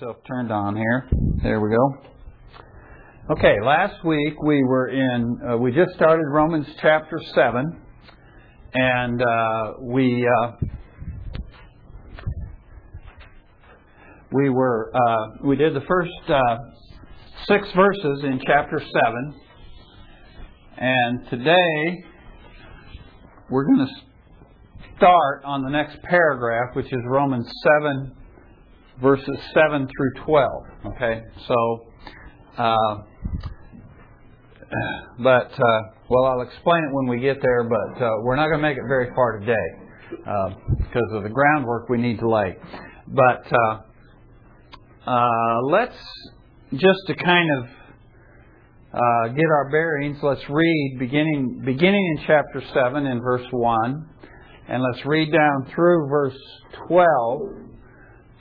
myself 0.00 0.16
turned 0.26 0.50
on 0.50 0.74
here. 0.74 1.08
There 1.42 1.60
we 1.60 1.70
go. 1.70 3.32
Okay, 3.32 3.54
last 3.64 4.04
week 4.04 4.34
we 4.42 4.62
were 4.64 4.88
in, 4.88 5.38
uh, 5.48 5.56
we 5.56 5.70
just 5.72 5.94
started 5.94 6.24
Romans 6.28 6.66
chapter 6.80 7.20
7, 7.34 7.80
and 8.74 9.22
uh, 9.22 9.72
we, 9.82 10.26
uh, 10.26 10.52
we 14.32 14.50
were, 14.50 14.90
uh, 14.94 15.46
we 15.46 15.56
did 15.56 15.74
the 15.74 15.84
first 15.86 16.10
uh, 16.28 16.56
six 17.46 17.68
verses 17.76 18.24
in 18.24 18.40
chapter 18.44 18.80
7, 18.80 19.34
and 20.76 21.30
today 21.30 22.04
we're 23.48 23.64
going 23.64 23.86
to 23.86 24.96
start 24.96 25.44
on 25.44 25.62
the 25.62 25.70
next 25.70 26.02
paragraph, 26.02 26.74
which 26.74 26.86
is 26.86 27.00
Romans 27.06 27.48
7 27.82 28.16
verses 29.00 29.38
7 29.54 29.88
through 29.96 30.24
12. 30.24 30.52
Okay, 30.86 31.22
so, 31.46 31.86
uh, 32.58 32.96
but, 35.18 35.52
uh, 35.52 35.80
well, 36.08 36.24
I'll 36.24 36.42
explain 36.42 36.84
it 36.84 36.92
when 36.92 37.06
we 37.08 37.20
get 37.20 37.40
there, 37.42 37.64
but 37.64 38.02
uh, 38.02 38.10
we're 38.22 38.36
not 38.36 38.48
going 38.48 38.58
to 38.58 38.68
make 38.68 38.76
it 38.76 38.84
very 38.88 39.10
far 39.14 39.38
today 39.38 39.54
because 40.10 41.10
of 41.12 41.22
the 41.22 41.30
groundwork 41.30 41.88
we 41.88 41.98
need 41.98 42.18
to 42.18 42.28
lay. 42.28 42.56
But 43.08 43.52
uh, 45.06 45.60
let's 45.70 45.96
just 46.72 47.00
to 47.08 47.14
kind 47.14 47.48
of 47.58 47.64
uh, 48.94 49.28
get 49.34 49.44
our 49.44 49.70
bearings, 49.70 50.18
let's 50.22 50.48
read 50.48 50.96
beginning 50.98 51.62
beginning 51.64 52.16
in 52.16 52.24
chapter 52.26 52.62
seven 52.72 53.06
in 53.06 53.20
verse 53.20 53.46
one, 53.50 54.08
and 54.68 54.82
let's 54.82 55.04
read 55.04 55.32
down 55.32 55.70
through 55.74 56.08
verse 56.08 56.38
twelve 56.86 57.40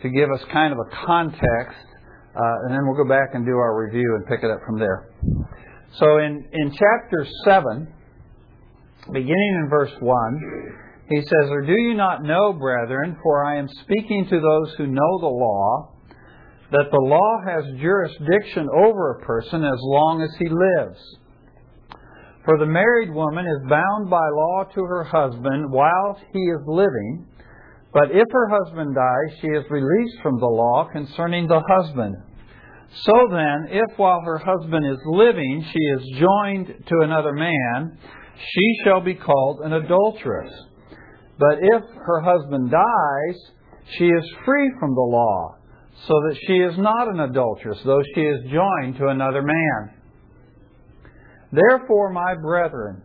to 0.04 0.10
give 0.10 0.30
us 0.32 0.42
kind 0.52 0.74
of 0.74 0.80
a 0.80 1.06
context, 1.06 1.88
uh, 2.36 2.64
and 2.64 2.72
then 2.72 2.86
we'll 2.86 3.02
go 3.02 3.08
back 3.08 3.34
and 3.34 3.46
do 3.46 3.56
our 3.56 3.76
review 3.86 4.16
and 4.16 4.28
pick 4.28 4.44
it 4.44 4.52
up 4.52 4.60
from 4.66 4.78
there. 4.78 5.10
So 5.98 6.18
in, 6.18 6.46
in 6.52 6.72
chapter 6.72 7.26
7, 7.46 7.88
beginning 9.12 9.62
in 9.64 9.70
verse 9.70 9.92
1, 10.00 10.42
he 11.10 11.22
says, 11.22 11.50
Or 11.50 11.62
do 11.62 11.74
you 11.74 11.94
not 11.94 12.24
know, 12.24 12.54
brethren, 12.54 13.18
for 13.24 13.46
I 13.46 13.58
am 13.58 13.68
speaking 13.84 14.28
to 14.30 14.40
those 14.40 14.76
who 14.78 14.88
know 14.88 15.20
the 15.20 15.28
law, 15.28 15.94
that 16.72 16.90
the 16.92 16.98
law 16.98 17.38
has 17.46 17.80
jurisdiction 17.80 18.68
over 18.74 19.12
a 19.12 19.26
person 19.26 19.64
as 19.64 19.80
long 19.80 20.22
as 20.22 20.36
he 20.40 20.50
lives. 20.50 21.00
For 22.46 22.58
the 22.58 22.66
married 22.66 23.14
woman 23.14 23.46
is 23.46 23.70
bound 23.70 24.10
by 24.10 24.28
law 24.34 24.64
to 24.74 24.84
her 24.84 25.04
husband 25.04 25.72
while 25.72 26.20
he 26.34 26.40
is 26.40 26.62
living, 26.68 27.28
but 27.94 28.10
if 28.12 28.28
her 28.32 28.50
husband 28.50 28.96
dies, 28.96 29.40
she 29.40 29.48
is 29.48 29.64
released 29.70 30.18
from 30.24 30.40
the 30.40 30.48
law 30.48 30.88
concerning 30.92 31.48
the 31.48 31.62
husband. 31.68 32.16
So 33.06 33.14
then, 33.30 33.68
if 33.70 33.98
while 33.98 34.22
her 34.26 34.38
husband 34.38 34.86
is 34.86 35.00
living 35.06 35.66
she 35.72 35.80
is 35.80 36.20
joined 36.20 36.68
to 36.88 36.96
another 37.02 37.34
man, 37.34 37.98
she 38.36 38.84
shall 38.84 39.02
be 39.02 39.16
called 39.16 39.62
an 39.62 39.74
adulteress. 39.74 40.54
But 41.40 41.58
if 41.62 41.84
her 42.06 42.22
husband 42.22 42.72
dies, 42.72 43.40
she 43.98 44.06
is 44.06 44.36
free 44.46 44.72
from 44.80 44.94
the 44.96 45.02
law, 45.02 45.56
so 46.08 46.14
that 46.28 46.38
she 46.48 46.54
is 46.54 46.78
not 46.78 47.08
an 47.08 47.20
adulteress, 47.20 47.80
though 47.86 48.02
she 48.16 48.22
is 48.22 48.52
joined 48.52 48.98
to 48.98 49.08
another 49.08 49.42
man. 49.42 49.90
Therefore, 51.52 52.12
my 52.12 52.36
brethren, 52.42 53.04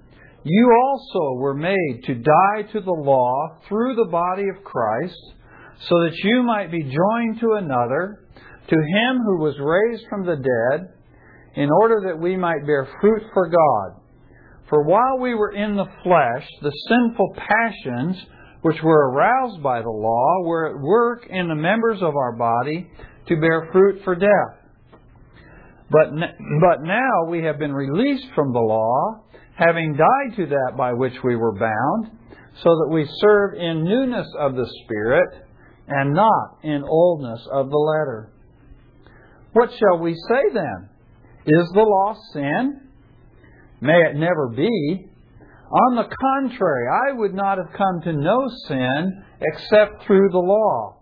you 0.48 0.72
also 0.72 1.34
were 1.38 1.54
made 1.54 2.02
to 2.06 2.14
die 2.14 2.62
to 2.72 2.80
the 2.80 2.90
law 2.90 3.58
through 3.68 3.94
the 3.96 4.10
body 4.10 4.44
of 4.48 4.64
Christ, 4.64 5.18
so 5.88 5.94
that 6.04 6.16
you 6.24 6.42
might 6.42 6.70
be 6.70 6.82
joined 6.82 7.40
to 7.40 7.52
another, 7.52 8.24
to 8.68 8.76
him 8.76 9.18
who 9.24 9.38
was 9.38 9.54
raised 9.58 10.04
from 10.08 10.26
the 10.26 10.36
dead, 10.36 10.92
in 11.54 11.70
order 11.70 12.02
that 12.06 12.20
we 12.20 12.36
might 12.36 12.66
bear 12.66 12.88
fruit 13.00 13.22
for 13.32 13.48
God. 13.48 14.00
For 14.68 14.84
while 14.84 15.18
we 15.18 15.34
were 15.34 15.52
in 15.52 15.76
the 15.76 15.86
flesh, 16.02 16.46
the 16.62 16.72
sinful 16.88 17.34
passions 17.36 18.16
which 18.62 18.76
were 18.82 19.10
aroused 19.10 19.62
by 19.62 19.80
the 19.80 19.90
law 19.90 20.42
were 20.44 20.68
at 20.68 20.82
work 20.82 21.26
in 21.28 21.48
the 21.48 21.54
members 21.54 22.02
of 22.02 22.16
our 22.16 22.36
body 22.36 22.88
to 23.28 23.40
bear 23.40 23.68
fruit 23.72 24.02
for 24.04 24.14
death. 24.14 24.58
But, 25.90 26.10
but 26.10 26.82
now 26.82 27.24
we 27.28 27.42
have 27.44 27.58
been 27.58 27.72
released 27.72 28.26
from 28.34 28.52
the 28.52 28.58
law 28.58 29.24
having 29.58 29.96
died 29.96 30.36
to 30.36 30.46
that 30.46 30.76
by 30.76 30.92
which 30.92 31.14
we 31.24 31.34
were 31.34 31.58
bound, 31.58 32.12
so 32.62 32.70
that 32.70 32.90
we 32.92 33.08
serve 33.18 33.54
in 33.54 33.84
newness 33.84 34.28
of 34.38 34.54
the 34.54 34.66
Spirit 34.84 35.28
and 35.88 36.14
not 36.14 36.58
in 36.62 36.84
oldness 36.84 37.40
of 37.52 37.68
the 37.68 37.76
letter. 37.76 38.30
What 39.52 39.70
shall 39.70 39.98
we 39.98 40.14
say 40.14 40.54
then? 40.54 40.88
Is 41.46 41.68
the 41.72 41.80
law 41.80 42.14
sin? 42.32 42.88
May 43.80 43.98
it 44.10 44.16
never 44.16 44.48
be. 44.48 45.08
On 45.70 45.96
the 45.96 46.08
contrary, 46.20 46.86
I 46.88 47.12
would 47.18 47.34
not 47.34 47.58
have 47.58 47.76
come 47.76 48.00
to 48.04 48.12
know 48.12 48.48
sin 48.66 49.24
except 49.40 50.04
through 50.04 50.28
the 50.30 50.38
law. 50.38 50.98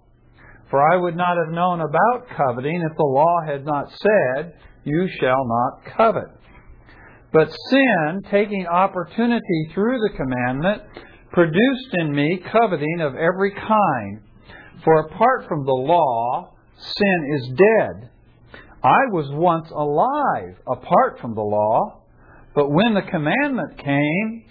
For 0.70 0.82
I 0.82 0.96
would 0.96 1.16
not 1.16 1.36
have 1.36 1.54
known 1.54 1.80
about 1.80 2.26
coveting 2.36 2.82
if 2.82 2.96
the 2.96 3.04
law 3.04 3.38
had 3.46 3.64
not 3.64 3.90
said, 3.90 4.54
You 4.84 5.08
shall 5.20 5.44
not 5.46 5.96
covet. 5.96 6.36
But 7.36 7.54
sin, 7.68 8.22
taking 8.30 8.66
opportunity 8.66 9.68
through 9.74 9.98
the 9.98 10.16
commandment, 10.16 10.80
produced 11.32 11.90
in 11.98 12.10
me 12.10 12.42
coveting 12.50 13.02
of 13.02 13.14
every 13.14 13.50
kind. 13.50 14.22
For 14.82 15.00
apart 15.00 15.46
from 15.46 15.66
the 15.66 15.72
law, 15.72 16.54
sin 16.78 17.34
is 17.34 17.48
dead. 17.48 18.10
I 18.82 19.00
was 19.12 19.28
once 19.32 19.68
alive 19.70 20.56
apart 20.66 21.18
from 21.20 21.34
the 21.34 21.42
law, 21.42 22.04
but 22.54 22.70
when 22.70 22.94
the 22.94 23.02
commandment 23.02 23.84
came, 23.84 24.44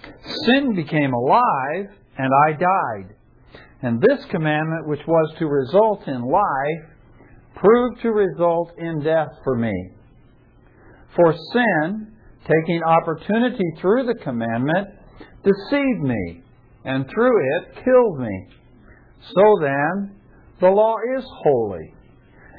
sin 0.45 0.75
became 0.75 1.11
alive, 1.11 1.87
and 2.19 2.31
I 2.47 2.51
died. 2.51 3.15
And 3.81 3.99
this 3.99 4.23
commandment, 4.29 4.87
which 4.87 5.01
was 5.07 5.33
to 5.39 5.47
result 5.47 6.07
in 6.07 6.21
life, 6.21 6.91
proved 7.55 8.01
to 8.03 8.11
result 8.11 8.73
in 8.77 9.01
death 9.01 9.29
for 9.43 9.55
me. 9.55 9.89
For 11.15 11.33
sin, 11.51 12.11
taking 12.47 12.81
opportunity 12.83 13.63
through 13.81 14.05
the 14.05 14.15
commandment, 14.23 14.87
deceived 15.43 16.01
me, 16.01 16.41
and 16.83 17.05
through 17.13 17.37
it 17.57 17.83
killed 17.83 18.19
me. 18.19 18.47
So 19.33 19.57
then, 19.61 20.15
the 20.61 20.69
law 20.69 20.95
is 21.17 21.23
holy, 21.43 21.93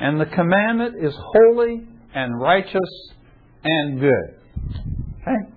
and 0.00 0.20
the 0.20 0.26
commandment 0.26 0.96
is 1.02 1.14
holy 1.16 1.86
and 2.14 2.40
righteous 2.40 2.80
and 3.62 4.00
good. 4.00 4.36
Okay? 5.22 5.52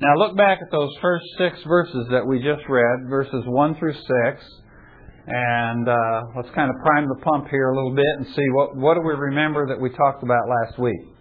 Now 0.00 0.16
look 0.16 0.36
back 0.36 0.58
at 0.60 0.70
those 0.72 0.90
first 1.00 1.24
six 1.38 1.58
verses 1.66 2.08
that 2.10 2.26
we 2.26 2.38
just 2.38 2.68
read, 2.68 3.08
verses 3.08 3.44
1 3.46 3.76
through 3.78 3.94
6, 3.94 4.04
and 5.26 5.88
uh, 5.88 6.22
let's 6.36 6.50
kind 6.54 6.70
of 6.70 6.76
prime 6.82 7.06
the 7.06 7.22
pump 7.22 7.48
here 7.48 7.70
a 7.70 7.76
little 7.76 7.94
bit 7.94 8.04
and 8.18 8.26
see 8.34 8.48
what, 8.52 8.76
what 8.76 8.94
do 8.94 9.00
we 9.00 9.14
remember 9.14 9.68
that 9.68 9.80
we 9.80 9.90
talked 9.90 10.24
about 10.24 10.42
last 10.48 10.78
week. 10.78 11.11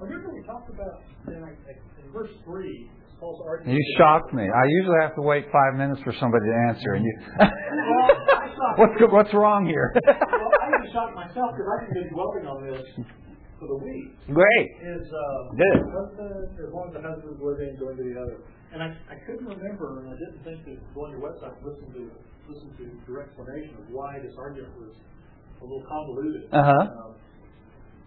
Remember 0.00 0.32
we 0.32 0.42
talked 0.48 0.72
about 0.72 1.04
in, 1.28 1.36
in 1.36 2.12
verse 2.12 2.32
3, 2.44 2.90
Paul's 3.20 3.40
argument. 3.44 3.76
You 3.76 3.82
shocked 4.00 4.32
me. 4.32 4.48
I 4.48 4.64
usually 4.80 5.00
have 5.02 5.14
to 5.14 5.22
wait 5.22 5.44
five 5.52 5.76
minutes 5.76 6.00
for 6.02 6.16
somebody 6.16 6.48
to 6.48 6.56
answer, 6.72 6.96
and 6.96 7.04
you. 7.04 7.14
well, 7.38 8.08
what's 8.80 8.96
what's 9.12 9.34
wrong 9.36 9.68
here? 9.68 9.92
well, 10.08 10.16
I 10.16 10.72
even 10.72 10.88
shocked 10.88 11.14
myself 11.14 11.52
because 11.52 11.68
I've 11.68 11.92
been 11.92 12.08
dwelling 12.16 12.48
on 12.48 12.64
this 12.64 12.80
for 13.60 13.68
the 13.68 13.76
week. 13.76 14.08
Great. 14.32 14.68
Is 14.80 15.04
uh, 15.04 15.52
Good. 15.52 15.78
husband 15.92 16.48
as 16.56 16.72
long 16.72 16.88
as 16.88 16.94
the 16.96 17.04
husband's 17.04 17.40
living, 17.44 17.76
going 17.76 18.00
to 18.00 18.04
the 18.08 18.16
other. 18.16 18.40
And 18.72 18.80
I, 18.80 18.88
I 19.12 19.20
couldn't 19.28 19.44
remember, 19.44 20.00
and 20.00 20.08
I 20.08 20.16
didn't 20.16 20.40
think 20.40 20.64
to 20.64 20.80
go 20.96 21.04
on 21.04 21.12
your 21.12 21.20
website 21.20 21.52
and 21.60 21.64
listen 21.68 21.92
to 21.92 22.02
listen 22.48 22.72
to 22.80 22.84
your 23.04 23.20
explanation 23.20 23.76
of 23.76 23.92
why 23.92 24.16
this 24.18 24.32
argument 24.40 24.72
was 24.80 24.96
a 25.60 25.64
little 25.68 25.84
convoluted. 25.84 26.48
Uh-huh. 26.48 26.72
Um, 26.88 27.14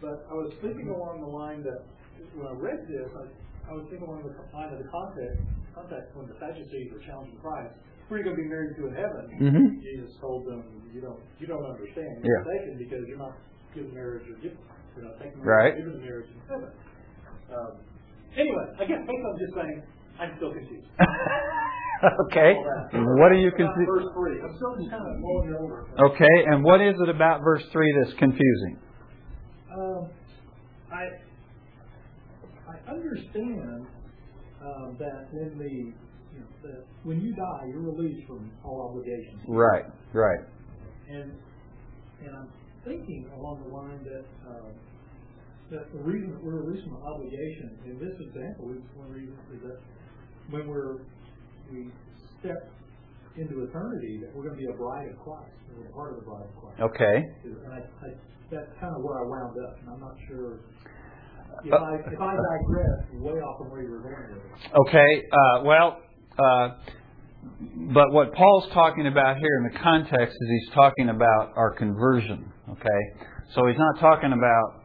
but 0.03 0.27
I 0.27 0.35
was 0.35 0.51
thinking 0.59 0.91
along 0.91 1.23
the 1.23 1.31
line 1.31 1.63
that 1.63 1.87
when 2.35 2.51
I 2.51 2.55
read 2.59 2.83
this, 2.91 3.07
I, 3.15 3.23
I 3.63 3.71
was 3.71 3.87
thinking 3.87 4.03
along 4.03 4.27
the 4.27 4.35
line 4.51 4.75
of 4.75 4.83
the 4.83 4.89
context, 4.91 5.39
context 5.71 6.11
when 6.19 6.27
the 6.27 6.35
Sadducees 6.43 6.91
were 6.91 6.99
challenging 7.07 7.39
Christ. 7.39 7.71
Who 8.11 8.15
are 8.15 8.17
you 8.19 8.27
going 8.27 8.35
to 8.35 8.43
be 8.43 8.51
married 8.51 8.75
to 8.75 8.91
in 8.91 8.95
heaven? 8.99 9.23
Mm-hmm. 9.39 9.79
Jesus 9.79 10.11
told 10.19 10.43
them, 10.43 10.67
you 10.91 10.99
don't, 10.99 11.23
you 11.39 11.47
don't 11.47 11.63
understand. 11.63 12.19
Yeah. 12.19 12.27
You're 12.27 12.43
mistaken 12.43 12.73
because 12.83 13.03
you're 13.07 13.23
not 13.23 13.39
given 13.71 13.95
marriage 13.95 14.27
or 14.27 14.35
given, 14.43 14.59
you're 14.91 15.07
not 15.07 15.15
taking 15.23 15.39
Right. 15.39 15.71
marriage, 15.71 15.87
given 15.87 15.95
marriage 16.03 16.29
in 16.35 16.39
heaven. 16.51 16.69
Um, 17.47 17.71
anyway, 18.35 18.65
I 18.75 18.83
guess 18.83 18.99
basically 19.07 19.31
I'm 19.31 19.39
just 19.39 19.55
saying 19.55 19.77
I'm 20.19 20.31
still 20.35 20.51
confused. 20.51 20.91
okay. 22.27 22.59
What 23.23 23.31
are 23.31 23.39
you 23.39 23.55
confused? 23.55 23.87
Verse 23.87 24.11
three. 24.11 24.37
I'm 24.43 24.51
still 24.59 24.75
just 24.77 24.91
kind 24.91 25.07
of 25.07 25.15
mulling 25.23 25.55
over. 25.55 25.87
Okay, 26.11 26.35
and 26.51 26.59
what 26.63 26.83
is 26.83 26.93
it 26.99 27.09
about 27.09 27.39
verse 27.39 27.63
three 27.71 27.87
that's 28.03 28.13
confusing? 28.19 28.83
Um, 29.73 30.09
I 30.91 31.03
I 32.69 32.91
understand 32.91 33.87
um, 34.61 34.97
that 34.99 35.27
in 35.33 35.57
the 35.57 35.93
you 36.33 36.39
know, 36.39 36.47
that 36.63 36.85
when 37.03 37.21
you 37.21 37.33
die, 37.33 37.65
you're 37.67 37.81
released 37.81 38.27
from 38.27 38.51
all 38.63 38.89
obligations. 38.89 39.41
Right. 39.47 39.85
Right. 40.13 40.39
And 41.09 41.33
and 42.23 42.35
I'm 42.35 42.49
thinking 42.85 43.29
along 43.35 43.63
the 43.67 43.73
line 43.73 44.03
that 44.03 44.25
uh, 44.47 44.69
that 45.71 45.91
the 45.91 45.99
reason 45.99 46.31
that 46.31 46.43
we're 46.43 46.61
releasing 46.61 46.91
the 46.91 46.99
obligation 46.99 47.77
in 47.85 47.99
this 47.99 48.15
example 48.19 48.71
is 48.71 48.81
one 48.95 49.11
reason 49.11 49.35
is 49.53 49.61
that 49.63 49.79
when 50.49 50.67
we're 50.67 50.97
we 51.71 51.89
step 52.39 52.69
into 53.37 53.63
eternity 53.63 54.19
that 54.21 54.35
we're 54.35 54.43
going 54.43 54.55
to 54.55 54.61
be 54.61 54.69
a 54.69 54.77
bride 54.77 55.09
of 55.09 55.17
Christ. 55.23 55.49
We're 55.75 55.89
part 55.89 56.13
of 56.13 56.19
the 56.19 56.25
bride 56.25 56.45
of 56.45 56.55
Christ. 56.61 56.81
Okay. 56.81 57.17
And 57.43 57.73
I, 57.73 57.79
I, 58.05 58.09
that's 58.53 58.71
kind 58.79 58.95
of 58.95 59.01
where 59.01 59.19
I 59.19 59.27
wound 59.27 59.57
up, 59.65 59.77
and 59.81 59.89
I'm 59.89 59.99
not 59.99 60.15
sure 60.27 60.59
if 61.65 61.73
I 61.73 61.95
if 61.95 62.19
I 62.21 62.33
digress 62.37 62.99
way 63.13 63.39
off 63.41 63.57
from 63.57 63.71
where 63.71 63.81
you 63.81 63.91
were 63.91 64.01
going 64.01 64.37
with. 64.37 64.87
Okay. 64.87 65.23
Uh, 65.31 65.63
well, 65.63 65.97
uh, 66.37 66.69
but 67.93 68.11
what 68.11 68.33
Paul's 68.33 68.69
talking 68.73 69.07
about 69.07 69.37
here 69.37 69.57
in 69.57 69.73
the 69.73 69.79
context 69.79 70.35
is 70.39 70.49
he's 70.49 70.73
talking 70.73 71.09
about 71.09 71.53
our 71.55 71.71
conversion. 71.71 72.51
Okay. 72.69 73.29
So 73.53 73.67
he's 73.67 73.77
not 73.77 73.99
talking 73.99 74.33
about 74.33 74.81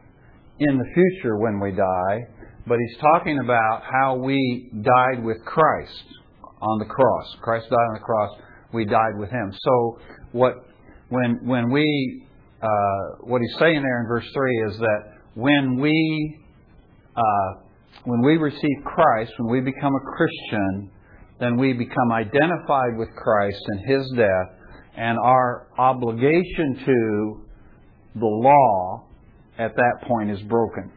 in 0.59 0.77
the 0.77 0.85
future 0.93 1.37
when 1.37 1.59
we 1.59 1.71
die, 1.71 2.27
but 2.67 2.77
he's 2.79 2.97
talking 2.99 3.39
about 3.39 3.83
how 3.89 4.15
we 4.15 4.69
died 4.81 5.23
with 5.23 5.37
Christ 5.45 6.03
on 6.61 6.79
the 6.79 6.85
cross. 6.85 7.35
Christ 7.41 7.69
died 7.69 7.75
on 7.75 7.93
the 7.93 8.05
cross. 8.05 8.37
We 8.73 8.85
died 8.85 9.17
with 9.17 9.29
him. 9.29 9.51
So 9.59 9.99
what 10.31 10.53
when 11.09 11.39
when 11.45 11.71
we 11.71 12.27
uh, 12.61 13.17
what 13.21 13.41
he's 13.41 13.59
saying 13.59 13.81
there 13.81 14.01
in 14.01 14.07
verse 14.07 14.25
three 14.33 14.63
is 14.69 14.77
that 14.79 14.99
when 15.35 15.79
we 15.79 16.39
uh, 17.15 17.61
when 18.05 18.21
we 18.21 18.37
receive 18.37 18.83
Christ, 18.85 19.31
when 19.37 19.51
we 19.51 19.61
become 19.61 19.93
a 19.93 20.15
Christian, 20.15 20.91
then 21.39 21.57
we 21.57 21.73
become 21.73 22.11
identified 22.11 22.97
with 22.97 23.09
Christ 23.15 23.61
and 23.67 23.89
His 23.89 24.11
death, 24.15 24.57
and 24.95 25.17
our 25.17 25.67
obligation 25.77 26.81
to 26.85 27.45
the 28.15 28.25
law 28.25 29.07
at 29.57 29.75
that 29.75 30.07
point 30.07 30.31
is 30.31 30.41
broken. 30.43 30.91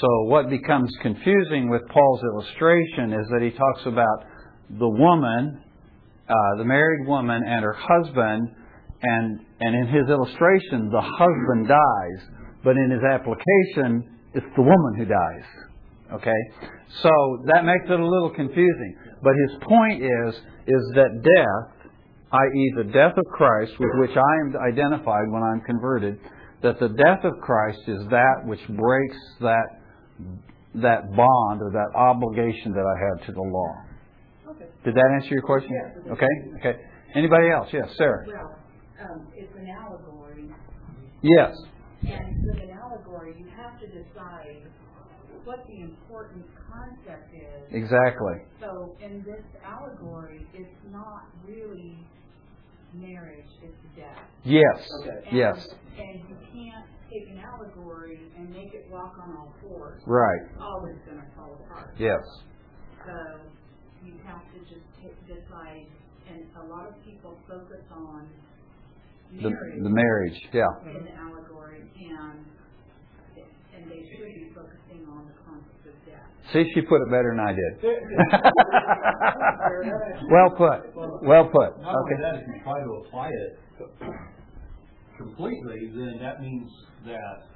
So 0.00 0.06
what 0.24 0.48
becomes 0.48 0.90
confusing 1.02 1.68
with 1.68 1.82
Paul's 1.88 2.22
illustration 2.22 3.12
is 3.12 3.28
that 3.30 3.42
he 3.42 3.50
talks 3.50 3.82
about 3.84 4.24
the 4.70 4.88
woman, 4.88 5.62
uh, 6.28 6.34
the 6.56 6.64
married 6.64 7.06
woman, 7.06 7.42
and 7.46 7.62
her 7.62 7.76
husband, 7.78 8.48
and 9.02 9.40
and 9.60 9.74
in 9.74 9.86
his 9.88 10.08
illustration, 10.08 10.90
the 10.90 11.00
husband 11.00 11.68
dies, 11.68 12.20
but 12.64 12.76
in 12.76 12.90
his 12.90 13.02
application, 13.02 14.18
it's 14.34 14.46
the 14.56 14.62
woman 14.62 14.94
who 14.96 15.04
dies. 15.04 15.48
Okay, 16.14 16.40
so 17.02 17.10
that 17.46 17.64
makes 17.64 17.84
it 17.86 17.98
a 17.98 18.06
little 18.06 18.30
confusing. 18.30 18.96
But 19.22 19.32
his 19.48 19.58
point 19.62 20.02
is 20.02 20.34
is 20.66 20.82
that 20.94 21.10
death, 21.22 21.90
i.e., 22.32 22.72
the 22.76 22.84
death 22.92 23.16
of 23.16 23.24
Christ, 23.32 23.72
with 23.78 23.90
which 23.96 24.16
I 24.16 24.32
am 24.40 24.54
identified 24.56 25.24
when 25.30 25.42
I'm 25.42 25.60
converted, 25.62 26.18
that 26.62 26.78
the 26.78 26.88
death 26.88 27.24
of 27.24 27.40
Christ 27.40 27.80
is 27.88 28.06
that 28.10 28.44
which 28.44 28.60
breaks 28.68 29.16
that 29.40 29.82
that 30.74 31.14
bond 31.16 31.60
or 31.60 31.70
that 31.72 31.98
obligation 31.98 32.72
that 32.72 32.84
I 32.84 32.96
have 33.08 33.26
to 33.26 33.32
the 33.32 33.42
law. 33.42 33.74
Okay. 34.50 34.64
Did 34.84 34.94
that 34.94 35.10
answer 35.14 35.34
your 35.34 35.42
question? 35.42 35.70
Yes. 35.70 36.12
Okay. 36.12 36.58
Okay. 36.60 36.80
Anybody 37.14 37.50
else? 37.50 37.68
Yes, 37.72 37.88
Sarah. 37.96 38.24
Well, 39.02 39.12
um, 39.14 39.26
it's 39.34 39.54
an 39.56 39.68
allegory, 39.68 40.48
Yes. 41.22 41.56
and 42.06 42.44
with 42.46 42.58
an 42.62 42.70
allegory, 42.70 43.34
you 43.38 43.46
have 43.56 43.78
to 43.80 43.86
decide 43.86 44.62
what 45.44 45.66
the 45.66 45.80
important 45.80 46.44
concept 46.70 47.34
is. 47.34 47.72
Exactly. 47.72 48.42
So 48.60 48.94
in 49.00 49.22
this 49.24 49.44
allegory, 49.64 50.46
it's 50.54 50.74
not 50.90 51.24
really 51.46 51.98
marriage, 52.94 53.48
it's 53.62 53.96
death. 53.96 54.18
Yes. 54.44 54.90
And- 55.04 55.32
Yes. 55.32 55.74
And 55.98 56.28
you 56.28 56.36
can't 56.52 56.86
take 57.10 57.28
an 57.30 57.38
allegory 57.38 58.30
and 58.36 58.50
make 58.50 58.72
it 58.74 58.88
walk 58.90 59.18
on 59.18 59.36
all 59.36 59.52
fours. 59.62 60.02
Right. 60.06 60.42
It's 60.50 60.60
always 60.60 60.96
gonna 61.06 61.26
fall 61.36 61.54
apart. 61.54 61.94
Yes. 61.98 62.22
So 63.04 63.40
you 64.04 64.18
have 64.24 64.42
to 64.52 64.58
just 64.60 64.84
ta- 65.00 65.24
decide, 65.26 65.86
and 66.28 66.46
a 66.56 66.64
lot 66.64 66.86
of 66.88 67.02
people 67.04 67.36
focus 67.48 67.82
on 67.90 68.28
The 69.40 69.48
marriage 69.50 69.82
the 69.82 69.88
marriage. 69.88 70.38
Yeah. 70.52 70.66
in 70.84 70.92
the 71.04 71.14
allegory, 71.16 71.80
and 71.80 72.44
and 73.74 73.88
they 73.90 74.04
should 74.12 74.26
be 74.28 74.50
focusing 74.54 75.06
on 75.08 75.24
the 75.26 75.32
concept 75.46 75.86
of 75.88 75.94
death. 76.04 76.20
See, 76.52 76.68
she 76.74 76.82
put 76.82 77.00
it 77.00 77.08
better 77.10 77.30
than 77.32 77.40
I 77.40 77.52
did. 77.56 77.80
well 80.30 80.50
put. 80.50 80.92
Well 81.24 81.48
put. 81.48 81.80
Not 81.80 81.94
only 81.96 82.12
Okay. 82.12 82.20
that, 82.22 82.34
if 82.36 82.42
you 82.48 82.60
try 82.62 82.80
to 82.84 82.90
apply 83.06 83.28
it 83.28 83.58
completely, 85.16 85.88
then 85.94 86.18
that 86.20 86.42
means 86.42 86.70
that 87.06 87.46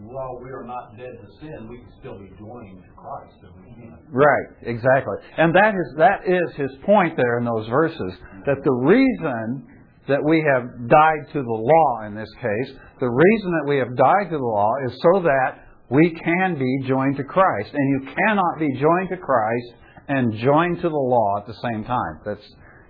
while 0.00 0.38
we 0.42 0.50
are 0.50 0.64
not 0.64 0.96
dead 0.96 1.18
to 1.20 1.26
sin, 1.40 1.68
we 1.68 1.78
can 1.78 1.90
still 1.98 2.16
be 2.18 2.30
joined 2.38 2.82
to 2.84 2.90
Christ 2.94 3.34
if 3.42 3.50
we. 3.58 3.90
Right, 4.10 4.46
exactly. 4.62 5.16
And 5.36 5.52
that 5.54 5.74
is 5.74 5.94
that 5.98 6.20
is 6.26 6.54
his 6.56 6.70
point 6.86 7.16
there 7.16 7.38
in 7.38 7.44
those 7.44 7.66
verses 7.68 8.12
that 8.46 8.62
the 8.64 8.72
reason 8.72 9.66
that 10.08 10.24
we 10.24 10.44
have 10.52 10.88
died 10.88 11.32
to 11.32 11.42
the 11.42 11.60
law 11.72 12.06
in 12.06 12.14
this 12.14 12.30
case, 12.40 12.76
the 13.00 13.08
reason 13.08 13.50
that 13.60 13.68
we 13.68 13.78
have 13.78 13.94
died 13.96 14.30
to 14.30 14.38
the 14.38 14.44
law 14.44 14.72
is 14.86 14.92
so 15.02 15.22
that 15.22 15.68
we 15.90 16.10
can 16.10 16.58
be 16.58 16.88
joined 16.88 17.16
to 17.16 17.24
Christ. 17.24 17.70
And 17.72 17.88
you 17.90 18.14
cannot 18.14 18.58
be 18.58 18.68
joined 18.80 19.08
to 19.10 19.16
Christ 19.16 19.72
and 20.08 20.32
joined 20.40 20.76
to 20.82 20.88
the 20.88 20.96
law 20.96 21.38
at 21.38 21.46
the 21.46 21.56
same 21.62 21.84
time. 21.84 22.20
That's 22.24 22.44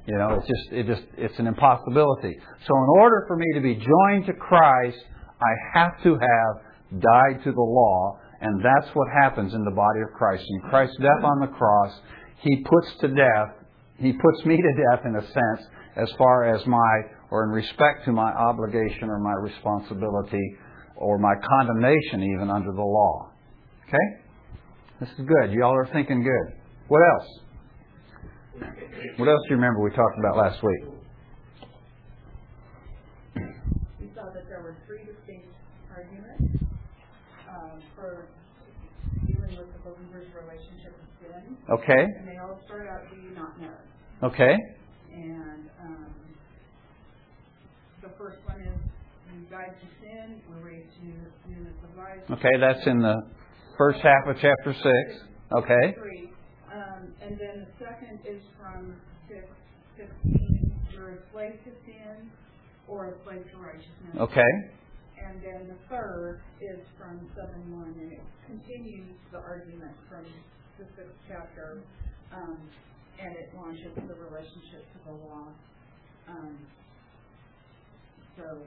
you 0.07 0.17
know, 0.17 0.41
it's 0.41 0.49
just 0.49 0.73
it 0.73 0.87
just 0.87 1.03
it's 1.19 1.39
an 1.39 1.47
impossibility. 1.47 2.39
So 2.67 2.73
in 2.75 2.89
order 2.99 3.25
for 3.29 3.37
me 3.37 3.47
to 3.55 3.61
be 3.61 3.75
joined 3.75 4.25
to 4.27 4.33
Christ, 4.33 4.97
I 5.41 5.79
have 5.79 6.03
to 6.03 6.15
have 6.15 7.01
died 7.01 7.45
to 7.45 7.53
the 7.53 7.61
law, 7.61 8.19
and 8.41 8.65
that's 8.65 8.89
what 8.95 9.07
happens 9.23 9.53
in 9.53 9.65
the 9.65 9.71
body 9.71 10.01
of 10.01 10.17
Christ. 10.17 10.45
In 10.49 10.71
Christ's 10.71 10.97
death 10.97 11.23
on 11.23 11.41
the 11.41 11.49
cross, 11.49 11.93
He 12.41 12.65
puts 12.65 12.89
to 13.01 13.09
death, 13.09 13.53
He 13.99 14.13
puts 14.13 14.47
me 14.47 14.57
to 14.57 14.73
death 14.81 15.05
in 15.05 15.17
a 15.17 15.27
sense, 15.27 15.69
as 15.99 16.09
far 16.17 16.55
as 16.55 16.65
my, 16.67 17.01
or 17.31 17.45
in 17.45 17.51
respect 17.51 18.05
to 18.05 18.13
my 18.13 18.31
obligation 18.33 19.11
or 19.11 19.19
my 19.19 19.35
responsibility 19.35 20.57
or 20.97 21.19
my 21.19 21.35
condemnation 21.49 22.23
even 22.23 22.51
under 22.51 22.73
the 22.73 22.83
law. 22.83 23.31
Okay? 23.87 24.23
This 25.01 25.09
is 25.11 25.27
good. 25.27 25.53
Y'all 25.53 25.75
are 25.75 25.89
thinking 25.93 26.23
good. 26.23 26.55
What 26.89 27.01
else? 27.15 27.29
What 29.17 29.29
else 29.29 29.41
do 29.49 29.51
you 29.51 29.57
remember 29.57 29.81
we 29.83 29.91
talked 29.91 30.19
about 30.19 30.37
last 30.37 30.63
week? 30.63 30.95
We 34.01 34.11
saw 34.15 34.25
that 34.35 34.49
there 34.49 34.63
were 34.63 34.77
three 34.87 35.05
distinct 35.05 35.47
arguments 35.95 36.65
um, 37.49 37.83
for 37.95 38.29
dealing 39.27 39.57
with 39.57 39.73
the 39.73 39.79
believer's 39.85 40.27
relationship 40.35 40.99
with 40.99 41.31
sin, 41.31 41.57
Okay? 41.71 42.03
and 42.03 42.27
they 42.27 42.39
all 42.39 42.59
start 42.67 42.89
out, 42.89 43.09
do 43.11 43.21
you 43.21 43.31
not 43.35 43.61
know? 43.61 43.75
Okay? 44.25 44.57
And 45.13 45.71
um, 45.83 46.07
the 48.03 48.11
first 48.19 48.39
one 48.47 48.61
is, 48.61 48.79
you 49.33 49.48
died 49.59 49.75
to 49.81 49.89
sin, 49.99 50.41
were 50.49 50.63
raised 50.63 50.91
to 51.03 51.51
newness 51.51 51.75
of 51.83 51.97
life. 51.99 52.23
Okay, 52.31 52.55
that's 52.61 52.87
in 52.87 52.99
the 52.99 53.17
first 53.77 53.99
half 54.01 54.23
of 54.27 54.37
chapter 54.41 54.73
6. 54.73 54.85
Okay? 55.53 55.95
Um, 56.71 57.13
and 57.23 57.41
then 57.41 57.67
the 57.67 57.85
second 57.85 58.21
is 58.29 58.43
from 58.61 58.95
six 59.27 59.49
fifteen, 59.97 60.71
you're 60.93 61.17
a 61.17 61.19
slave 61.33 61.57
to 61.65 61.73
sin 61.89 62.31
or 62.87 63.09
a 63.09 63.15
slave 63.25 63.43
to 63.51 63.57
righteousness. 63.57 64.15
Okay? 64.21 64.53
And 65.19 65.43
then 65.43 65.69
the 65.69 65.81
third 65.89 66.41
is 66.61 66.85
from 66.99 67.27
seven 67.35 67.73
one, 67.73 67.97
and 67.99 68.13
it 68.13 68.23
continues 68.47 69.17
the 69.33 69.39
argument 69.39 69.97
from 70.09 70.25
the 70.79 70.85
sixth 70.95 71.17
chapter, 71.27 71.81
um, 72.33 72.59
and 73.19 73.35
it 73.35 73.51
launches 73.57 73.97
the 73.97 74.15
relationship 74.15 74.85
to 74.93 74.99
the 75.07 75.17
law. 75.27 75.49
Um, 76.29 76.59
so 78.37 78.61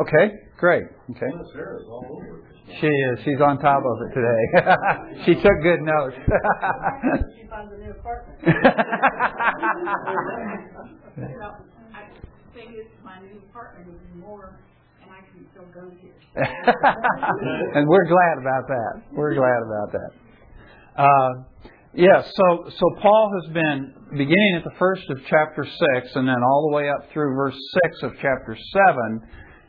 Okay, 0.00 0.32
great. 0.56 0.84
Okay. 1.10 1.26
Well, 1.32 1.50
Sarah's 1.52 1.84
all 1.88 2.06
over 2.10 2.38
it. 2.38 2.44
She 2.80 2.86
is. 2.86 3.18
She's 3.24 3.40
on 3.40 3.58
top 3.58 3.82
of 3.84 3.98
it 4.06 4.14
today. 4.14 5.24
she 5.26 5.34
took 5.34 5.62
good 5.62 5.80
notes. 5.80 6.16
She 7.36 7.46
finds 7.48 7.72
a 7.72 7.78
new 7.78 7.90
apartment. 7.90 8.38
Well, 11.16 11.56
I 11.92 12.06
think 12.54 12.70
it's 12.74 12.94
my 13.04 13.18
new 13.20 13.38
apartment 13.50 13.88
is 13.90 14.20
more, 14.20 14.60
and 15.02 15.10
I 15.10 15.20
can 15.32 15.44
still 15.50 15.66
go 15.74 15.90
here. 16.00 16.14
and 17.74 17.88
we're 17.88 18.06
glad 18.06 18.38
about 18.40 18.68
that. 18.68 19.02
We're 19.12 19.34
glad 19.34 19.62
about 19.66 19.92
that. 19.92 20.10
Uh, 20.96 21.42
yes, 21.92 22.30
so 22.36 22.70
so 22.70 22.86
Paul 23.02 23.32
has 23.42 23.52
been 23.52 23.94
beginning 24.10 24.54
at 24.56 24.64
the 24.64 24.76
first 24.78 25.02
of 25.10 25.18
chapter 25.28 25.64
six, 25.64 26.14
and 26.14 26.26
then 26.26 26.36
all 26.42 26.68
the 26.70 26.76
way 26.76 26.88
up 26.88 27.10
through 27.12 27.34
verse 27.34 27.56
six 27.84 28.02
of 28.02 28.12
chapter 28.20 28.56
seven. 28.72 29.20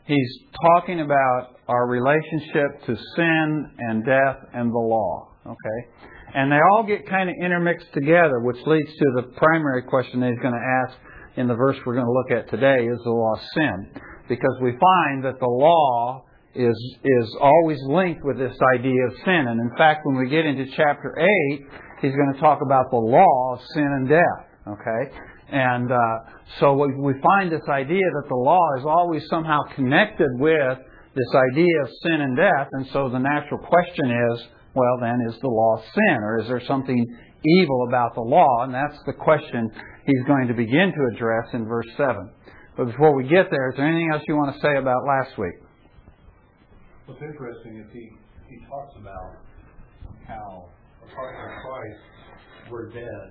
He's 0.04 0.38
talking 0.74 1.00
about 1.00 1.56
our 1.68 1.86
relationship 1.86 2.84
to 2.86 2.96
sin 3.16 3.70
and 3.78 4.04
death 4.04 4.38
and 4.52 4.70
the 4.70 4.78
law. 4.78 5.28
Okay, 5.46 6.08
and 6.34 6.50
they 6.50 6.58
all 6.72 6.84
get 6.84 7.08
kind 7.08 7.28
of 7.28 7.36
intermixed 7.42 7.92
together, 7.92 8.40
which 8.40 8.58
leads 8.66 8.90
to 8.90 9.06
the 9.16 9.22
primary 9.36 9.82
question 9.82 10.20
that 10.20 10.30
he's 10.30 10.42
going 10.42 10.54
to 10.54 10.88
ask 10.88 10.98
in 11.36 11.48
the 11.48 11.54
verse 11.54 11.76
we're 11.86 11.94
going 11.94 12.06
to 12.06 12.12
look 12.12 12.30
at 12.30 12.50
today 12.50 12.84
is 12.84 12.98
the 13.04 13.10
law 13.10 13.34
sin. 13.54 13.90
Because 14.28 14.56
we 14.60 14.70
find 14.72 15.24
that 15.24 15.38
the 15.40 15.46
law 15.46 16.24
is, 16.54 16.96
is 17.04 17.36
always 17.40 17.78
linked 17.88 18.24
with 18.24 18.38
this 18.38 18.56
idea 18.74 19.06
of 19.08 19.14
sin. 19.24 19.46
And 19.48 19.60
in 19.60 19.70
fact, 19.76 20.00
when 20.04 20.16
we 20.16 20.28
get 20.28 20.44
into 20.44 20.66
chapter 20.76 21.16
8, 21.18 21.66
he's 22.02 22.12
going 22.14 22.34
to 22.34 22.40
talk 22.40 22.60
about 22.64 22.90
the 22.90 22.98
law 22.98 23.54
of 23.54 23.60
sin 23.74 23.84
and 23.84 24.08
death. 24.08 24.46
Okay? 24.68 25.16
And 25.52 25.90
uh, 25.90 25.96
so 26.60 26.74
we, 26.74 26.94
we 26.98 27.14
find 27.20 27.50
this 27.52 27.66
idea 27.68 28.04
that 28.04 28.28
the 28.28 28.36
law 28.36 28.64
is 28.78 28.84
always 28.84 29.22
somehow 29.28 29.60
connected 29.74 30.28
with 30.38 30.78
this 31.14 31.32
idea 31.52 31.82
of 31.82 31.88
sin 32.02 32.20
and 32.20 32.36
death. 32.36 32.68
And 32.72 32.86
so 32.92 33.08
the 33.08 33.18
natural 33.18 33.60
question 33.60 34.10
is, 34.32 34.46
well, 34.74 34.96
then, 35.00 35.18
is 35.28 35.38
the 35.40 35.48
law 35.48 35.82
sin, 35.94 36.16
or 36.22 36.40
is 36.40 36.48
there 36.48 36.62
something 36.66 37.06
evil 37.44 37.86
about 37.88 38.14
the 38.14 38.22
law? 38.22 38.64
And 38.64 38.72
that's 38.72 38.96
the 39.04 39.12
question 39.12 39.70
he's 40.06 40.24
going 40.26 40.48
to 40.48 40.54
begin 40.54 40.92
to 40.92 41.14
address 41.14 41.52
in 41.52 41.66
verse 41.66 41.88
7. 41.96 42.30
But 42.76 42.86
before 42.86 43.14
we 43.14 43.24
get 43.24 43.50
there, 43.50 43.70
is 43.70 43.76
there 43.76 43.86
anything 43.86 44.10
else 44.12 44.22
you 44.26 44.34
want 44.34 44.54
to 44.54 44.60
say 44.62 44.76
about 44.78 45.04
last 45.04 45.36
week? 45.36 45.52
What's 47.06 47.20
interesting 47.22 47.78
is 47.78 47.86
he, 47.92 48.10
he 48.48 48.56
talks 48.68 48.94
about 48.96 49.36
how 50.26 50.68
apart 51.02 51.34
from 51.34 51.50
Christ, 51.66 52.02
we're 52.70 52.88
dead, 52.90 53.28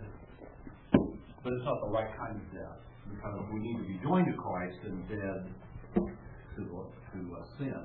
but 0.91 1.53
it's 1.53 1.65
not 1.65 1.79
the 1.81 1.91
right 1.91 2.11
kind 2.17 2.35
of 2.35 2.45
death. 2.51 2.79
Because 3.09 3.43
we 3.51 3.59
need 3.59 3.77
to 3.77 3.87
be 3.87 3.99
joined 4.03 4.27
to 4.27 4.37
Christ 4.37 4.77
and 4.85 5.07
dead 5.09 5.41
to, 5.95 6.63
to 6.63 7.19
uh, 7.35 7.43
sin. 7.57 7.81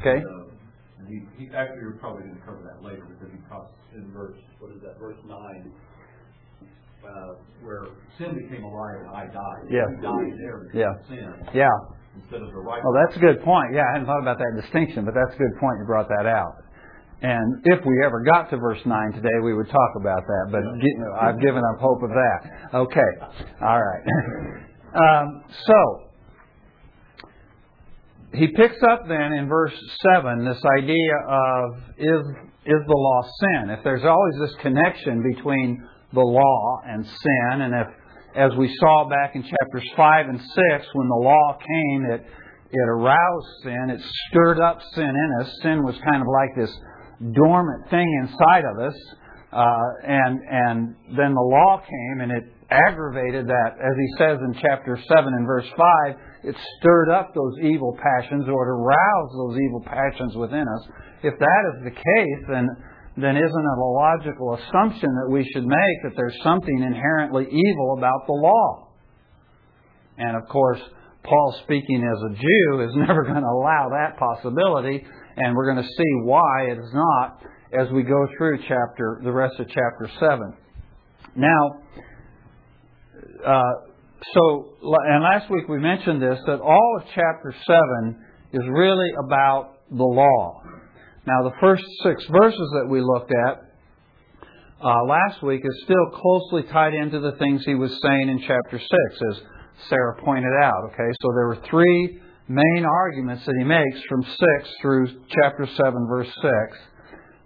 Okay. 0.00 0.18
And, 0.18 0.26
uh, 0.26 0.98
and 0.98 1.08
he, 1.08 1.18
he 1.38 1.50
actually, 1.54 1.82
you're 1.82 1.98
probably 2.00 2.22
going 2.26 2.38
to 2.38 2.44
cover 2.46 2.62
that 2.66 2.82
later 2.82 3.04
because 3.06 3.30
he 3.30 3.38
talks 3.48 3.70
in 3.94 4.10
verse, 4.12 4.38
what 4.58 4.70
is 4.74 4.80
that, 4.82 4.98
verse 4.98 5.18
9, 5.26 5.72
uh, 7.04 7.34
where 7.62 7.86
sin 8.18 8.34
became 8.34 8.64
alive 8.64 8.98
and 9.06 9.10
I 9.10 9.26
died. 9.26 9.64
Yeah. 9.70 9.86
He 9.94 10.02
died 10.02 10.34
there 10.38 10.58
because 10.66 10.78
Yeah. 10.78 10.94
of 10.94 11.06
sin 11.06 11.34
Yeah. 11.54 11.76
Instead 12.16 12.42
of 12.42 12.52
the 12.52 12.60
right. 12.60 12.82
Well, 12.82 12.94
that's 12.94 13.16
a 13.16 13.20
good 13.20 13.42
point. 13.42 13.74
Yeah, 13.74 13.82
I 13.88 13.92
hadn't 13.98 14.06
thought 14.06 14.22
about 14.22 14.38
that 14.38 14.60
distinction, 14.60 15.04
but 15.04 15.14
that's 15.14 15.34
a 15.34 15.38
good 15.38 15.56
point 15.60 15.78
you 15.80 15.86
brought 15.86 16.08
that 16.08 16.26
out. 16.26 16.64
And 17.22 17.62
if 17.64 17.80
we 17.86 18.04
ever 18.04 18.22
got 18.22 18.50
to 18.50 18.58
verse 18.58 18.80
9 18.84 19.12
today, 19.12 19.40
we 19.42 19.54
would 19.54 19.68
talk 19.68 19.90
about 19.98 20.22
that, 20.26 20.46
but 20.50 20.60
I've 21.18 21.40
given 21.40 21.62
up 21.72 21.80
hope 21.80 22.02
of 22.02 22.10
that. 22.10 22.74
Okay. 22.74 23.10
All 23.62 23.80
right. 23.80 24.02
um, 25.22 25.44
so, 25.66 26.00
he 28.34 28.48
picks 28.48 28.82
up 28.82 29.08
then 29.08 29.32
in 29.32 29.48
verse 29.48 29.72
7 30.14 30.44
this 30.44 30.60
idea 30.78 31.14
of 31.26 31.76
is, 31.96 32.26
is 32.66 32.82
the 32.86 32.94
law 32.94 33.22
sin? 33.40 33.70
If 33.70 33.82
there's 33.84 34.04
always 34.04 34.34
this 34.40 34.54
connection 34.60 35.22
between 35.34 35.82
the 36.12 36.20
law 36.20 36.80
and 36.86 37.06
sin, 37.06 37.60
and 37.62 37.74
if, 37.74 37.86
as 38.34 38.50
we 38.58 38.74
saw 38.80 39.08
back 39.08 39.34
in 39.34 39.42
chapters 39.42 39.88
5 39.96 40.28
and 40.28 40.40
6, 40.40 40.86
when 40.92 41.08
the 41.08 41.22
law 41.22 41.58
came, 41.58 42.06
it, 42.10 42.26
it 42.70 42.88
aroused 42.88 43.46
sin, 43.62 43.90
it 43.90 44.00
stirred 44.28 44.60
up 44.60 44.80
sin 44.94 45.08
in 45.08 45.30
us. 45.40 45.52
Sin 45.62 45.82
was 45.84 45.94
kind 46.10 46.20
of 46.20 46.28
like 46.28 46.54
this 46.56 46.74
dormant 47.32 47.88
thing 47.90 48.08
inside 48.22 48.64
of 48.64 48.92
us. 48.92 48.98
Uh, 49.52 49.86
and 50.02 50.40
and 50.50 50.96
then 51.16 51.30
the 51.30 51.46
law 51.46 51.78
came 51.78 52.20
and 52.26 52.32
it 52.32 52.42
aggravated 52.70 53.46
that, 53.46 53.78
as 53.78 53.94
he 53.94 54.08
says 54.18 54.38
in 54.42 54.52
chapter 54.60 54.98
seven 55.06 55.30
and 55.30 55.46
verse 55.46 55.70
five, 55.78 56.18
it 56.42 56.56
stirred 56.80 57.10
up 57.10 57.30
those 57.34 57.54
evil 57.62 57.96
passions 58.02 58.48
or 58.48 58.66
it 58.66 58.72
aroused 58.74 59.34
those 59.38 59.56
evil 59.62 59.82
passions 59.86 60.34
within 60.34 60.66
us. 60.66 60.82
If 61.22 61.38
that 61.38 61.62
is 61.70 61.84
the 61.84 61.94
case, 61.94 62.42
then 62.50 62.66
then 63.16 63.36
isn't 63.36 63.46
it 63.46 63.78
a 63.78 63.84
logical 63.84 64.54
assumption 64.54 65.08
that 65.14 65.30
we 65.30 65.48
should 65.52 65.66
make 65.66 65.96
that 66.02 66.12
there's 66.16 66.36
something 66.42 66.82
inherently 66.82 67.44
evil 67.44 67.94
about 67.96 68.26
the 68.26 68.32
law? 68.32 68.88
And 70.18 70.36
of 70.36 70.48
course, 70.48 70.80
Paul 71.22 71.60
speaking 71.64 72.04
as 72.04 72.32
a 72.32 72.34
Jew 72.34 72.80
is 72.82 72.90
never 72.96 73.22
going 73.22 73.40
to 73.40 73.48
allow 73.48 73.90
that 73.90 74.18
possibility, 74.18 75.04
and 75.36 75.54
we're 75.54 75.72
going 75.72 75.82
to 75.82 75.88
see 75.88 76.12
why 76.22 76.66
it 76.70 76.78
is 76.78 76.90
not 76.92 77.40
as 77.72 77.90
we 77.92 78.02
go 78.02 78.26
through 78.36 78.58
chapter 78.68 79.20
the 79.24 79.32
rest 79.32 79.54
of 79.58 79.66
chapter 79.68 80.10
seven. 80.20 80.54
Now, 81.36 81.80
uh, 83.44 83.72
so 84.32 84.74
and 84.80 85.22
last 85.22 85.50
week 85.50 85.68
we 85.68 85.78
mentioned 85.78 86.22
this 86.22 86.38
that 86.46 86.60
all 86.60 86.98
of 87.00 87.06
chapter 87.14 87.54
seven 87.66 88.24
is 88.52 88.62
really 88.68 89.10
about 89.26 89.78
the 89.90 90.04
law. 90.04 90.62
Now, 91.26 91.42
the 91.42 91.54
first 91.60 91.84
six 92.02 92.24
verses 92.30 92.70
that 92.74 92.88
we 92.88 93.00
looked 93.00 93.32
at 93.32 93.62
uh, 94.84 95.04
last 95.04 95.42
week 95.42 95.62
is 95.64 95.82
still 95.84 96.20
closely 96.20 96.64
tied 96.70 96.94
into 96.94 97.20
the 97.20 97.32
things 97.38 97.64
he 97.64 97.74
was 97.74 97.90
saying 98.02 98.28
in 98.28 98.40
chapter 98.40 98.78
six, 98.78 99.20
as 99.30 99.40
Sarah 99.88 100.16
pointed 100.22 100.52
out. 100.62 100.90
Okay, 100.92 101.10
so 101.22 101.28
there 101.34 101.46
were 101.48 101.62
three 101.70 102.20
main 102.48 102.84
arguments 102.84 103.46
that 103.46 103.54
he 103.58 103.64
makes 103.64 104.00
from 104.08 104.22
six 104.22 104.74
through 104.82 105.08
chapter 105.30 105.66
seven, 105.76 106.06
verse 106.06 106.28
six. 106.42 106.78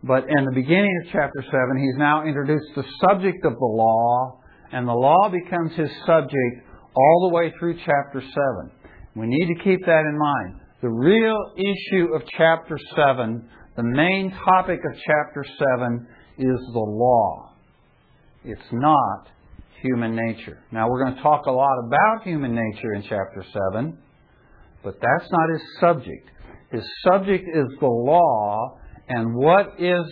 But 0.03 0.25
in 0.29 0.45
the 0.45 0.53
beginning 0.55 0.95
of 1.05 1.13
chapter 1.13 1.43
7, 1.43 1.55
he's 1.77 1.97
now 1.99 2.25
introduced 2.25 2.71
the 2.77 2.85
subject 3.09 3.45
of 3.45 3.55
the 3.55 3.67
law, 3.67 4.41
and 4.73 4.87
the 4.87 4.93
law 4.93 5.29
becomes 5.29 5.75
his 5.75 5.91
subject 6.07 6.63
all 6.95 7.29
the 7.29 7.35
way 7.35 7.53
through 7.59 7.75
chapter 7.79 8.21
7. 8.21 8.33
We 9.17 9.27
need 9.27 9.55
to 9.55 9.65
keep 9.65 9.85
that 9.87 10.05
in 10.07 10.17
mind. 10.17 10.61
The 10.83 10.89
real 10.89 11.37
issue 11.57 12.15
of 12.15 12.23
chapter 12.37 12.79
7, 12.95 13.49
the 13.79 13.85
main 13.85 14.35
topic 14.45 14.81
of 14.85 14.93
chapter 15.07 15.45
7, 15.79 16.07
is 16.37 16.61
the 16.73 16.79
law. 16.79 17.53
It's 18.45 18.61
not 18.73 19.29
human 19.83 20.17
nature. 20.17 20.59
Now, 20.73 20.89
we're 20.91 21.05
going 21.05 21.15
to 21.15 21.23
talk 21.23 21.47
a 21.47 21.53
lot 21.53 21.77
about 21.87 22.25
human 22.25 22.57
nature 22.57 22.95
in 22.95 23.03
chapter 23.03 23.45
7, 23.73 23.97
but 24.83 24.95
that's 25.01 25.31
not 25.31 25.51
his 25.53 25.63
subject. 25.79 26.29
His 26.73 26.83
subject 27.05 27.45
is 27.55 27.67
the 27.79 27.87
law 27.87 28.79
and 29.09 29.35
what 29.35 29.75
is 29.79 30.05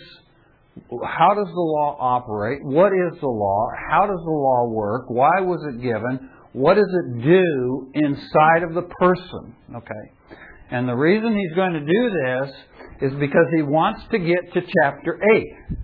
how 1.03 1.33
does 1.33 1.47
the 1.47 1.59
law 1.59 1.97
operate? 1.99 2.59
What 2.63 2.91
is 2.93 3.19
the 3.19 3.27
law? 3.27 3.67
How 3.89 4.05
does 4.05 4.21
the 4.23 4.31
law 4.31 4.69
work? 4.69 5.09
Why 5.09 5.41
was 5.41 5.59
it 5.73 5.81
given? 5.81 6.29
What 6.53 6.75
does 6.75 6.85
it 6.85 7.23
do 7.23 7.91
inside 7.95 8.63
of 8.63 8.75
the 8.75 8.83
person? 8.99 9.55
Okay. 9.75 10.37
And 10.71 10.87
the 10.87 10.95
reason 10.95 11.35
he's 11.35 11.55
going 11.55 11.73
to 11.73 11.79
do 11.79 12.09
this 12.25 12.55
is 13.01 13.19
because 13.19 13.45
he 13.55 13.61
wants 13.61 14.01
to 14.11 14.19
get 14.19 14.53
to 14.53 14.61
chapter 14.81 15.19
8. 15.33 15.77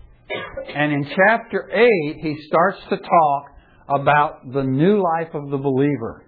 And 0.76 0.92
in 0.92 1.06
chapter 1.06 1.70
8, 1.72 2.18
he 2.22 2.36
starts 2.48 2.80
to 2.90 2.98
talk 2.98 3.44
about 3.88 4.52
the 4.52 4.64
new 4.64 5.02
life 5.02 5.34
of 5.34 5.50
the 5.50 5.58
believer. 5.58 6.26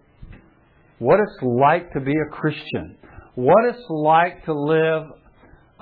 What 0.99 1.19
it's 1.19 1.41
like 1.41 1.91
to 1.93 1.99
be 1.99 2.13
a 2.13 2.35
Christian. 2.35 2.97
What 3.35 3.65
it's 3.65 3.85
like 3.89 4.45
to 4.45 4.53
live 4.53 5.03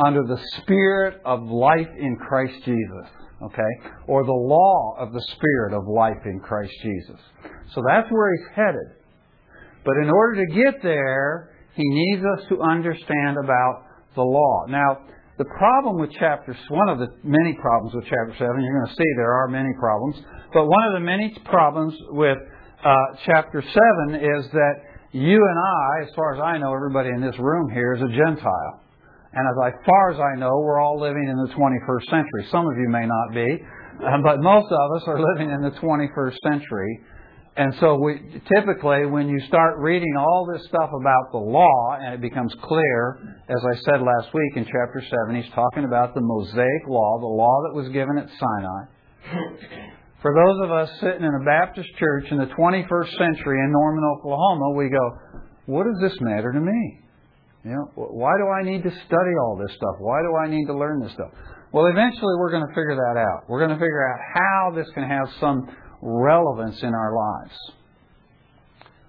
under 0.04 0.24
the 0.24 0.40
spirit 0.62 1.22
of 1.26 1.44
life 1.44 1.90
in 2.00 2.16
Christ 2.18 2.56
Jesus. 2.66 3.08
Okay? 3.44 3.92
Or 4.08 4.24
the 4.24 4.32
law 4.32 4.96
of 4.98 5.12
the 5.14 5.22
spirit 5.36 5.74
of 5.74 5.88
life 5.88 6.26
in 6.26 6.40
Christ 6.40 6.74
Jesus. 6.82 7.20
So 7.74 7.82
that's 7.88 8.10
where 8.10 8.36
he's 8.36 8.56
headed. 8.56 8.98
But 9.86 9.98
in 10.02 10.10
order 10.10 10.46
to 10.46 10.54
get 10.54 10.82
there, 10.82 11.53
he 11.76 11.84
needs 11.84 12.24
us 12.38 12.46
to 12.50 12.62
understand 12.62 13.38
about 13.44 13.86
the 14.16 14.22
law. 14.22 14.66
Now, 14.68 14.98
the 15.38 15.46
problem 15.58 16.00
with 16.00 16.12
chapter, 16.20 16.56
one 16.70 16.90
of 16.90 17.00
the 17.00 17.08
many 17.24 17.58
problems 17.60 17.96
with 17.96 18.06
chapter 18.06 18.34
7, 18.38 18.46
you're 18.46 18.80
going 18.80 18.90
to 18.90 18.96
see 18.96 19.10
there 19.18 19.34
are 19.34 19.48
many 19.48 19.74
problems, 19.80 20.22
but 20.54 20.68
one 20.68 20.86
of 20.86 20.94
the 20.94 21.00
many 21.00 21.36
problems 21.46 21.94
with 22.10 22.38
uh, 22.86 22.96
chapter 23.26 23.62
7 23.62 24.16
is 24.16 24.46
that 24.52 24.76
you 25.12 25.38
and 25.38 25.58
I, 25.58 26.10
as 26.10 26.14
far 26.16 26.36
as 26.36 26.42
I 26.42 26.58
know, 26.58 26.74
everybody 26.74 27.10
in 27.10 27.22
this 27.22 27.38
room 27.40 27.70
here 27.74 27.94
is 27.96 28.02
a 28.02 28.10
Gentile. 28.14 28.82
And 29.34 29.48
as 29.50 29.74
far 29.86 30.12
as 30.12 30.20
I 30.20 30.38
know, 30.40 30.54
we're 30.62 30.80
all 30.80 31.02
living 31.02 31.26
in 31.26 31.38
the 31.38 31.50
21st 31.54 32.06
century. 32.10 32.46
Some 32.52 32.68
of 32.68 32.78
you 32.78 32.88
may 32.90 33.06
not 33.06 33.34
be, 33.34 33.50
uh, 34.06 34.18
but 34.24 34.38
most 34.42 34.70
of 34.70 34.86
us 34.98 35.04
are 35.08 35.18
living 35.18 35.50
in 35.50 35.62
the 35.62 35.72
21st 35.82 36.38
century. 36.46 37.02
And 37.56 37.74
so 37.80 38.00
we 38.02 38.18
typically, 38.56 39.06
when 39.06 39.30
you 39.30 39.40
start 39.48 39.78
reading 39.78 40.16
all 40.18 40.50
this 40.52 40.66
stuff 40.68 40.90
about 40.90 41.32
the 41.32 41.38
law, 41.38 41.98
and 42.02 42.16
it 42.16 42.22
becomes 42.22 42.52
clear, 42.64 43.38
as 43.48 43.62
I 43.62 43.76
said 43.86 44.02
last 44.02 44.34
week 44.34 44.58
in 44.58 44.66
chapter 44.66 45.04
7, 45.28 45.36
he's 45.40 45.54
talking 45.54 45.86
about 45.86 46.16
the 46.16 46.22
Mosaic 46.22 46.88
law, 46.88 47.20
the 47.20 47.30
law 47.30 47.62
that 47.70 47.76
was 47.76 47.90
given 47.94 48.18
at 48.18 48.26
Sinai. 48.26 48.82
For 50.24 50.34
those 50.34 50.66
of 50.66 50.72
us 50.72 50.90
sitting 51.00 51.22
in 51.22 51.34
a 51.42 51.46
Baptist 51.46 51.90
church 52.00 52.26
in 52.32 52.40
the 52.40 52.50
21st 52.58 53.12
century 53.20 53.60
in 53.60 53.72
Norman, 53.72 54.04
Oklahoma, 54.18 54.72
we 54.72 54.90
go, 54.90 55.06
what 55.68 55.84
does 55.84 56.00
this 56.02 56.18
matter 56.22 56.54
to 56.54 56.60
me? 56.60 57.00
You 57.66 57.72
know, 57.72 57.86
why 57.96 58.34
do 58.42 58.50
I 58.50 58.64
need 58.64 58.82
to 58.82 58.90
study 58.90 59.34
all 59.40 59.62
this 59.62 59.76
stuff? 59.76 59.96
Why 60.00 60.22
do 60.22 60.36
I 60.36 60.50
need 60.50 60.66
to 60.66 60.74
learn 60.74 61.02
this 61.02 61.14
stuff? 61.14 61.30
Well, 61.72 61.86
eventually 61.86 62.36
we're 62.38 62.52
going 62.52 62.66
to 62.68 62.74
figure 62.74 62.96
that 62.96 63.20
out. 63.20 63.50
We're 63.50 63.60
going 63.60 63.78
to 63.78 63.82
figure 63.82 64.06
out 64.10 64.20
how 64.34 64.76
this 64.76 64.88
can 64.94 65.04
have 65.04 65.28
some 65.40 65.68
relevance 66.04 66.82
in 66.82 66.94
our 66.94 67.16
lives. 67.16 67.58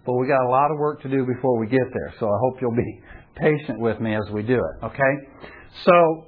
But 0.07 0.15
we 0.15 0.27
got 0.29 0.45
a 0.47 0.51
lot 0.51 0.71
of 0.71 0.79
work 0.79 1.03
to 1.03 1.09
do 1.09 1.27
before 1.27 1.59
we 1.59 1.67
get 1.67 1.87
there, 1.93 2.15
so 2.21 2.27
I 2.27 2.37
hope 2.41 2.61
you'll 2.61 2.77
be 2.77 3.01
patient 3.37 3.81
with 3.81 4.01
me 4.01 4.15
as 4.15 4.31
we 4.33 4.43
do 4.43 4.55
it. 4.55 4.85
Okay? 4.85 5.53
So, 5.85 6.27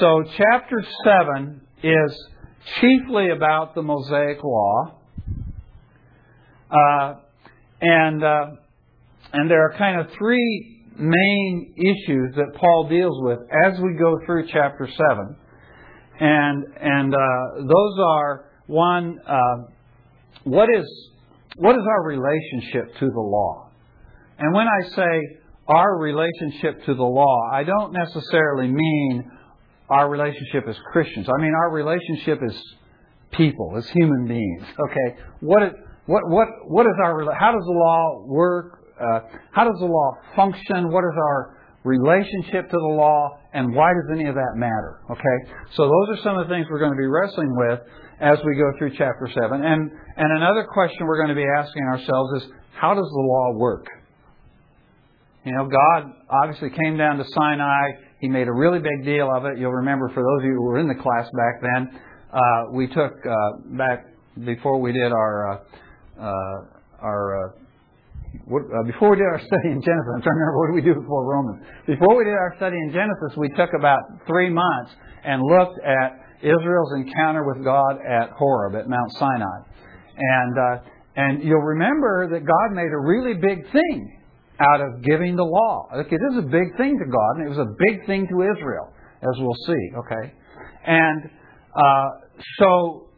so 0.00 0.24
chapter 0.36 0.84
seven 1.04 1.60
is 1.82 2.28
chiefly 2.80 3.30
about 3.30 3.74
the 3.74 3.82
Mosaic 3.82 4.42
Law. 4.42 5.00
Uh, 6.70 7.14
and 7.80 8.24
uh, 8.24 8.46
and 9.32 9.50
there 9.50 9.62
are 9.62 9.74
kind 9.76 10.00
of 10.00 10.08
three 10.18 10.84
main 10.98 11.74
issues 11.76 12.34
that 12.36 12.54
Paul 12.58 12.88
deals 12.88 13.16
with 13.22 13.38
as 13.64 13.78
we 13.80 13.94
go 13.94 14.18
through 14.24 14.46
chapter 14.48 14.88
seven, 14.88 15.36
and 16.18 16.64
and 16.80 17.14
uh, 17.14 17.18
those 17.58 17.98
are 18.00 18.46
one, 18.66 19.18
uh, 19.26 19.70
what 20.46 20.68
is 20.72 20.86
what 21.56 21.74
is 21.74 21.82
our 21.88 22.04
relationship 22.04 22.96
to 23.00 23.06
the 23.06 23.20
law? 23.20 23.70
And 24.38 24.54
when 24.54 24.66
I 24.68 24.88
say 24.90 25.38
our 25.66 25.98
relationship 25.98 26.84
to 26.86 26.94
the 26.94 27.02
law, 27.02 27.50
I 27.52 27.64
don't 27.64 27.92
necessarily 27.92 28.68
mean 28.68 29.30
our 29.88 30.08
relationship 30.08 30.64
as 30.68 30.76
Christians. 30.92 31.26
I 31.28 31.42
mean 31.42 31.52
our 31.52 31.70
relationship 31.72 32.40
as 32.48 32.56
people, 33.32 33.74
as 33.76 33.88
human 33.88 34.28
beings. 34.28 34.62
Okay, 34.62 35.20
what 35.40 35.62
is, 35.64 35.72
what 36.06 36.22
what 36.28 36.48
what 36.68 36.86
is 36.86 36.94
our 37.02 37.34
how 37.34 37.52
does 37.52 37.64
the 37.64 37.72
law 37.72 38.24
work? 38.26 38.84
Uh, 39.00 39.20
how 39.50 39.64
does 39.64 39.78
the 39.80 39.86
law 39.86 40.12
function? 40.36 40.92
What 40.92 41.04
is 41.04 41.16
our 41.18 41.58
relationship 41.82 42.70
to 42.70 42.76
the 42.76 42.94
law, 42.94 43.38
and 43.52 43.74
why 43.74 43.92
does 43.94 44.16
any 44.16 44.28
of 44.28 44.36
that 44.36 44.54
matter? 44.54 45.00
Okay, 45.10 45.52
so 45.74 45.82
those 45.84 46.18
are 46.18 46.22
some 46.22 46.38
of 46.38 46.46
the 46.46 46.54
things 46.54 46.66
we're 46.70 46.78
going 46.78 46.92
to 46.92 46.98
be 46.98 47.06
wrestling 47.06 47.50
with 47.56 47.80
as 48.20 48.38
we 48.44 48.54
go 48.54 48.70
through 48.78 48.90
chapter 48.96 49.28
seven. 49.34 49.64
And 49.64 49.90
and 50.16 50.32
another 50.32 50.66
question 50.72 51.06
we're 51.06 51.18
going 51.18 51.28
to 51.28 51.34
be 51.34 51.46
asking 51.58 51.82
ourselves 51.84 52.42
is 52.42 52.50
how 52.72 52.94
does 52.94 53.08
the 53.08 53.20
law 53.20 53.52
work? 53.56 53.86
You 55.44 55.52
know, 55.52 55.68
God 55.68 56.12
obviously 56.28 56.70
came 56.70 56.96
down 56.96 57.18
to 57.18 57.24
Sinai. 57.24 57.90
He 58.20 58.28
made 58.28 58.48
a 58.48 58.52
really 58.52 58.80
big 58.80 59.04
deal 59.04 59.30
of 59.30 59.44
it. 59.44 59.58
You'll 59.58 59.72
remember 59.72 60.08
for 60.08 60.22
those 60.22 60.42
of 60.42 60.44
you 60.44 60.54
who 60.54 60.62
were 60.62 60.78
in 60.78 60.88
the 60.88 60.94
class 60.94 61.30
back 61.36 61.62
then, 61.62 62.00
uh, 62.32 62.72
we 62.72 62.88
took 62.88 63.12
uh, 63.24 63.76
back 63.76 64.06
before 64.44 64.80
we 64.80 64.92
did 64.92 65.12
our 65.12 65.52
uh, 65.52 65.58
uh 66.20 67.02
our 67.02 67.46
uh, 67.46 67.52
what, 68.44 68.62
uh, 68.62 68.82
before 68.86 69.10
we 69.10 69.16
did 69.16 69.24
our 69.30 69.38
study 69.38 69.68
in 69.70 69.80
Genesis. 69.80 70.10
I'm 70.16 70.22
trying 70.22 70.36
to 70.36 70.42
remember 70.42 70.58
what 70.58 70.66
did 70.66 70.76
we 70.82 70.86
do 70.92 71.00
before 71.00 71.24
Romans. 71.24 71.62
Before 71.86 72.16
we 72.16 72.24
did 72.24 72.34
our 72.34 72.54
study 72.56 72.76
in 72.76 72.92
Genesis, 72.92 73.36
we 73.36 73.48
took 73.50 73.70
about 73.78 74.00
three 74.26 74.50
months 74.50 74.92
and 75.24 75.40
looked 75.42 75.78
at 75.84 76.26
Israel's 76.42 76.92
encounter 76.96 77.44
with 77.44 77.64
God 77.64 77.98
at 78.04 78.30
Horeb 78.36 78.74
at 78.76 78.88
Mount 78.88 79.12
Sinai, 79.18 79.56
and 80.16 80.80
and 81.16 81.42
you'll 81.42 81.60
remember 81.60 82.28
that 82.32 82.40
God 82.40 82.74
made 82.74 82.92
a 82.92 82.98
really 82.98 83.34
big 83.34 83.70
thing 83.72 84.18
out 84.60 84.80
of 84.80 85.02
giving 85.02 85.36
the 85.36 85.44
law. 85.44 85.88
Look, 85.96 86.12
it 86.12 86.20
is 86.32 86.38
a 86.38 86.42
big 86.42 86.76
thing 86.76 86.98
to 86.98 87.10
God, 87.10 87.36
and 87.36 87.46
it 87.46 87.48
was 87.48 87.58
a 87.58 87.74
big 87.78 88.06
thing 88.06 88.26
to 88.28 88.42
Israel, 88.42 88.92
as 89.22 89.38
we'll 89.38 89.56
see. 89.66 89.90
Okay, 89.96 90.32
and 90.86 91.30
uh, 91.74 92.08
so 92.58 93.08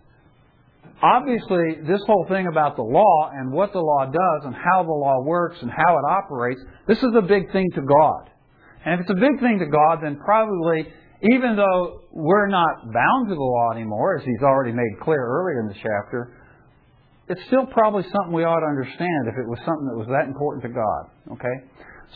obviously, 1.03 1.83
this 1.87 2.01
whole 2.07 2.27
thing 2.29 2.47
about 2.47 2.77
the 2.77 2.83
law 2.83 3.31
and 3.33 3.53
what 3.53 3.73
the 3.73 3.81
law 3.81 4.07
does 4.07 4.47
and 4.47 4.55
how 4.55 4.83
the 4.83 4.93
law 4.93 5.23
works 5.23 5.59
and 5.63 5.71
how 5.71 5.99
it 5.99 6.05
operates, 6.09 6.61
this 6.87 6.99
is 6.99 7.11
a 7.17 7.23
big 7.23 7.53
thing 7.53 7.69
to 7.75 7.83
God. 7.83 8.31
And 8.85 8.95
if 8.95 9.01
it's 9.01 9.11
a 9.11 9.21
big 9.21 9.41
thing 9.41 9.59
to 9.59 9.67
God, 9.67 9.99
then 10.03 10.19
probably, 10.25 10.87
even 11.33 11.57
though 11.57 12.03
we're 12.13 12.49
not 12.49 12.93
bound 12.93 13.29
to 13.29 13.35
the 13.35 13.41
law 13.41 13.73
anymore, 13.73 14.19
as 14.19 14.25
He's 14.25 14.43
already 14.43 14.73
made 14.73 15.01
clear 15.03 15.21
earlier 15.21 15.61
in 15.61 15.69
the 15.69 15.75
chapter, 15.75 16.35
it's 17.29 17.41
still 17.47 17.67
probably 17.67 18.03
something 18.05 18.33
we 18.33 18.45
ought 18.45 18.61
to 18.61 18.67
understand 18.67 19.29
if 19.29 19.37
it 19.37 19.47
was 19.47 19.59
something 19.65 19.87
that 19.87 19.99
was 19.99 20.09
that 20.09 20.27
important 20.27 20.65
to 20.65 20.73
God. 20.73 21.37
Okay? 21.37 21.57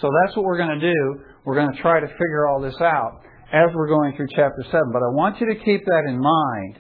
So 0.01 0.09
that's 0.09 0.37
what 0.37 0.45
we're 0.45 0.57
going 0.57 0.81
to 0.81 0.93
do. 0.93 1.21
We're 1.45 1.55
going 1.55 1.73
to 1.73 1.81
try 1.83 2.01
to 2.01 2.07
figure 2.07 2.49
all 2.49 2.61
this 2.61 2.81
out 2.81 3.21
as 3.53 3.69
we're 3.75 3.89
going 3.89 4.17
through 4.17 4.29
chapter 4.35 4.65
7. 4.65 4.81
But 4.93 5.03
I 5.05 5.13
want 5.13 5.41
you 5.41 5.53
to 5.53 5.57
keep 5.61 5.85
that 5.85 6.05
in 6.09 6.19
mind 6.19 6.79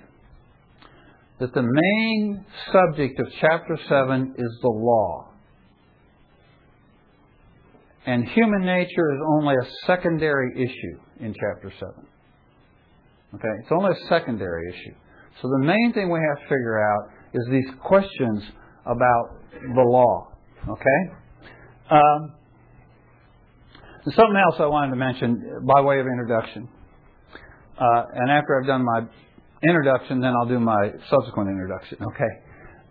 that 1.40 1.52
the 1.52 1.62
main 1.62 2.46
subject 2.72 3.20
of 3.20 3.26
chapter 3.40 3.78
7 3.88 4.34
is 4.38 4.58
the 4.62 4.68
law. 4.68 5.28
And 8.06 8.26
human 8.28 8.64
nature 8.64 9.12
is 9.12 9.20
only 9.38 9.54
a 9.54 9.68
secondary 9.86 10.52
issue 10.56 10.98
in 11.20 11.34
chapter 11.34 11.70
7. 11.78 11.94
Okay? 13.34 13.54
It's 13.60 13.72
only 13.72 13.90
a 13.90 14.08
secondary 14.08 14.70
issue. 14.70 14.94
So 15.42 15.48
the 15.48 15.66
main 15.66 15.92
thing 15.92 16.10
we 16.10 16.18
have 16.18 16.38
to 16.38 16.44
figure 16.44 16.80
out 16.82 17.21
is 17.34 17.48
these 17.50 17.68
questions 17.82 18.42
about 18.84 19.36
the 19.74 19.82
law. 19.82 20.28
Okay? 20.68 21.12
Um, 21.90 22.34
something 24.04 24.36
else 24.36 24.56
I 24.58 24.66
wanted 24.66 24.90
to 24.90 24.96
mention 24.96 25.66
by 25.66 25.80
way 25.80 26.00
of 26.00 26.06
introduction. 26.06 26.68
Uh, 27.78 28.04
and 28.14 28.30
after 28.30 28.60
I've 28.60 28.66
done 28.66 28.84
my 28.84 29.00
introduction, 29.66 30.20
then 30.20 30.32
I'll 30.38 30.48
do 30.48 30.60
my 30.60 30.90
subsequent 31.10 31.48
introduction. 31.50 31.98
Okay? 32.02 32.32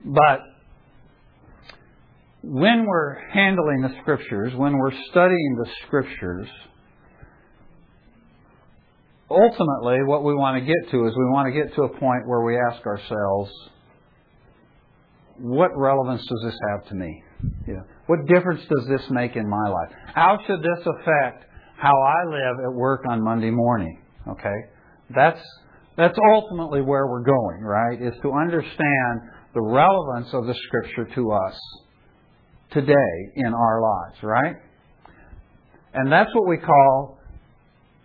But 0.06 0.40
when 2.44 2.86
we're 2.88 3.20
handling 3.30 3.82
the 3.82 3.94
scriptures, 4.02 4.54
when 4.56 4.78
we're 4.78 4.94
studying 5.12 5.58
the 5.64 5.70
scriptures, 5.86 6.48
ultimately 9.30 10.04
what 10.06 10.24
we 10.24 10.34
want 10.34 10.60
to 10.60 10.66
get 10.66 10.92
to 10.92 11.06
is 11.06 11.14
we 11.16 11.26
want 11.26 11.54
to 11.54 11.64
get 11.64 11.76
to 11.76 11.84
a 11.84 11.90
point 12.00 12.28
where 12.28 12.42
we 12.42 12.58
ask 12.58 12.86
ourselves, 12.86 13.52
what 15.42 15.72
relevance 15.76 16.22
does 16.22 16.42
this 16.46 16.58
have 16.70 16.88
to 16.90 16.96
me? 16.96 17.24
You 17.68 17.74
know, 17.76 17.84
what 18.08 18.20
difference 18.28 18.62
does 18.70 18.88
this 18.88 19.02
make 19.10 19.36
in 19.36 19.50
my 19.50 19.70
life? 19.70 19.90
How 20.14 20.38
should 20.46 20.62
this 20.62 20.86
affect 20.86 21.46
how 21.78 21.94
I 21.94 22.30
live 22.30 22.58
at 22.66 22.74
work 22.74 23.02
on 23.10 23.24
Monday 23.24 23.50
morning? 23.50 24.02
Okay? 24.28 24.56
That's 25.16 25.42
that's 25.98 26.18
ultimately 26.34 26.82
where 26.82 27.08
we're 27.08 27.24
going, 27.24 27.62
right? 27.62 28.02
Is 28.02 28.14
to 28.22 28.32
understand 28.32 29.22
the 29.54 29.62
relevance 29.62 30.34
of 30.34 30.46
the 30.46 30.56
scripture 30.68 31.14
to 31.16 31.32
us 31.32 31.60
today 32.72 33.32
in 33.36 33.54
our 33.54 33.82
lives, 33.82 34.24
right? 34.24 34.56
And 35.94 36.12
that's 36.12 36.30
what 36.34 36.48
we 36.48 36.58
call 36.58 37.20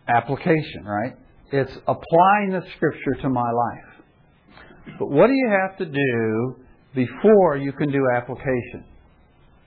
application, 0.09 0.85
right? 0.85 1.15
It's 1.53 1.73
applying 1.87 2.51
the 2.51 2.63
scripture 2.77 3.23
to 3.23 3.29
my 3.29 3.51
life. 3.51 4.97
But 4.99 5.11
what 5.11 5.29
do 5.29 5.33
you 5.33 5.51
have 5.51 5.79
to 5.79 5.87
do 5.87 6.66
before 6.97 7.59
you 7.59 7.73
can 7.73 7.93
do 7.93 8.03
application. 8.17 8.85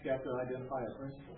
You 0.03 0.11
have 0.11 0.23
to 0.23 0.33
identify 0.33 0.81
a 0.81 0.91
principle. 0.99 1.35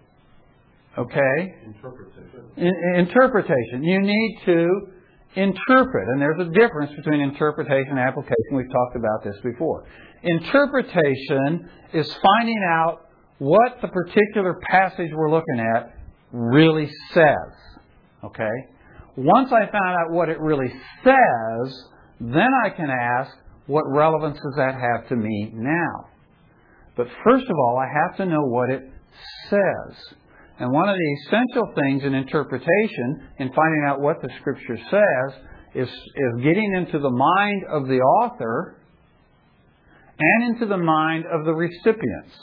Okay? 0.98 1.56
Interpretation. 1.66 2.52
In, 2.58 2.72
interpretation. 2.98 3.84
You 3.84 4.02
need 4.02 4.40
to 4.46 4.68
interpret. 5.36 6.08
And 6.10 6.22
there's 6.22 6.40
a 6.40 6.50
difference 6.52 6.92
between 6.96 7.22
interpretation 7.22 7.92
and 7.92 8.00
application. 8.00 8.54
We've 8.54 8.72
talked 8.72 8.96
about 8.96 9.24
this 9.24 9.36
before. 9.44 9.86
Interpretation 10.24 11.70
is 11.94 12.14
finding 12.24 12.64
out 12.72 13.10
what 13.40 13.80
the 13.82 13.88
particular 13.88 14.60
passage 14.70 15.12
we're 15.14 15.32
looking 15.32 15.60
at 15.60 15.98
really 16.32 16.90
says. 17.14 17.54
Okay? 18.24 18.50
Once 19.18 19.52
I 19.52 19.70
found 19.72 19.98
out 20.00 20.12
what 20.12 20.30
it 20.30 20.40
really 20.40 20.72
says, 21.04 21.84
then 22.20 22.50
I 22.66 22.70
can 22.70 22.90
ask, 22.90 23.36
what 23.68 23.84
relevance 23.88 24.38
does 24.38 24.56
that 24.58 24.76
have 24.76 25.08
to 25.10 25.16
me 25.16 25.52
now? 25.54 26.10
But 26.98 27.08
first 27.24 27.46
of 27.46 27.56
all, 27.58 27.80
I 27.80 27.88
have 27.88 28.18
to 28.18 28.26
know 28.26 28.42
what 28.42 28.70
it 28.70 28.82
says. 29.50 29.98
And 30.60 30.72
one 30.72 30.90
of 30.90 30.96
the 30.96 31.18
essential 31.26 31.74
things 31.76 32.04
in 32.04 32.14
interpretation, 32.14 33.28
in 33.40 33.52
finding 33.54 33.84
out 33.88 34.02
what 34.02 34.22
the 34.22 34.30
Scripture 34.40 34.78
says, 34.90 35.42
is, 35.74 35.88
is 35.88 36.44
getting 36.44 36.74
into 36.76 37.00
the 37.00 37.10
mind 37.10 37.64
of 37.72 37.88
the 37.88 38.00
author 38.00 38.78
and 40.20 40.54
into 40.54 40.66
the 40.68 40.78
mind 40.78 41.26
of 41.26 41.46
the 41.46 41.54
recipients. 41.54 42.36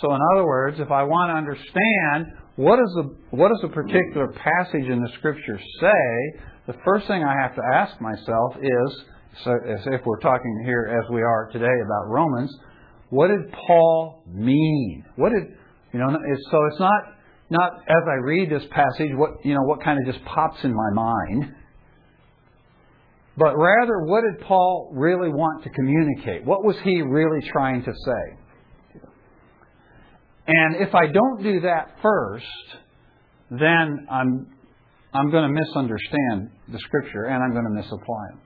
So, 0.00 0.12
in 0.12 0.20
other 0.34 0.44
words, 0.44 0.78
if 0.78 0.90
I 0.90 1.04
want 1.04 1.30
to 1.30 1.34
understand 1.34 2.38
what, 2.56 2.78
is 2.78 2.92
the, 2.96 3.16
what 3.30 3.48
does 3.48 3.62
a 3.64 3.68
particular 3.68 4.28
passage 4.32 4.84
in 4.84 5.00
the 5.00 5.08
Scripture 5.18 5.58
say, 5.80 6.42
the 6.66 6.74
first 6.84 7.06
thing 7.06 7.24
I 7.24 7.34
have 7.40 7.54
to 7.54 7.62
ask 7.74 8.00
myself 8.00 8.56
is 8.60 9.04
so 9.44 9.52
if 9.64 10.00
we're 10.04 10.20
talking 10.20 10.62
here 10.64 11.00
as 11.02 11.10
we 11.10 11.22
are 11.22 11.48
today 11.52 11.66
about 11.66 12.08
Romans, 12.08 12.54
what 13.10 13.28
did 13.28 13.52
Paul 13.52 14.22
mean? 14.26 15.04
What 15.16 15.30
did 15.30 15.56
you 15.92 16.00
know? 16.00 16.10
so 16.10 16.66
it's 16.70 16.80
not 16.80 17.02
not 17.50 17.72
as 17.88 18.02
I 18.06 18.14
read 18.24 18.50
this 18.50 18.64
passage 18.70 19.10
what 19.14 19.44
you 19.44 19.54
know 19.54 19.62
what 19.62 19.82
kind 19.82 19.98
of 19.98 20.12
just 20.12 20.24
pops 20.24 20.62
in 20.64 20.74
my 20.74 20.90
mind, 20.92 21.54
but 23.36 23.56
rather 23.56 24.00
what 24.04 24.22
did 24.22 24.44
Paul 24.46 24.90
really 24.92 25.28
want 25.28 25.64
to 25.64 25.70
communicate? 25.70 26.44
What 26.44 26.64
was 26.64 26.76
he 26.82 27.00
really 27.02 27.48
trying 27.50 27.84
to 27.84 27.92
say? 27.92 28.38
And 30.48 30.76
if 30.76 30.94
I 30.94 31.06
don't 31.06 31.42
do 31.42 31.60
that 31.60 31.96
first, 32.02 32.46
then 33.50 34.06
I'm 34.10 34.56
I'm 35.14 35.30
going 35.30 35.54
to 35.54 35.60
misunderstand 35.60 36.50
the 36.68 36.78
scripture 36.80 37.24
and 37.24 37.42
I'm 37.42 37.52
going 37.52 37.64
to 37.64 37.70
misapply 37.70 38.26
them. 38.30 38.40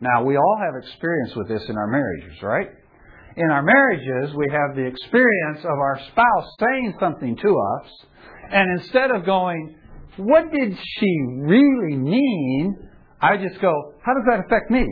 Now, 0.00 0.24
we 0.24 0.36
all 0.36 0.58
have 0.62 0.74
experience 0.82 1.34
with 1.34 1.48
this 1.48 1.62
in 1.68 1.76
our 1.76 1.86
marriages, 1.86 2.42
right? 2.42 2.68
In 3.36 3.50
our 3.50 3.62
marriages, 3.62 4.34
we 4.34 4.46
have 4.50 4.76
the 4.76 4.84
experience 4.84 5.60
of 5.60 5.78
our 5.78 6.00
spouse 6.10 6.54
saying 6.60 6.94
something 7.00 7.36
to 7.36 7.48
us, 7.48 7.90
and 8.50 8.80
instead 8.80 9.10
of 9.10 9.24
going, 9.24 9.78
What 10.16 10.52
did 10.52 10.76
she 10.76 11.18
really 11.40 11.96
mean? 11.96 12.76
I 13.20 13.36
just 13.36 13.60
go, 13.60 13.72
How 14.04 14.14
does 14.14 14.24
that 14.28 14.40
affect 14.46 14.70
me? 14.70 14.86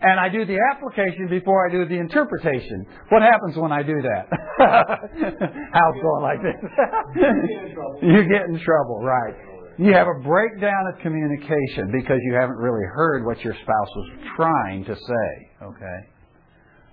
and 0.00 0.20
I 0.20 0.28
do 0.28 0.44
the 0.44 0.58
application 0.72 1.28
before 1.28 1.68
I 1.68 1.72
do 1.72 1.84
the 1.86 1.98
interpretation. 1.98 2.86
What 3.08 3.22
happens 3.22 3.56
when 3.56 3.72
I 3.72 3.82
do 3.82 4.00
that? 4.00 4.28
How's 5.72 6.02
going 6.02 6.22
like 6.22 6.38
this? 6.42 6.54
you 8.02 8.22
get 8.28 8.46
in 8.48 8.60
trouble, 8.64 9.00
right. 9.02 9.34
You 9.78 9.94
have 9.94 10.08
a 10.08 10.20
breakdown 10.24 10.92
of 10.92 11.00
communication 11.02 11.92
because 11.92 12.18
you 12.24 12.34
haven't 12.34 12.56
really 12.56 12.84
heard 12.94 13.24
what 13.24 13.38
your 13.44 13.54
spouse 13.54 13.88
was 13.94 14.10
trying 14.34 14.84
to 14.84 14.96
say, 14.96 15.66
okay? 15.66 15.98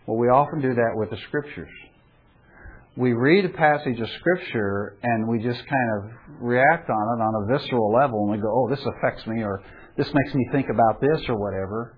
Well, 0.06 0.18
we 0.18 0.28
often 0.28 0.62
do 0.62 0.76
that 0.76 0.92
with 0.94 1.10
the 1.10 1.18
scriptures. 1.28 1.72
We 2.96 3.14
read 3.14 3.44
a 3.44 3.50
passage 3.50 4.00
of 4.00 4.08
scripture 4.20 4.98
and 5.02 5.28
we 5.28 5.40
just 5.40 5.60
kind 5.66 5.90
of 5.98 6.12
react 6.40 6.88
on 6.92 6.96
it 6.96 7.22
on 7.24 7.44
a 7.44 7.58
visceral 7.58 7.92
level 7.92 8.22
and 8.22 8.32
we 8.34 8.38
go, 8.38 8.54
oh, 8.54 8.70
this 8.70 8.86
affects 8.86 9.26
me 9.26 9.42
or 9.42 9.64
this 9.98 10.08
makes 10.14 10.36
me 10.36 10.48
think 10.52 10.68
about 10.72 11.02
this 11.02 11.28
or 11.28 11.40
whatever. 11.40 11.98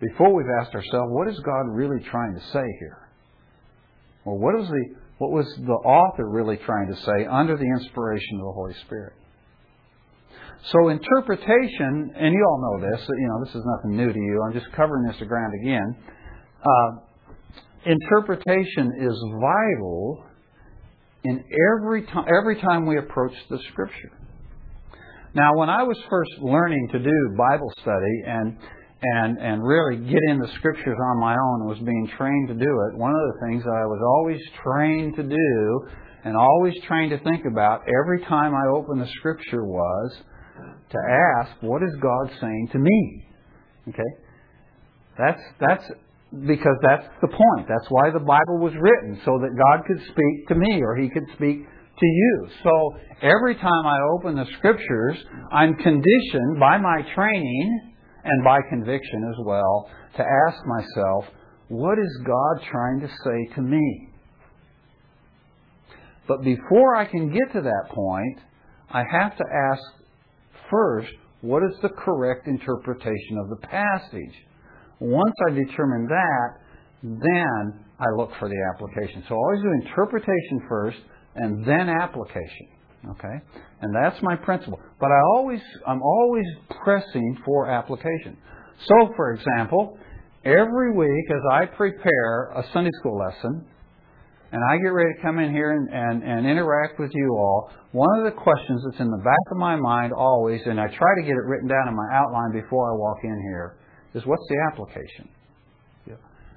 Before 0.00 0.34
we've 0.34 0.46
asked 0.62 0.74
ourselves, 0.74 1.12
what 1.12 1.28
is 1.28 1.38
God 1.40 1.68
really 1.68 2.02
trying 2.10 2.34
to 2.34 2.40
say 2.52 2.64
here? 2.80 3.10
Or 4.24 4.38
what 4.38 4.54
was 4.58 4.68
the 4.68 4.84
what 5.18 5.30
was 5.30 5.46
the 5.58 5.72
author 5.72 6.28
really 6.28 6.58
trying 6.58 6.88
to 6.88 6.96
say 6.96 7.26
under 7.30 7.56
the 7.56 7.64
inspiration 7.64 8.38
of 8.38 8.46
the 8.46 8.52
Holy 8.52 8.74
Spirit? 8.86 9.14
So 10.72 10.88
interpretation, 10.88 12.10
and 12.16 12.32
you 12.34 12.44
all 12.44 12.60
know 12.60 12.90
this, 12.90 13.00
you 13.08 13.28
know, 13.28 13.44
this 13.44 13.54
is 13.54 13.62
nothing 13.64 13.96
new 13.96 14.12
to 14.12 14.18
you. 14.18 14.42
I'm 14.46 14.52
just 14.52 14.70
covering 14.72 15.06
this 15.06 15.16
ground 15.28 15.52
again. 15.62 15.96
Uh, 16.64 17.06
interpretation 17.84 18.92
is 19.00 19.14
vital 19.40 20.24
in 21.24 21.44
every 21.78 22.04
time 22.06 22.24
every 22.28 22.60
time 22.60 22.86
we 22.86 22.98
approach 22.98 23.32
the 23.48 23.58
scripture. 23.70 24.12
Now, 25.34 25.54
when 25.54 25.68
I 25.68 25.82
was 25.82 25.96
first 26.08 26.32
learning 26.40 26.88
to 26.92 26.98
do 26.98 27.36
Bible 27.36 27.70
study 27.82 28.22
and 28.26 28.56
and 29.02 29.38
and 29.38 29.62
really 29.62 29.98
get 29.98 30.22
in 30.30 30.38
the 30.38 30.48
scriptures 30.56 30.96
on 31.10 31.20
my 31.20 31.34
own 31.34 31.68
was 31.68 31.78
being 31.78 32.10
trained 32.16 32.48
to 32.48 32.54
do 32.54 32.70
it, 32.88 32.98
one 32.98 33.12
of 33.12 33.20
the 33.34 33.46
things 33.46 33.62
I 33.64 33.84
was 33.84 34.00
always 34.02 34.40
trained 34.64 35.16
to 35.16 35.22
do 35.22 35.88
and 36.24 36.36
always 36.36 36.74
trained 36.88 37.10
to 37.10 37.18
think 37.22 37.44
about 37.44 37.82
every 37.86 38.20
time 38.24 38.54
I 38.54 38.66
opened 38.74 39.00
the 39.00 39.10
scripture 39.18 39.64
was 39.64 40.16
to 40.90 40.98
ask, 40.98 41.50
what 41.60 41.82
is 41.82 41.94
God 42.00 42.30
saying 42.40 42.68
to 42.72 42.78
me? 42.78 43.26
Okay? 43.88 44.10
That's 45.18 45.40
that's 45.60 45.84
because 46.46 46.76
that's 46.82 47.06
the 47.22 47.28
point. 47.28 47.68
That's 47.68 47.86
why 47.88 48.10
the 48.10 48.20
Bible 48.20 48.58
was 48.58 48.72
written, 48.78 49.20
so 49.24 49.38
that 49.40 49.56
God 49.56 49.86
could 49.86 50.00
speak 50.10 50.48
to 50.48 50.54
me 50.54 50.82
or 50.82 50.96
He 50.96 51.08
could 51.08 51.26
speak 51.34 51.66
to 51.98 52.06
you. 52.06 52.48
So 52.62 52.96
every 53.22 53.54
time 53.54 53.86
I 53.86 53.98
open 54.14 54.36
the 54.36 54.46
Scriptures, 54.58 55.16
I'm 55.52 55.74
conditioned 55.74 56.60
by 56.60 56.78
my 56.78 57.02
training 57.14 57.92
and 58.24 58.44
by 58.44 58.58
conviction 58.68 59.32
as 59.32 59.44
well 59.44 59.88
to 60.16 60.22
ask 60.22 60.58
myself, 60.66 61.24
what 61.68 61.98
is 61.98 62.20
God 62.24 62.66
trying 62.70 63.00
to 63.00 63.08
say 63.08 63.54
to 63.54 63.62
me? 63.62 64.08
But 66.28 66.42
before 66.42 66.96
I 66.96 67.04
can 67.06 67.32
get 67.32 67.52
to 67.52 67.62
that 67.62 67.94
point, 67.94 68.40
I 68.90 69.04
have 69.10 69.36
to 69.36 69.44
ask 69.72 69.82
first, 70.70 71.08
what 71.40 71.62
is 71.62 71.76
the 71.82 71.90
correct 71.90 72.46
interpretation 72.46 73.38
of 73.38 73.50
the 73.50 73.66
passage? 73.66 74.34
Once 75.00 75.34
I 75.48 75.52
determine 75.52 76.08
that, 76.08 76.48
then 77.02 77.84
I 77.98 78.06
look 78.16 78.30
for 78.38 78.48
the 78.48 78.72
application. 78.74 79.22
So 79.28 79.34
I 79.34 79.38
always 79.38 79.62
do 79.62 79.72
interpretation 79.86 80.66
first 80.68 80.98
and 81.34 81.64
then 81.66 81.88
application. 81.88 82.68
Okay? 83.10 83.36
And 83.82 83.94
that's 83.94 84.20
my 84.22 84.36
principle. 84.36 84.80
But 84.98 85.10
I 85.10 85.20
always 85.36 85.60
I'm 85.86 86.02
always 86.02 86.46
pressing 86.82 87.38
for 87.44 87.68
application. 87.68 88.36
So 88.86 89.12
for 89.16 89.32
example, 89.32 89.98
every 90.44 90.92
week 90.92 91.24
as 91.30 91.42
I 91.52 91.66
prepare 91.66 92.50
a 92.56 92.64
Sunday 92.72 92.90
school 93.00 93.18
lesson, 93.18 93.66
and 94.52 94.62
I 94.62 94.76
get 94.78 94.88
ready 94.88 95.12
to 95.14 95.22
come 95.22 95.38
in 95.38 95.52
here 95.52 95.72
and, 95.72 95.88
and, 95.90 96.22
and, 96.22 96.46
interact 96.46 97.00
with 97.00 97.10
you 97.12 97.34
all, 97.36 97.70
one 97.92 98.18
of 98.18 98.24
the 98.24 98.30
questions 98.30 98.82
that's 98.84 99.00
in 99.00 99.10
the 99.10 99.22
back 99.24 99.46
of 99.50 99.58
my 99.58 99.76
mind 99.76 100.12
always, 100.12 100.60
and 100.66 100.80
I 100.80 100.86
try 100.86 101.14
to 101.18 101.22
get 101.22 101.32
it 101.32 101.44
written 101.46 101.68
down 101.68 101.88
in 101.88 101.96
my 101.96 102.08
outline 102.12 102.52
before 102.52 102.92
I 102.92 102.96
walk 102.96 103.18
in 103.24 103.40
here, 103.50 103.76
is 104.14 104.22
what's 104.24 104.44
the 104.48 104.56
application? 104.72 105.28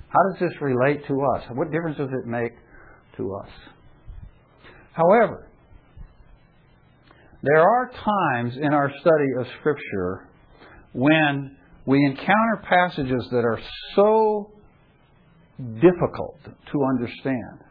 How 0.09 0.19
does 0.31 0.39
this 0.39 0.59
relate 0.59 1.05
to 1.07 1.21
us? 1.35 1.43
What 1.53 1.71
difference 1.71 1.97
does 1.97 2.09
it 2.11 2.27
make 2.27 2.53
to 3.17 3.35
us? 3.35 3.49
However, 4.93 5.47
there 7.43 7.61
are 7.61 7.91
times 7.91 8.55
in 8.57 8.73
our 8.73 8.91
study 8.99 9.27
of 9.39 9.45
Scripture 9.59 10.27
when 10.93 11.55
we 11.85 12.03
encounter 12.05 12.63
passages 12.67 13.27
that 13.31 13.45
are 13.45 13.59
so 13.95 14.51
difficult 15.75 16.39
to 16.43 16.83
understand 16.83 17.68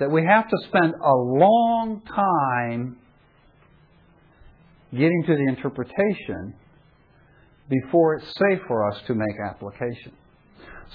that 0.00 0.10
we 0.10 0.24
have 0.24 0.48
to 0.48 0.56
spend 0.66 0.94
a 0.94 1.14
long 1.14 2.02
time 2.08 2.96
getting 4.90 5.22
to 5.26 5.36
the 5.36 5.46
interpretation 5.48 6.54
before 7.68 8.16
it's 8.16 8.26
safe 8.26 8.60
for 8.66 8.90
us 8.90 9.00
to 9.06 9.14
make 9.14 9.36
application. 9.48 10.12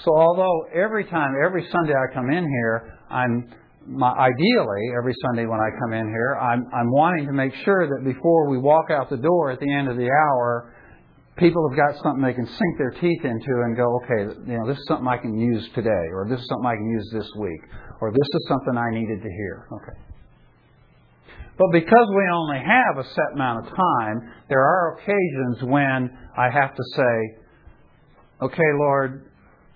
So 0.04 0.14
although 0.14 0.66
every 0.74 1.04
time, 1.04 1.32
every 1.42 1.66
Sunday 1.72 1.94
I 1.94 2.12
come 2.12 2.30
in 2.30 2.44
here, 2.44 2.98
I'm 3.08 3.48
my, 3.86 4.10
ideally 4.10 4.90
every 4.98 5.14
Sunday 5.22 5.46
when 5.46 5.60
I 5.60 5.70
come 5.80 5.92
in 5.92 6.06
here, 6.08 6.36
I'm, 6.36 6.66
I'm 6.74 6.90
wanting 6.90 7.26
to 7.26 7.32
make 7.32 7.54
sure 7.64 7.88
that 7.88 8.04
before 8.04 8.50
we 8.50 8.58
walk 8.58 8.90
out 8.90 9.08
the 9.08 9.16
door 9.16 9.52
at 9.52 9.60
the 9.60 9.72
end 9.72 9.88
of 9.88 9.96
the 9.96 10.10
hour, 10.10 10.74
people 11.38 11.68
have 11.70 11.76
got 11.76 12.02
something 12.02 12.22
they 12.22 12.34
can 12.34 12.46
sink 12.46 12.78
their 12.78 12.90
teeth 12.90 13.24
into 13.24 13.62
and 13.64 13.76
go, 13.76 14.00
okay, 14.02 14.34
you 14.50 14.58
know, 14.58 14.66
this 14.66 14.76
is 14.76 14.84
something 14.88 15.06
I 15.06 15.18
can 15.18 15.38
use 15.38 15.68
today, 15.74 16.06
or 16.12 16.26
this 16.28 16.40
is 16.40 16.48
something 16.48 16.66
I 16.66 16.74
can 16.74 16.90
use 16.90 17.08
this 17.12 17.30
week, 17.38 17.60
or 18.00 18.10
this 18.12 18.28
is 18.34 18.48
something 18.48 18.76
I 18.76 18.90
needed 18.94 19.22
to 19.22 19.28
hear. 19.28 19.66
Okay. 19.72 19.98
But 21.58 21.68
because 21.72 22.08
we 22.14 22.28
only 22.32 22.58
have 22.58 22.98
a 22.98 23.08
set 23.08 23.32
amount 23.34 23.66
of 23.66 23.74
time, 23.74 24.32
there 24.48 24.60
are 24.60 24.98
occasions 24.98 25.62
when 25.62 26.10
I 26.36 26.50
have 26.50 26.74
to 26.74 26.82
say, 26.94 27.38
okay, 28.42 28.70
Lord, 28.78 29.30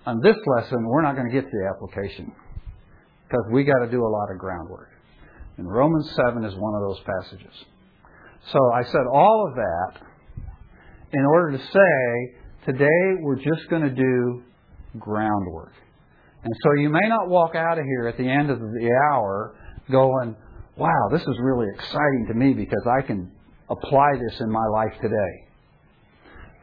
on 0.05 0.19
this 0.21 0.37
lesson, 0.45 0.85
we're 0.85 1.01
not 1.01 1.15
going 1.15 1.27
to 1.27 1.33
get 1.33 1.49
to 1.49 1.51
the 1.51 1.69
application 1.73 2.31
because 3.27 3.45
we 3.51 3.63
got 3.63 3.79
to 3.83 3.89
do 3.89 4.03
a 4.03 4.11
lot 4.11 4.31
of 4.31 4.37
groundwork. 4.37 4.89
And 5.57 5.67
Romans 5.67 6.11
7 6.15 6.43
is 6.43 6.53
one 6.55 6.75
of 6.75 6.81
those 6.81 6.99
passages. 6.99 7.65
So 8.51 8.59
I 8.73 8.83
said 8.83 9.01
all 9.11 9.47
of 9.49 9.55
that 9.55 10.01
in 11.13 11.25
order 11.25 11.57
to 11.57 11.63
say, 11.63 12.71
today 12.71 13.21
we're 13.21 13.35
just 13.37 13.69
going 13.69 13.83
to 13.83 13.89
do 13.89 14.43
groundwork. 14.99 15.73
And 16.43 16.53
so 16.63 16.81
you 16.81 16.89
may 16.89 17.07
not 17.07 17.29
walk 17.29 17.55
out 17.55 17.77
of 17.77 17.85
here 17.85 18.07
at 18.07 18.17
the 18.17 18.27
end 18.27 18.49
of 18.49 18.59
the 18.59 18.89
hour 19.11 19.55
going, 19.91 20.35
wow, 20.75 21.09
this 21.11 21.21
is 21.21 21.35
really 21.41 21.67
exciting 21.75 22.25
to 22.29 22.33
me 22.33 22.53
because 22.53 22.85
I 22.87 23.05
can 23.05 23.31
apply 23.69 24.13
this 24.13 24.39
in 24.39 24.51
my 24.51 24.65
life 24.73 24.93
today. 25.01 25.47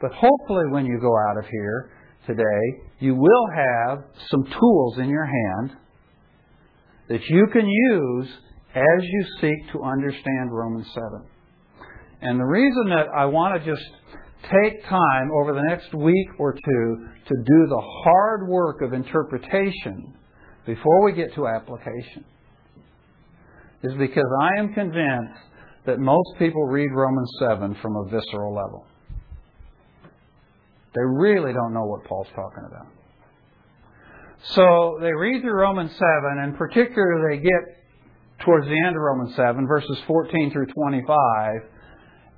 But 0.00 0.12
hopefully, 0.12 0.64
when 0.70 0.86
you 0.86 0.98
go 1.00 1.12
out 1.28 1.38
of 1.38 1.44
here 1.50 1.90
today, 2.26 2.82
you 3.00 3.14
will 3.14 3.46
have 3.54 4.04
some 4.30 4.44
tools 4.44 4.98
in 4.98 5.08
your 5.08 5.24
hand 5.24 5.76
that 7.08 7.24
you 7.28 7.46
can 7.52 7.66
use 7.66 8.28
as 8.74 9.02
you 9.02 9.24
seek 9.40 9.72
to 9.72 9.82
understand 9.82 10.52
Romans 10.52 10.86
7. 10.92 11.06
And 12.20 12.38
the 12.38 12.44
reason 12.44 12.90
that 12.90 13.06
I 13.16 13.26
want 13.26 13.62
to 13.62 13.70
just 13.70 13.84
take 14.42 14.84
time 14.88 15.30
over 15.40 15.52
the 15.52 15.62
next 15.68 15.94
week 15.94 16.28
or 16.38 16.52
two 16.52 17.06
to 17.26 17.34
do 17.34 17.66
the 17.68 17.82
hard 18.04 18.48
work 18.48 18.82
of 18.82 18.92
interpretation 18.92 20.14
before 20.66 21.04
we 21.04 21.12
get 21.12 21.34
to 21.34 21.46
application 21.46 22.24
is 23.82 23.92
because 23.98 24.26
I 24.42 24.58
am 24.58 24.74
convinced 24.74 25.40
that 25.86 25.98
most 25.98 26.38
people 26.38 26.66
read 26.66 26.90
Romans 26.92 27.30
7 27.40 27.76
from 27.80 27.96
a 27.96 28.04
visceral 28.04 28.54
level. 28.54 28.86
They 30.94 31.04
really 31.04 31.52
don't 31.52 31.72
know 31.72 31.84
what 31.84 32.04
Paul's 32.04 32.28
talking 32.34 32.64
about. 32.66 32.86
So 34.54 34.98
they 35.00 35.12
read 35.12 35.42
through 35.42 35.54
Romans 35.54 35.90
7, 35.92 36.04
and 36.42 36.56
particularly 36.56 37.38
they 37.38 37.42
get 37.42 38.44
towards 38.44 38.66
the 38.66 38.76
end 38.76 38.96
of 38.96 39.02
Romans 39.02 39.34
7, 39.36 39.66
verses 39.66 39.98
14 40.06 40.50
through 40.52 40.66
25, 40.66 41.54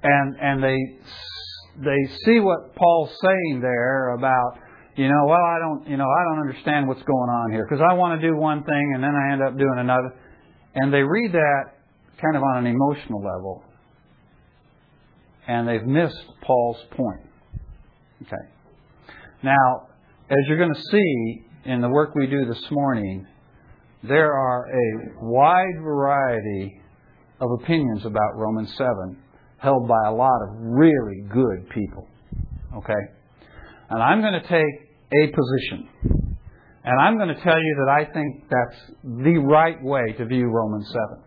and, 0.02 0.36
and 0.40 0.62
they, 0.62 0.76
they 1.78 2.14
see 2.24 2.40
what 2.40 2.74
Paul's 2.74 3.10
saying 3.22 3.60
there 3.60 4.10
about, 4.10 4.58
you 4.96 5.08
know, 5.08 5.26
well, 5.26 5.44
I 5.44 5.58
don't, 5.58 5.88
you 5.88 5.96
know, 5.96 6.08
I 6.08 6.24
don't 6.24 6.48
understand 6.48 6.88
what's 6.88 7.02
going 7.02 7.30
on 7.30 7.52
here 7.52 7.66
because 7.68 7.82
I 7.82 7.94
want 7.94 8.20
to 8.20 8.26
do 8.26 8.36
one 8.36 8.64
thing 8.64 8.92
and 8.94 9.02
then 9.02 9.14
I 9.14 9.32
end 9.32 9.42
up 9.42 9.56
doing 9.56 9.78
another. 9.78 10.14
And 10.74 10.92
they 10.92 11.02
read 11.02 11.32
that 11.32 11.64
kind 12.20 12.36
of 12.36 12.42
on 12.42 12.66
an 12.66 12.66
emotional 12.66 13.20
level. 13.22 13.64
And 15.46 15.66
they've 15.66 15.84
missed 15.84 16.22
Paul's 16.42 16.78
point. 16.90 17.22
Okay. 18.22 18.50
Now, 19.42 19.88
as 20.28 20.38
you're 20.46 20.58
going 20.58 20.74
to 20.74 20.82
see 20.92 21.44
in 21.64 21.80
the 21.80 21.88
work 21.88 22.14
we 22.14 22.26
do 22.26 22.44
this 22.46 22.62
morning, 22.70 23.26
there 24.02 24.32
are 24.32 24.66
a 24.66 25.24
wide 25.24 25.82
variety 25.82 26.80
of 27.40 27.48
opinions 27.62 28.04
about 28.04 28.36
Romans 28.36 28.72
7 28.76 29.16
held 29.60 29.86
by 29.86 30.08
a 30.08 30.12
lot 30.12 30.42
of 30.42 30.56
really 30.58 31.22
good 31.32 31.68
people. 31.70 32.08
Okay? 32.76 33.02
And 33.90 34.02
I'm 34.02 34.20
going 34.20 34.34
to 34.34 34.48
take 34.48 34.90
a 35.12 35.26
position. 35.26 36.36
And 36.82 37.00
I'm 37.00 37.18
going 37.18 37.28
to 37.28 37.42
tell 37.42 37.58
you 37.60 37.84
that 37.84 37.90
I 37.92 38.12
think 38.12 38.44
that's 38.48 38.92
the 39.04 39.38
right 39.38 39.82
way 39.82 40.12
to 40.16 40.24
view 40.24 40.46
Romans 40.46 40.86
7. 40.88 41.24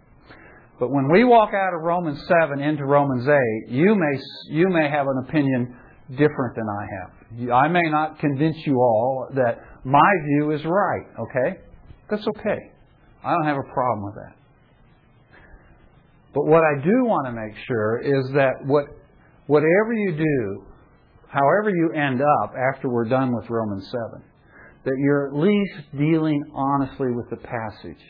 But 0.79 0.89
when 0.89 1.11
we 1.11 1.23
walk 1.23 1.51
out 1.53 1.75
of 1.75 1.81
Romans 1.83 2.19
7 2.41 2.59
into 2.59 2.85
Romans 2.85 3.27
8, 3.27 3.71
you 3.71 3.95
may, 3.95 4.19
you 4.49 4.67
may 4.69 4.89
have 4.89 5.05
an 5.07 5.25
opinion 5.27 5.77
different 6.09 6.55
than 6.55 6.67
I 6.67 6.87
have. 6.99 7.51
I 7.51 7.67
may 7.67 7.89
not 7.89 8.19
convince 8.19 8.57
you 8.65 8.77
all 8.77 9.27
that 9.35 9.59
my 9.83 10.11
view 10.25 10.51
is 10.51 10.65
right, 10.65 11.05
okay? 11.19 11.59
That's 12.09 12.25
okay. 12.27 12.71
I 13.23 13.31
don't 13.31 13.45
have 13.45 13.57
a 13.57 13.73
problem 13.73 14.05
with 14.05 14.15
that. 14.15 14.42
But 16.33 16.45
what 16.45 16.63
I 16.63 16.83
do 16.83 17.05
want 17.05 17.27
to 17.27 17.33
make 17.33 17.55
sure 17.67 18.01
is 18.01 18.31
that 18.33 18.65
what, 18.65 18.85
whatever 19.47 19.93
you 19.93 20.17
do, 20.17 20.65
however 21.27 21.69
you 21.69 21.91
end 21.93 22.21
up 22.21 22.53
after 22.73 22.89
we're 22.89 23.07
done 23.07 23.35
with 23.35 23.49
Romans 23.49 23.87
7, 23.91 24.23
that 24.85 24.95
you're 24.97 25.27
at 25.27 25.35
least 25.35 25.91
dealing 25.97 26.43
honestly 26.53 27.11
with 27.11 27.29
the 27.29 27.37
passage. 27.37 28.03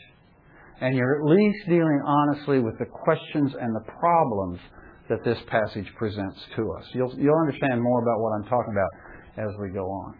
And 0.80 0.96
you're 0.96 1.20
at 1.20 1.30
least 1.30 1.68
dealing 1.68 2.02
honestly 2.04 2.58
with 2.58 2.78
the 2.78 2.86
questions 2.86 3.54
and 3.60 3.74
the 3.76 3.92
problems 4.00 4.58
that 5.08 5.22
this 5.24 5.38
passage 5.48 5.86
presents 5.96 6.40
to 6.56 6.72
us. 6.72 6.84
You'll, 6.94 7.14
you'll 7.16 7.38
understand 7.38 7.80
more 7.80 8.02
about 8.02 8.20
what 8.20 8.32
I'm 8.36 8.44
talking 8.44 8.72
about 8.72 9.48
as 9.48 9.54
we 9.60 9.70
go 9.70 9.84
on. 9.84 10.14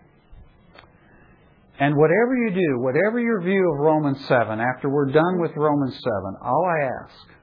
And 1.80 1.96
whatever 1.96 2.36
you 2.36 2.54
do, 2.54 2.80
whatever 2.80 3.18
your 3.18 3.42
view 3.42 3.72
of 3.72 3.80
Romans 3.80 4.24
7, 4.28 4.60
after 4.60 4.88
we're 4.88 5.10
done 5.10 5.40
with 5.40 5.50
Romans 5.56 5.94
7, 5.94 6.36
all 6.40 6.66
I 6.66 6.84
ask 7.02 7.33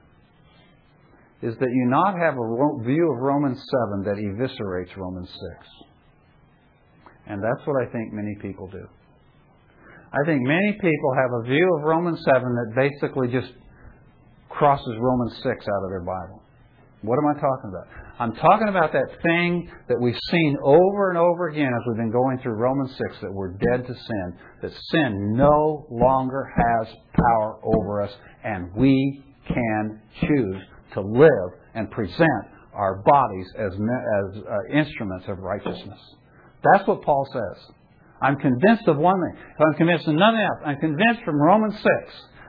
is 1.42 1.54
that 1.58 1.70
you 1.70 1.86
not 1.90 2.14
have 2.18 2.34
a 2.34 2.84
view 2.84 3.12
of 3.12 3.18
Romans 3.18 3.58
7 3.58 4.04
that 4.04 4.16
eviscerates 4.16 4.96
Romans 4.96 5.28
6. 5.28 5.68
And 7.26 7.42
that's 7.42 7.66
what 7.66 7.82
I 7.82 7.90
think 7.90 8.12
many 8.12 8.36
people 8.40 8.68
do. 8.68 8.86
I 10.12 10.26
think 10.26 10.42
many 10.42 10.72
people 10.72 11.14
have 11.16 11.30
a 11.40 11.42
view 11.48 11.68
of 11.78 11.84
Romans 11.84 12.22
7 12.24 12.42
that 12.42 12.74
basically 12.76 13.28
just 13.28 13.52
crosses 14.50 14.94
Romans 15.00 15.34
6 15.42 15.46
out 15.46 15.84
of 15.84 15.90
their 15.90 16.04
Bible. 16.04 16.42
What 17.02 17.18
am 17.18 17.26
I 17.26 17.40
talking 17.40 17.70
about? 17.70 17.86
I'm 18.20 18.34
talking 18.36 18.68
about 18.68 18.92
that 18.92 19.08
thing 19.22 19.68
that 19.88 20.00
we've 20.00 20.18
seen 20.30 20.56
over 20.62 21.10
and 21.10 21.18
over 21.18 21.48
again 21.48 21.66
as 21.74 21.82
we've 21.88 21.96
been 21.96 22.12
going 22.12 22.38
through 22.38 22.54
Romans 22.54 22.94
6 23.08 23.20
that 23.22 23.32
we're 23.32 23.54
dead 23.54 23.86
to 23.86 23.94
sin, 23.94 24.38
that 24.62 24.70
sin 24.92 25.34
no 25.34 25.86
longer 25.90 26.52
has 26.54 26.94
power 27.14 27.58
over 27.64 28.02
us, 28.02 28.12
and 28.44 28.72
we 28.76 29.24
can 29.48 30.00
choose 30.20 30.62
to 30.94 31.00
live 31.00 31.58
and 31.74 31.90
present 31.90 32.44
our 32.74 33.02
bodies 33.02 33.46
as, 33.58 33.72
as 33.72 34.42
uh, 34.42 34.78
instruments 34.78 35.26
of 35.28 35.38
righteousness. 35.38 35.98
That's 36.62 36.86
what 36.86 37.02
Paul 37.02 37.26
says. 37.32 37.74
I'm 38.22 38.36
convinced 38.36 38.86
of 38.86 38.96
one 38.96 39.20
thing. 39.20 39.42
If 39.54 39.60
I'm 39.60 39.74
convinced 39.74 40.06
of 40.06 40.14
nothing 40.14 40.40
else, 40.40 40.60
I'm 40.64 40.78
convinced 40.78 41.22
from 41.24 41.36
Romans 41.40 41.74
6, 41.74 41.86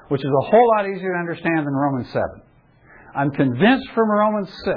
which 0.09 0.21
is 0.21 0.29
a 0.29 0.45
whole 0.49 0.69
lot 0.77 0.87
easier 0.87 1.13
to 1.13 1.19
understand 1.19 1.65
than 1.65 1.73
Romans 1.73 2.07
7. 2.13 2.23
I'm 3.15 3.31
convinced 3.31 3.89
from 3.93 4.09
Romans 4.09 4.49
6 4.63 4.75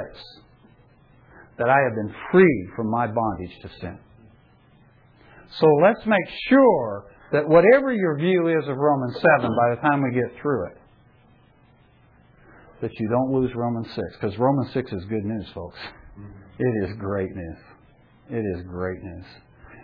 that 1.59 1.69
I 1.69 1.77
have 1.83 1.95
been 1.95 2.13
freed 2.31 2.67
from 2.75 2.89
my 2.89 3.07
bondage 3.07 3.55
to 3.61 3.69
sin. 3.79 3.99
So 5.59 5.67
let's 5.81 6.05
make 6.05 6.27
sure 6.49 7.05
that 7.31 7.47
whatever 7.47 7.93
your 7.93 8.17
view 8.17 8.47
is 8.47 8.67
of 8.67 8.75
Romans 8.77 9.15
7 9.39 9.49
by 9.49 9.75
the 9.75 9.81
time 9.81 10.01
we 10.01 10.11
get 10.11 10.41
through 10.41 10.67
it, 10.67 10.77
that 12.81 12.91
you 12.99 13.09
don't 13.09 13.31
lose 13.31 13.51
Romans 13.55 13.87
6. 13.95 14.01
Because 14.19 14.37
Romans 14.37 14.71
6 14.73 14.91
is 14.91 15.03
good 15.05 15.25
news, 15.25 15.45
folks. 15.53 15.77
Mm-hmm. 16.19 16.63
It 16.63 16.89
is 16.89 16.97
great 16.97 17.35
news. 17.35 17.57
It 18.29 18.43
is 18.57 18.65
great 18.67 19.01
news. 19.01 19.25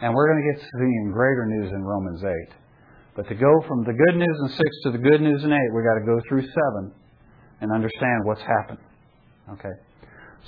And 0.02 0.14
we're 0.14 0.28
going 0.28 0.44
to 0.44 0.54
get 0.54 0.62
to 0.62 0.68
see 0.68 1.12
greater 1.14 1.46
news 1.46 1.72
in 1.72 1.84
Romans 1.84 2.24
8. 2.24 2.56
But 3.16 3.28
to 3.30 3.36
go 3.36 3.52
from 3.68 3.84
the 3.86 3.94
good 3.94 4.16
news 4.18 4.38
in 4.42 4.50
6 4.50 4.60
to 4.84 4.92
the 4.92 4.98
good 4.98 5.22
news 5.22 5.44
in 5.44 5.52
8, 5.52 5.58
we've 5.74 5.86
got 5.86 6.00
to 6.00 6.06
go 6.06 6.20
through 6.28 6.42
7 6.42 6.92
and 7.62 7.72
understand 7.72 8.26
what's 8.26 8.42
happened. 8.42 8.80
Okay? 9.54 9.74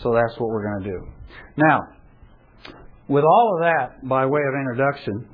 So 0.03 0.13
that's 0.13 0.37
what 0.39 0.49
we're 0.49 0.63
going 0.63 0.83
to 0.83 0.89
do. 0.89 0.99
Now, 1.57 1.79
with 3.07 3.23
all 3.23 3.55
of 3.55 3.61
that 3.61 4.07
by 4.07 4.25
way 4.25 4.41
of 4.41 4.53
introduction, 4.59 5.29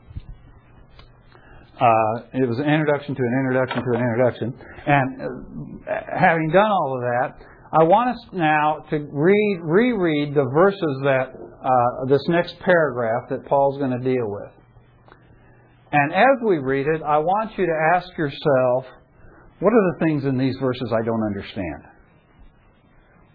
uh, 1.79 2.27
it 2.33 2.47
was 2.47 2.59
an 2.59 2.69
introduction 2.69 3.15
to 3.15 3.21
an 3.21 3.33
introduction 3.39 3.83
to 3.83 3.91
an 3.97 4.01
introduction. 4.01 4.53
And 4.85 5.81
uh, 5.87 6.19
having 6.19 6.49
done 6.49 6.69
all 6.69 6.95
of 6.95 7.01
that, 7.01 7.45
I 7.73 7.83
want 7.83 8.09
us 8.09 8.19
now 8.33 8.85
to 8.89 9.07
read, 9.11 9.59
reread 9.63 10.35
the 10.35 10.43
verses 10.53 11.01
that 11.03 11.31
uh, 11.63 12.05
this 12.09 12.21
next 12.27 12.59
paragraph 12.59 13.29
that 13.29 13.45
Paul's 13.45 13.77
going 13.77 13.91
to 13.91 14.03
deal 14.03 14.27
with. 14.27 14.51
And 15.93 16.13
as 16.13 16.37
we 16.45 16.57
read 16.57 16.87
it, 16.87 17.01
I 17.01 17.17
want 17.17 17.57
you 17.57 17.65
to 17.65 17.95
ask 17.95 18.07
yourself, 18.17 18.85
what 19.59 19.71
are 19.73 19.93
the 19.93 20.05
things 20.05 20.25
in 20.25 20.37
these 20.37 20.55
verses 20.61 20.91
I 20.91 21.05
don't 21.05 21.23
understand? 21.23 21.90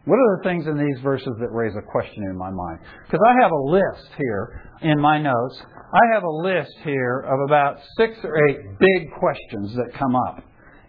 What 0.06 0.16
are 0.16 0.38
the 0.38 0.48
things 0.48 0.66
in 0.68 0.78
these 0.78 1.02
verses 1.02 1.34
that 1.40 1.50
raise 1.50 1.74
a 1.74 1.82
question 1.82 2.22
in 2.30 2.38
my 2.38 2.50
mind? 2.50 2.78
Because 3.04 3.20
I 3.26 3.42
have 3.42 3.50
a 3.50 3.62
list 3.62 4.08
here 4.16 4.62
in 4.82 5.00
my 5.00 5.20
notes. 5.20 5.60
I 5.92 6.14
have 6.14 6.22
a 6.22 6.30
list 6.30 6.72
here 6.84 7.26
of 7.26 7.40
about 7.44 7.80
six 7.96 8.16
or 8.22 8.36
eight 8.48 8.58
big 8.78 9.10
questions 9.18 9.74
that 9.74 9.98
come 9.98 10.14
up 10.14 10.44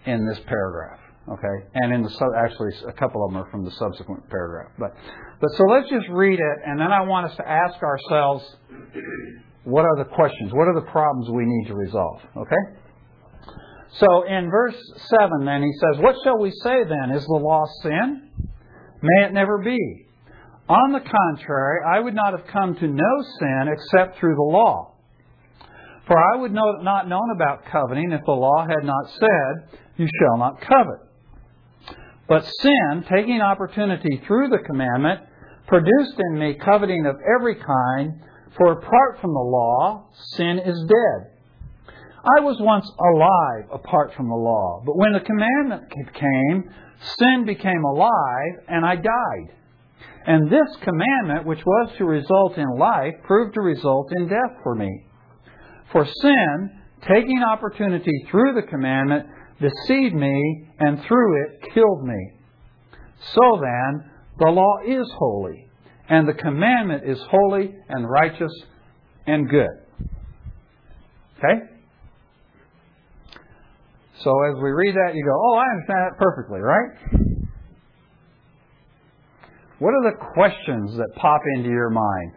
in 0.06 0.28
this 0.28 0.40
paragraph. 0.46 1.00
Okay, 1.30 1.68
and 1.74 1.94
in 1.94 2.04
the 2.04 2.10
sub, 2.12 2.30
actually 2.38 2.70
a 2.88 2.94
couple 2.94 3.26
of 3.26 3.34
them 3.34 3.42
are 3.42 3.52
from 3.52 3.66
the 3.66 3.72
subsequent 3.72 4.30
paragraph. 4.30 4.72
But, 4.80 4.96
but 5.42 5.50
so 5.58 5.64
let's 5.66 5.90
just 5.90 6.08
read 6.10 6.40
it, 6.40 6.58
and 6.66 6.80
then 6.80 6.92
I 6.94 7.02
want 7.02 7.30
us 7.30 7.36
to 7.38 7.46
ask 7.46 7.76
ourselves, 7.84 8.46
what 9.66 9.84
are 9.84 9.98
the 9.98 10.06
questions? 10.06 10.54
What 10.54 10.70
are 10.70 10.76
the 10.76 10.90
problems 10.90 11.30
we 11.30 11.44
need 11.44 11.68
to 11.68 11.76
resolve? 11.76 12.22
Okay. 12.38 12.80
So 14.00 14.24
in 14.28 14.50
verse 14.50 14.78
seven, 15.10 15.44
then 15.44 15.64
he 15.64 15.72
says, 15.80 16.02
"What 16.04 16.16
shall 16.24 16.38
we 16.38 16.52
say 16.64 16.84
then? 16.88 17.12
Is 17.12 17.26
the 17.26 17.34
law 17.34 17.66
sin? 17.84 18.32
May 19.02 19.26
it 19.26 19.34
never 19.34 19.58
be. 19.60 20.06
On 20.70 20.92
the 20.92 21.00
contrary, 21.00 21.80
I 21.86 22.00
would 22.00 22.16
not 22.16 22.34
have 22.38 22.48
come 22.48 22.76
to 22.76 22.88
know 22.88 23.22
sin 23.40 23.68
except 23.72 24.18
through 24.18 24.36
the 24.36 24.42
law." 24.42 24.94
For 26.08 26.18
I 26.18 26.38
would 26.38 26.54
not 26.54 26.86
have 26.86 27.08
known 27.08 27.32
about 27.36 27.66
coveting 27.66 28.12
if 28.14 28.22
the 28.26 28.32
law 28.32 28.66
had 28.66 28.84
not 28.84 29.10
said, 29.10 29.80
You 29.98 30.08
shall 30.20 30.38
not 30.38 30.62
covet. 30.62 31.02
But 32.30 32.46
sin, 32.46 33.06
taking 33.10 33.42
opportunity 33.42 34.22
through 34.26 34.50
the 34.50 34.60
commandment, 34.60 35.22
produced 35.68 36.18
in 36.18 36.40
me 36.40 36.56
coveting 36.64 37.06
of 37.06 37.16
every 37.36 37.56
kind, 37.56 38.22
for 38.58 38.72
apart 38.72 39.20
from 39.20 39.34
the 39.34 39.40
law, 39.40 40.08
sin 40.36 40.60
is 40.60 40.86
dead. 40.88 41.37
I 42.28 42.42
was 42.42 42.58
once 42.60 42.90
alive 43.00 43.70
apart 43.72 44.14
from 44.16 44.28
the 44.28 44.36
law, 44.36 44.82
but 44.86 44.98
when 44.98 45.14
the 45.14 45.22
commandment 45.22 45.84
came, 46.14 46.70
sin 47.20 47.46
became 47.46 47.84
alive, 47.86 48.66
and 48.68 48.86
I 48.86 48.96
died. 48.96 49.56
And 50.26 50.52
this 50.52 50.76
commandment, 50.82 51.46
which 51.46 51.64
was 51.66 51.92
to 51.98 52.06
result 52.06 52.58
in 52.58 52.68
life, 52.78 53.14
proved 53.24 53.54
to 53.54 53.62
result 53.62 54.12
in 54.18 54.28
death 54.28 54.60
for 54.62 54.76
me. 54.76 55.06
For 55.94 56.06
sin, 56.06 56.82
taking 57.08 57.44
opportunity 57.44 58.12
through 58.30 58.56
the 58.56 58.68
commandment, 58.68 59.26
deceived 59.62 60.16
me, 60.16 60.68
and 60.80 61.02
through 61.08 61.46
it 61.46 61.74
killed 61.74 62.04
me. 62.04 62.32
So 63.34 63.62
then, 63.62 64.12
the 64.40 64.52
law 64.52 64.80
is 64.86 65.08
holy, 65.18 65.70
and 66.10 66.28
the 66.28 66.34
commandment 66.34 67.04
is 67.08 67.20
holy 67.32 67.74
and 67.88 68.10
righteous 68.10 68.52
and 69.26 69.50
good. 69.50 69.70
Okay? 71.38 71.77
So 74.24 74.32
as 74.50 74.56
we 74.62 74.72
read 74.72 74.96
that, 74.96 75.14
you 75.14 75.24
go, 75.24 75.32
oh, 75.32 75.56
I 75.58 75.66
understand 75.72 76.00
that 76.10 76.18
perfectly, 76.18 76.60
right? 76.60 76.90
What 79.80 79.94
are 79.94 80.12
the 80.12 80.18
questions 80.34 80.98
that 80.98 81.08
pop 81.18 81.42
into 81.56 81.70
your 81.70 81.92
mind 81.92 82.32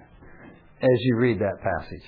as 0.82 0.98
you 1.00 1.16
read 1.16 1.38
that 1.40 1.56
passage? 1.62 2.04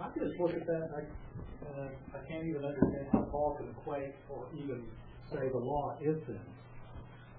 I 0.00 0.06
just 0.18 0.40
look 0.40 0.50
at 0.50 0.66
that, 0.66 0.88
I, 0.90 1.80
uh, 1.80 1.88
I 2.12 2.28
can't 2.28 2.44
even 2.46 2.64
understand 2.64 3.06
how 3.12 3.22
Paul 3.30 3.56
can 3.56 3.70
equate 3.70 4.14
or 4.28 4.48
even 4.56 4.82
say 5.32 5.48
the 5.52 5.58
law 5.58 5.96
is 6.02 6.16
sin. 6.26 6.40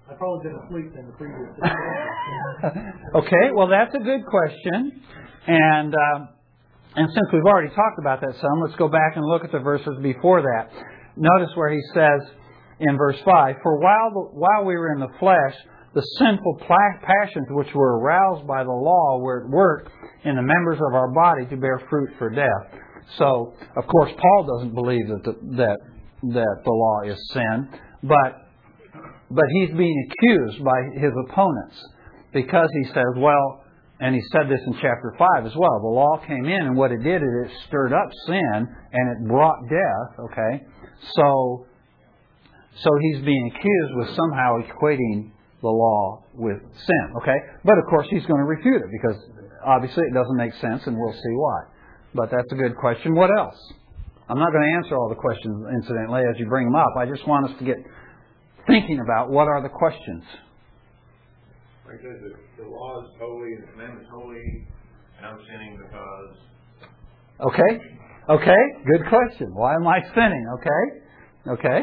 I've 0.08 0.18
probably 0.18 0.48
been 0.48 0.58
asleep 0.64 0.92
in 0.98 1.06
the 1.06 1.12
previous. 1.12 1.50
okay, 3.16 3.50
well 3.54 3.68
that's 3.68 3.94
a 3.94 3.98
good 3.98 4.24
question, 4.24 5.02
and 5.46 5.94
uh, 5.94 6.26
and 6.96 7.08
since 7.12 7.26
we've 7.32 7.44
already 7.44 7.74
talked 7.74 7.98
about 7.98 8.20
that 8.20 8.34
some, 8.40 8.60
let's 8.62 8.76
go 8.76 8.88
back 8.88 9.16
and 9.16 9.24
look 9.24 9.44
at 9.44 9.52
the 9.52 9.58
verses 9.58 9.96
before 10.02 10.42
that. 10.42 10.70
Notice 11.16 11.54
where 11.54 11.70
he 11.70 11.80
says 11.94 12.20
in 12.80 12.96
verse 12.96 13.16
five, 13.24 13.56
"For 13.62 13.78
while 13.78 14.10
while 14.32 14.64
we 14.64 14.76
were 14.76 14.92
in 14.94 15.00
the 15.00 15.12
flesh." 15.18 15.54
the 15.96 16.02
sinful 16.18 16.60
passions 16.68 17.46
which 17.48 17.72
were 17.74 17.98
aroused 17.98 18.46
by 18.46 18.62
the 18.62 18.70
law 18.70 19.18
were 19.18 19.44
at 19.44 19.50
work 19.50 19.90
in 20.24 20.36
the 20.36 20.42
members 20.42 20.76
of 20.76 20.94
our 20.94 21.10
body 21.10 21.46
to 21.46 21.56
bear 21.56 21.80
fruit 21.88 22.10
for 22.18 22.28
death. 22.28 22.80
So, 23.16 23.54
of 23.74 23.86
course, 23.86 24.12
Paul 24.12 24.58
doesn't 24.58 24.74
believe 24.74 25.08
that 25.08 25.24
the, 25.24 25.32
that 25.56 25.78
that 26.34 26.56
the 26.64 26.70
law 26.70 27.00
is 27.10 27.18
sin, 27.32 27.68
but 28.02 28.44
but 29.30 29.44
he's 29.52 29.70
being 29.74 30.08
accused 30.10 30.62
by 30.62 31.00
his 31.00 31.12
opponents 31.28 31.82
because 32.34 32.68
he 32.82 32.92
says, 32.92 33.16
well, 33.16 33.64
and 34.00 34.14
he 34.14 34.20
said 34.32 34.48
this 34.50 34.60
in 34.66 34.74
chapter 34.74 35.14
5 35.18 35.46
as 35.46 35.56
well. 35.56 35.80
The 35.80 35.88
law 35.88 36.20
came 36.26 36.44
in, 36.44 36.66
and 36.66 36.76
what 36.76 36.92
it 36.92 37.02
did 37.02 37.22
is 37.22 37.32
it 37.46 37.50
stirred 37.68 37.92
up 37.92 38.08
sin 38.26 38.68
and 38.92 39.04
it 39.16 39.28
brought 39.28 39.56
death, 39.68 40.30
okay? 40.30 40.64
So, 41.14 41.66
so 42.82 42.90
he's 43.00 43.24
being 43.24 43.52
accused 43.54 43.92
with 43.96 44.08
somehow 44.16 44.60
equating 44.60 45.32
the 45.62 45.68
law 45.68 46.24
with 46.34 46.60
sin, 46.60 47.04
okay? 47.22 47.36
But 47.64 47.78
of 47.78 47.84
course, 47.88 48.06
he's 48.10 48.26
going 48.26 48.40
to 48.40 48.46
refute 48.46 48.82
it 48.82 48.90
because 48.92 49.16
obviously 49.64 50.04
it 50.04 50.14
doesn't 50.14 50.36
make 50.36 50.52
sense, 50.60 50.82
and 50.86 50.96
we'll 50.98 51.14
see 51.14 51.34
why. 51.34 51.60
But 52.14 52.30
that's 52.30 52.52
a 52.52 52.56
good 52.56 52.76
question. 52.76 53.14
What 53.14 53.30
else? 53.30 53.56
I'm 54.28 54.38
not 54.38 54.52
going 54.52 54.64
to 54.68 54.76
answer 54.76 54.96
all 54.96 55.08
the 55.08 55.14
questions, 55.14 55.64
incidentally, 55.72 56.22
as 56.22 56.38
you 56.38 56.46
bring 56.46 56.66
them 56.66 56.74
up. 56.74 56.92
I 56.98 57.06
just 57.06 57.26
want 57.26 57.50
us 57.50 57.58
to 57.58 57.64
get 57.64 57.76
thinking 58.66 59.00
about 59.00 59.30
what 59.30 59.48
are 59.48 59.62
the 59.62 59.68
questions. 59.68 60.24
Like 61.86 62.02
says 62.02 62.18
the, 62.18 62.62
the 62.62 62.68
law 62.68 63.04
is 63.04 63.10
holy 63.18 63.54
and 63.54 63.62
the 63.62 63.70
commandment 63.72 64.02
is 64.02 64.08
holy, 64.10 64.66
and 65.18 65.26
I'm 65.26 65.38
sinning 65.46 65.78
because. 65.78 66.36
Okay? 67.40 67.72
Okay? 68.28 68.62
Good 68.90 69.08
question. 69.08 69.54
Why 69.54 69.74
am 69.74 69.86
I 69.86 70.00
sinning? 70.14 70.46
Okay? 70.58 70.82
Okay? 71.52 71.80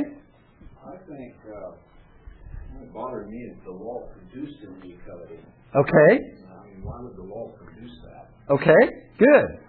I 0.83 0.97
think 1.07 1.35
uh, 1.47 1.71
what 2.75 2.93
bothered 2.93 3.29
me 3.29 3.37
is 3.37 3.55
the 3.63 3.71
law 3.71 4.03
produced 4.11 4.59
in 4.63 4.79
me 4.81 4.97
coveting. 5.07 5.45
Okay? 5.71 6.11
I 6.51 6.67
mean, 6.67 6.83
why 6.83 6.99
would 6.99 7.15
the 7.15 7.23
law 7.23 7.51
produce 7.55 7.95
that? 8.03 8.27
Okay? 8.53 8.83
Good. 9.17 9.62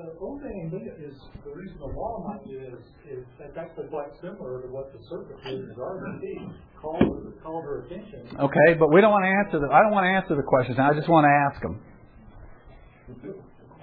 How? 0.00 0.08
The 0.08 0.24
only 0.24 0.40
thing 0.42 0.70
I'm 0.72 1.04
is, 1.04 1.16
the 1.44 1.52
reason 1.52 1.76
the 1.78 1.92
law 1.92 2.24
might 2.24 2.44
do 2.48 2.56
is, 2.56 2.80
is 3.04 3.24
that's 3.38 3.56
actually 3.56 3.88
quite 3.88 4.08
similar 4.20 4.62
to 4.62 4.68
what 4.68 4.92
the 4.92 5.00
serpent 5.08 5.36
did 5.44 5.60
in 5.60 5.68
the 5.68 5.74
garden 5.74 6.16
of 6.16 6.24
Eve. 6.24 6.56
Called 6.80 7.04
her, 7.04 7.32
called 7.44 7.64
her 7.64 7.84
attention. 7.84 8.24
Okay, 8.40 8.68
but 8.78 8.88
we 8.88 9.00
don't 9.04 9.12
want 9.12 9.24
to 9.28 9.34
answer 9.44 9.60
the. 9.60 9.68
I 9.68 9.82
don't 9.84 9.92
want 9.92 10.04
to 10.08 10.14
answer 10.16 10.32
the 10.36 10.46
questions. 10.46 10.80
I 10.80 10.96
just 10.96 11.08
want 11.08 11.28
to 11.28 11.34
ask 11.52 11.60
them. 11.60 11.76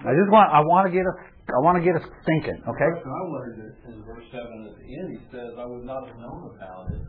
I 0.02 0.12
just 0.18 0.30
want. 0.34 0.50
I 0.50 0.58
want 0.66 0.90
to 0.90 0.92
get 0.92 1.06
us. 1.06 1.18
I 1.46 1.60
want 1.62 1.78
to 1.78 1.84
get 1.86 1.94
us 1.94 2.02
thinking. 2.26 2.58
Okay. 2.58 2.90
The 2.90 2.98
question 2.98 3.14
I 3.14 3.24
wondered 3.30 3.54
in 3.86 3.96
verse 4.02 4.26
seven 4.34 4.66
at 4.66 4.74
the 4.82 4.88
end, 4.98 5.08
he 5.14 5.20
says, 5.30 5.50
"I 5.54 5.66
would 5.66 5.86
not 5.86 6.10
have 6.10 6.18
known 6.18 6.50
about 6.58 6.90
it 6.90 7.06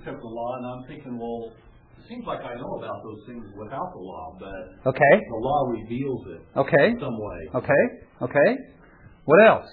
except 0.00 0.16
the 0.24 0.32
law." 0.32 0.56
And 0.56 0.64
I'm 0.66 0.82
thinking, 0.88 1.20
well, 1.20 1.52
it 2.00 2.04
seems 2.08 2.24
like 2.24 2.40
I 2.40 2.56
know 2.56 2.72
about 2.80 3.04
those 3.04 3.22
things 3.28 3.44
without 3.54 3.92
the 3.92 4.00
law, 4.02 4.34
but 4.40 4.96
Okay. 4.96 5.14
the 5.28 5.40
law 5.44 5.60
reveals 5.70 6.22
it 6.34 6.42
Okay. 6.56 6.88
in 6.90 6.98
some 6.98 7.14
way. 7.20 7.40
Okay. 7.62 7.84
Okay. 8.22 8.50
What 9.24 9.46
else? 9.46 9.68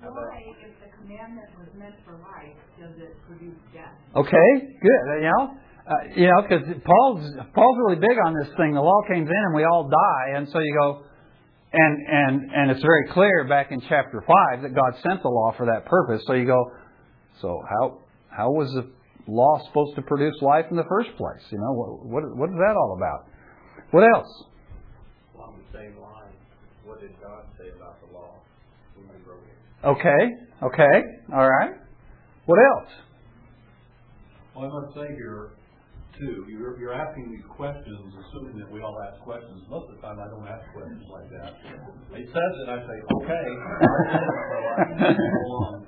Why, 0.00 0.44
if 0.62 0.72
the 0.80 0.90
commandment 1.00 1.48
was 1.58 1.68
meant 1.78 1.94
for 2.04 2.12
life, 2.20 2.56
does 2.78 2.94
it 2.98 3.16
produce 3.26 3.58
death? 3.72 3.92
Okay. 4.14 4.48
Good. 4.80 5.02
You 5.22 5.32
know. 5.36 5.54
Uh, 5.88 5.94
you 6.16 6.26
know, 6.28 6.42
because 6.42 6.68
Paul's 6.84 7.24
Paul's 7.54 7.78
really 7.86 7.96
big 7.96 8.18
on 8.26 8.34
this 8.34 8.52
thing. 8.58 8.74
The 8.74 8.80
law 8.80 9.00
came 9.08 9.24
in, 9.24 9.42
and 9.48 9.54
we 9.54 9.64
all 9.64 9.88
die, 9.88 10.36
and 10.36 10.46
so 10.52 10.58
you 10.58 10.76
go, 10.78 11.02
and 11.72 12.06
and 12.06 12.52
and 12.52 12.70
it's 12.70 12.82
very 12.82 13.08
clear 13.08 13.48
back 13.48 13.72
in 13.72 13.80
chapter 13.88 14.20
five 14.20 14.62
that 14.62 14.74
God 14.74 15.00
sent 15.02 15.22
the 15.22 15.30
law 15.30 15.54
for 15.56 15.64
that 15.64 15.86
purpose. 15.86 16.22
So 16.26 16.34
you 16.34 16.44
go, 16.44 16.72
so 17.40 17.62
how 17.66 18.00
how 18.28 18.50
was 18.50 18.70
the 18.74 18.84
law 19.32 19.64
supposed 19.66 19.96
to 19.96 20.02
produce 20.02 20.34
life 20.42 20.66
in 20.70 20.76
the 20.76 20.84
first 20.90 21.16
place? 21.16 21.40
You 21.48 21.56
know, 21.56 21.72
what 21.72 22.04
what, 22.04 22.36
what 22.36 22.50
is 22.50 22.56
that 22.56 22.76
all 22.76 22.94
about? 22.94 23.24
What 23.90 24.04
else? 24.14 24.44
Along 25.34 25.56
the 25.56 25.78
same 25.78 25.96
line, 25.96 26.27
what 26.88 27.00
did 27.00 27.12
God 27.20 27.44
say 27.60 27.68
about 27.76 28.00
the 28.00 28.08
law 28.16 28.40
when 28.96 29.06
we 29.12 29.20
wrote 29.28 29.44
it? 29.44 29.58
Okay. 29.84 30.22
Okay. 30.64 30.96
All 31.36 31.44
right. 31.48 31.76
What 32.46 32.58
else? 32.58 32.90
Well, 34.56 34.64
I 34.66 34.80
must 34.80 34.96
say 34.96 35.06
here, 35.14 35.52
too, 36.18 36.46
you're, 36.50 36.80
you're 36.80 36.96
asking 36.96 37.30
these 37.30 37.44
questions, 37.54 38.10
assuming 38.16 38.58
that 38.58 38.72
we 38.72 38.80
all 38.82 38.96
ask 39.06 39.20
questions. 39.22 39.62
Most 39.70 39.86
of 39.92 39.96
the 39.96 40.02
time, 40.02 40.16
I 40.18 40.26
don't 40.32 40.48
ask 40.48 40.64
questions 40.72 41.04
like 41.12 41.28
that. 41.30 41.50
He 42.16 42.24
says 42.26 42.52
it, 42.64 42.68
I 42.72 42.78
say, 42.82 42.96
okay. 43.22 43.46
I 43.46 45.14
go 45.14 45.46
along. 45.46 45.86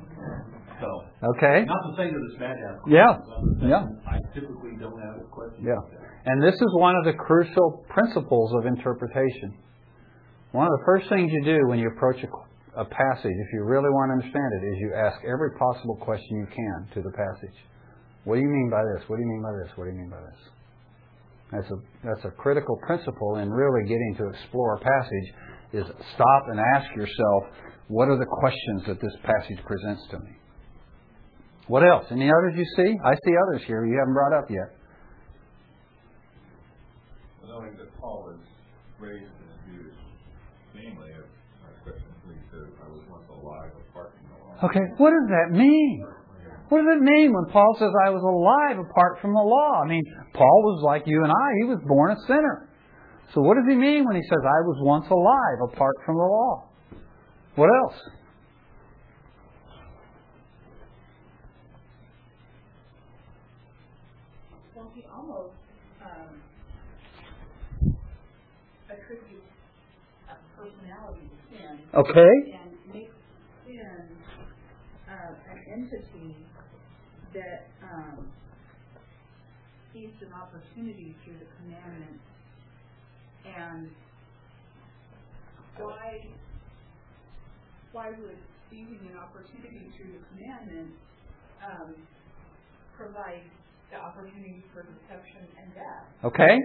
So, 0.81 0.89
Okay. 1.37 1.65
not 1.67 1.83
to 1.89 1.93
say 1.97 2.09
that 2.09 2.21
it's 2.31 2.39
bad 2.39 2.55
to 2.57 2.65
ask 2.71 2.79
questions. 2.85 2.95
Yeah. 2.95 3.11
I'm 3.11 3.45
just 3.49 3.61
saying 3.61 3.73
Yeah. 3.73 3.85
I 4.07 4.17
typically 4.37 4.75
don't 4.79 5.01
ask 5.03 5.19
questions 5.33 5.65
Yeah. 5.67 5.77
like 5.83 5.99
that. 5.99 6.31
And 6.31 6.41
this 6.45 6.55
is 6.55 6.71
one 6.79 6.95
of 6.95 7.05
the 7.05 7.13
crucial 7.17 7.85
principles 7.89 8.53
of 8.55 8.67
interpretation. 8.67 9.57
One 10.53 10.67
of 10.67 10.73
the 10.73 10.85
first 10.85 11.09
things 11.09 11.31
you 11.31 11.45
do 11.45 11.69
when 11.69 11.79
you 11.79 11.89
approach 11.95 12.19
a, 12.23 12.81
a 12.81 12.85
passage, 12.85 13.37
if 13.39 13.49
you 13.53 13.63
really 13.63 13.91
want 13.91 14.11
to 14.11 14.15
understand 14.19 14.51
it, 14.59 14.67
is 14.67 14.77
you 14.79 14.93
ask 14.99 15.19
every 15.23 15.55
possible 15.59 15.97
question 16.03 16.43
you 16.43 16.49
can 16.51 16.79
to 16.95 17.03
the 17.03 17.15
passage. 17.15 17.55
What 18.25 18.35
do 18.35 18.41
you 18.43 18.51
mean 18.51 18.69
by 18.71 18.83
this? 18.95 19.09
What 19.09 19.17
do 19.17 19.23
you 19.23 19.29
mean 19.29 19.43
by 19.43 19.55
this? 19.63 19.71
What 19.77 19.85
do 19.85 19.91
you 19.91 19.99
mean 19.99 20.11
by 20.11 20.21
this? 20.21 20.41
That's 21.53 21.71
a 21.71 21.79
that's 22.05 22.25
a 22.25 22.31
critical 22.31 22.79
principle 22.87 23.37
in 23.37 23.51
really 23.51 23.83
getting 23.89 24.15
to 24.19 24.29
explore 24.29 24.75
a 24.75 24.79
passage 24.79 25.29
is 25.73 25.85
stop 26.15 26.43
and 26.51 26.61
ask 26.77 26.95
yourself, 26.95 27.43
what 27.89 28.09
are 28.09 28.19
the 28.19 28.27
questions 28.27 28.83
that 28.87 29.01
this 29.01 29.15
passage 29.23 29.59
presents 29.67 30.03
to 30.11 30.19
me? 30.19 30.31
What 31.67 31.83
else? 31.83 32.07
Any 32.11 32.31
others 32.31 32.55
you 32.57 32.65
see? 32.77 32.95
I 33.05 33.15
see 33.15 33.35
others 33.47 33.63
here 33.67 33.85
you 33.87 33.99
haven't 33.99 34.15
brought 34.15 34.37
up 34.37 34.51
yet. 34.51 34.75
Knowing 37.47 37.77
that 37.79 37.99
Paul 37.99 38.31
has 38.31 38.47
raised 38.99 39.40
Okay, 44.63 44.81
what 44.99 45.11
does 45.11 45.29
that 45.29 45.57
mean? 45.57 46.05
What 46.69 46.79
does 46.79 46.97
it 46.97 47.03
mean 47.03 47.33
when 47.33 47.47
Paul 47.51 47.75
says, 47.79 47.91
I 48.07 48.11
was 48.11 48.23
alive 48.23 48.79
apart 48.79 49.19
from 49.21 49.33
the 49.33 49.41
law? 49.41 49.83
I 49.83 49.89
mean, 49.89 50.05
Paul 50.35 50.63
was 50.63 50.83
like 50.85 51.03
you 51.07 51.25
and 51.25 51.33
I. 51.33 51.49
He 51.63 51.69
was 51.69 51.81
born 51.87 52.13
a 52.13 52.17
sinner. 52.27 52.69
So 53.35 53.41
what 53.41 53.55
does 53.55 53.65
he 53.69 53.75
mean 53.75 54.05
when 54.05 54.17
he 54.17 54.23
says, 54.23 54.39
I 54.43 54.61
was 54.67 54.77
once 54.83 55.07
alive 55.11 55.73
apart 55.73 55.97
from 56.05 56.17
the 56.17 56.23
law? 56.23 56.69
What 57.57 57.71
else? 57.71 57.95
Well, 64.77 64.91
he 64.95 65.03
almost 65.13 65.55
um, 66.03 67.95
attributes 68.91 69.51
a 70.29 70.35
personality 70.57 71.27
to 71.27 71.57
sin 71.57 71.79
Okay. 71.95 72.35
and 72.55 72.95
makes 72.95 73.15
sin 73.67 74.09
uh, 75.09 75.35
an 75.51 75.59
entity 75.73 76.37
that 77.35 77.69
um, 77.83 78.27
sees 79.93 80.11
an 80.21 80.33
opportunity 80.33 81.15
through 81.25 81.39
the 81.39 81.47
commandment. 81.63 82.21
And 83.61 83.91
why 85.77 86.25
why 87.93 88.09
would 88.11 88.39
seizing 88.71 89.01
an 89.11 89.19
opportunity 89.19 89.91
through 89.97 90.13
the 90.17 90.23
commandment 90.33 90.91
um, 91.61 91.95
provide 92.97 93.43
the 93.91 93.97
opportunity 93.99 94.65
for 94.73 94.83
deception 94.83 95.45
and 95.61 95.75
death? 95.75 96.07
Okay. 96.25 96.57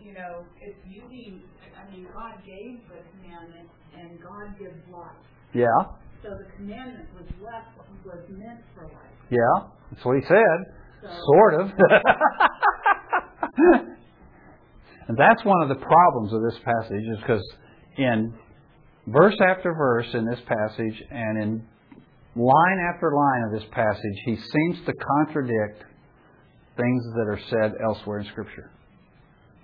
you 0.00 0.12
know, 0.14 0.44
it's 0.62 0.78
using, 0.86 1.42
I 1.74 1.90
mean, 1.90 2.06
God 2.14 2.38
gave 2.46 2.78
the 2.88 3.02
commandment 3.18 3.68
and 3.98 4.22
God 4.22 4.56
gives 4.58 4.78
life. 4.92 5.10
Yeah. 5.52 5.66
So 6.22 6.30
the 6.38 6.46
commandment 6.56 7.08
was 7.14 7.26
left, 7.42 7.74
was 8.04 8.22
meant 8.30 8.60
for 8.74 8.84
life. 8.84 9.18
Yeah. 9.30 9.66
That's 9.90 10.04
what 10.04 10.16
he 10.16 10.22
said. 10.28 10.58
So, 11.02 11.08
Sort 11.26 11.54
of. 11.60 11.72
and 15.08 15.16
that's 15.16 15.44
one 15.44 15.62
of 15.62 15.68
the 15.68 15.84
problems 15.84 16.32
of 16.32 16.42
this 16.42 16.58
passage 16.64 17.04
is 17.12 17.18
because 17.20 17.42
in 17.96 18.34
verse 19.06 19.36
after 19.40 19.72
verse 19.72 20.08
in 20.14 20.26
this 20.26 20.40
passage 20.46 21.02
and 21.10 21.42
in 21.42 21.66
line 22.34 22.78
after 22.92 23.12
line 23.12 23.42
of 23.46 23.60
this 23.60 23.68
passage, 23.72 24.18
he 24.24 24.36
seems 24.36 24.84
to 24.86 24.92
contradict 24.92 25.84
things 26.76 27.02
that 27.14 27.26
are 27.28 27.40
said 27.50 27.72
elsewhere 27.82 28.20
in 28.20 28.26
Scripture. 28.26 28.70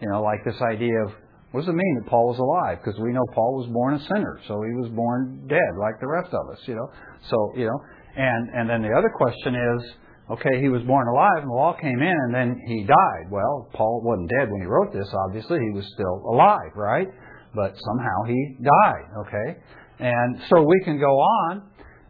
You 0.01 0.09
know, 0.11 0.23
like 0.23 0.45
this 0.45 0.61
idea 0.63 0.95
of 1.07 1.13
what 1.53 1.61
does 1.61 1.69
it 1.69 1.77
mean 1.77 2.01
that 2.01 2.09
Paul 2.09 2.29
was 2.29 2.39
alive? 2.39 2.79
Because 2.83 2.99
we 2.99 3.13
know 3.13 3.25
Paul 3.35 3.61
was 3.61 3.69
born 3.71 3.95
a 3.95 4.01
sinner, 4.01 4.41
so 4.49 4.63
he 4.63 4.75
was 4.81 4.91
born 4.97 5.45
dead 5.49 5.73
like 5.79 6.01
the 6.01 6.09
rest 6.09 6.33
of 6.33 6.49
us. 6.51 6.59
You 6.67 6.77
know, 6.77 6.89
so 7.29 7.53
you 7.55 7.67
know, 7.67 7.79
and 8.17 8.49
and 8.55 8.71
then 8.71 8.83
the 8.83 8.97
other 8.97 9.11
question 9.15 9.55
is, 9.55 9.93
okay, 10.31 10.61
he 10.61 10.69
was 10.69 10.83
born 10.83 11.09
alive, 11.09 11.43
and 11.43 11.51
the 11.51 11.55
law 11.55 11.75
came 11.81 12.01
in, 12.01 12.17
and 12.27 12.35
then 12.35 12.61
he 12.67 12.85
died. 12.85 13.31
Well, 13.31 13.69
Paul 13.75 14.03
wasn't 14.05 14.31
dead 14.31 14.51
when 14.51 14.61
he 14.61 14.67
wrote 14.67 14.93
this. 14.93 15.09
Obviously, 15.27 15.59
he 15.59 15.71
was 15.71 15.85
still 15.95 16.23
alive, 16.29 16.73
right? 16.77 17.09
But 17.55 17.75
somehow 17.77 18.25
he 18.27 18.57
died. 18.63 19.05
Okay, 19.27 19.61
and 19.99 20.41
so 20.49 20.63
we 20.63 20.81
can 20.85 20.99
go 20.99 21.13
on. 21.13 21.63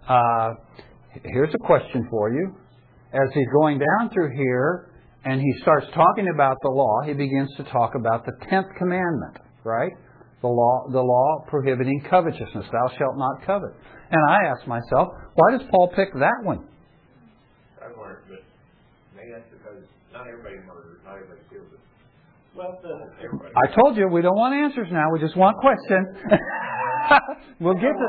Uh, 0.08 0.54
here's 1.24 1.54
a 1.54 1.66
question 1.66 2.06
for 2.10 2.32
you. 2.32 2.54
As 3.12 3.28
he's 3.34 3.48
going 3.60 3.78
down 3.78 4.10
through 4.10 4.34
here, 4.36 4.92
and 5.24 5.40
he 5.40 5.52
starts 5.60 5.86
talking 5.94 6.28
about 6.34 6.56
the 6.62 6.70
law, 6.70 7.02
he 7.06 7.12
begins 7.12 7.50
to 7.56 7.64
talk 7.64 7.92
about 7.94 8.24
the 8.24 8.32
tenth 8.48 8.66
commandment, 8.78 9.38
right? 9.64 9.92
The 10.40 10.48
law, 10.48 10.88
the 10.90 11.00
law 11.00 11.44
prohibiting 11.48 12.02
covetousness, 12.10 12.66
thou 12.72 12.88
shalt 12.98 13.16
not 13.16 13.46
covet. 13.46 13.70
And 14.10 14.20
I 14.28 14.38
ask 14.50 14.66
myself, 14.66 15.08
why 15.34 15.56
does 15.56 15.66
Paul 15.70 15.92
pick 15.94 16.12
that 16.14 16.40
one? 16.42 16.66
I 18.12 18.20
learned, 18.20 18.28
but 18.28 18.44
maybe 19.16 19.32
that's 19.32 19.48
because 19.48 19.80
not 20.12 20.28
everybody 20.28 20.60
murders, 20.68 21.00
not 21.04 21.16
everybody 21.16 21.40
steals 21.48 21.72
it. 21.72 21.80
Well, 22.52 22.76
the, 22.84 23.08
I 23.56 23.72
told 23.72 23.96
you 23.96 24.08
we 24.08 24.20
don't 24.20 24.36
want 24.36 24.52
answers 24.54 24.88
now. 24.92 25.08
We 25.12 25.20
just 25.20 25.36
want 25.36 25.56
questions. 25.56 26.04
we'll 27.60 27.80
get 27.80 27.96
to. 27.96 28.08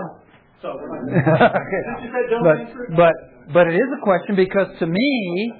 so, 0.62 0.76
Okay. 0.76 1.82
since 1.88 2.04
you 2.04 2.12
said 2.12 2.28
don't 2.28 2.44
but, 2.44 2.96
but 2.96 3.14
but 3.54 3.68
it 3.68 3.76
is 3.76 3.90
a 3.96 4.02
question 4.04 4.36
because 4.36 4.68
to 4.80 4.86
me, 4.88 5.54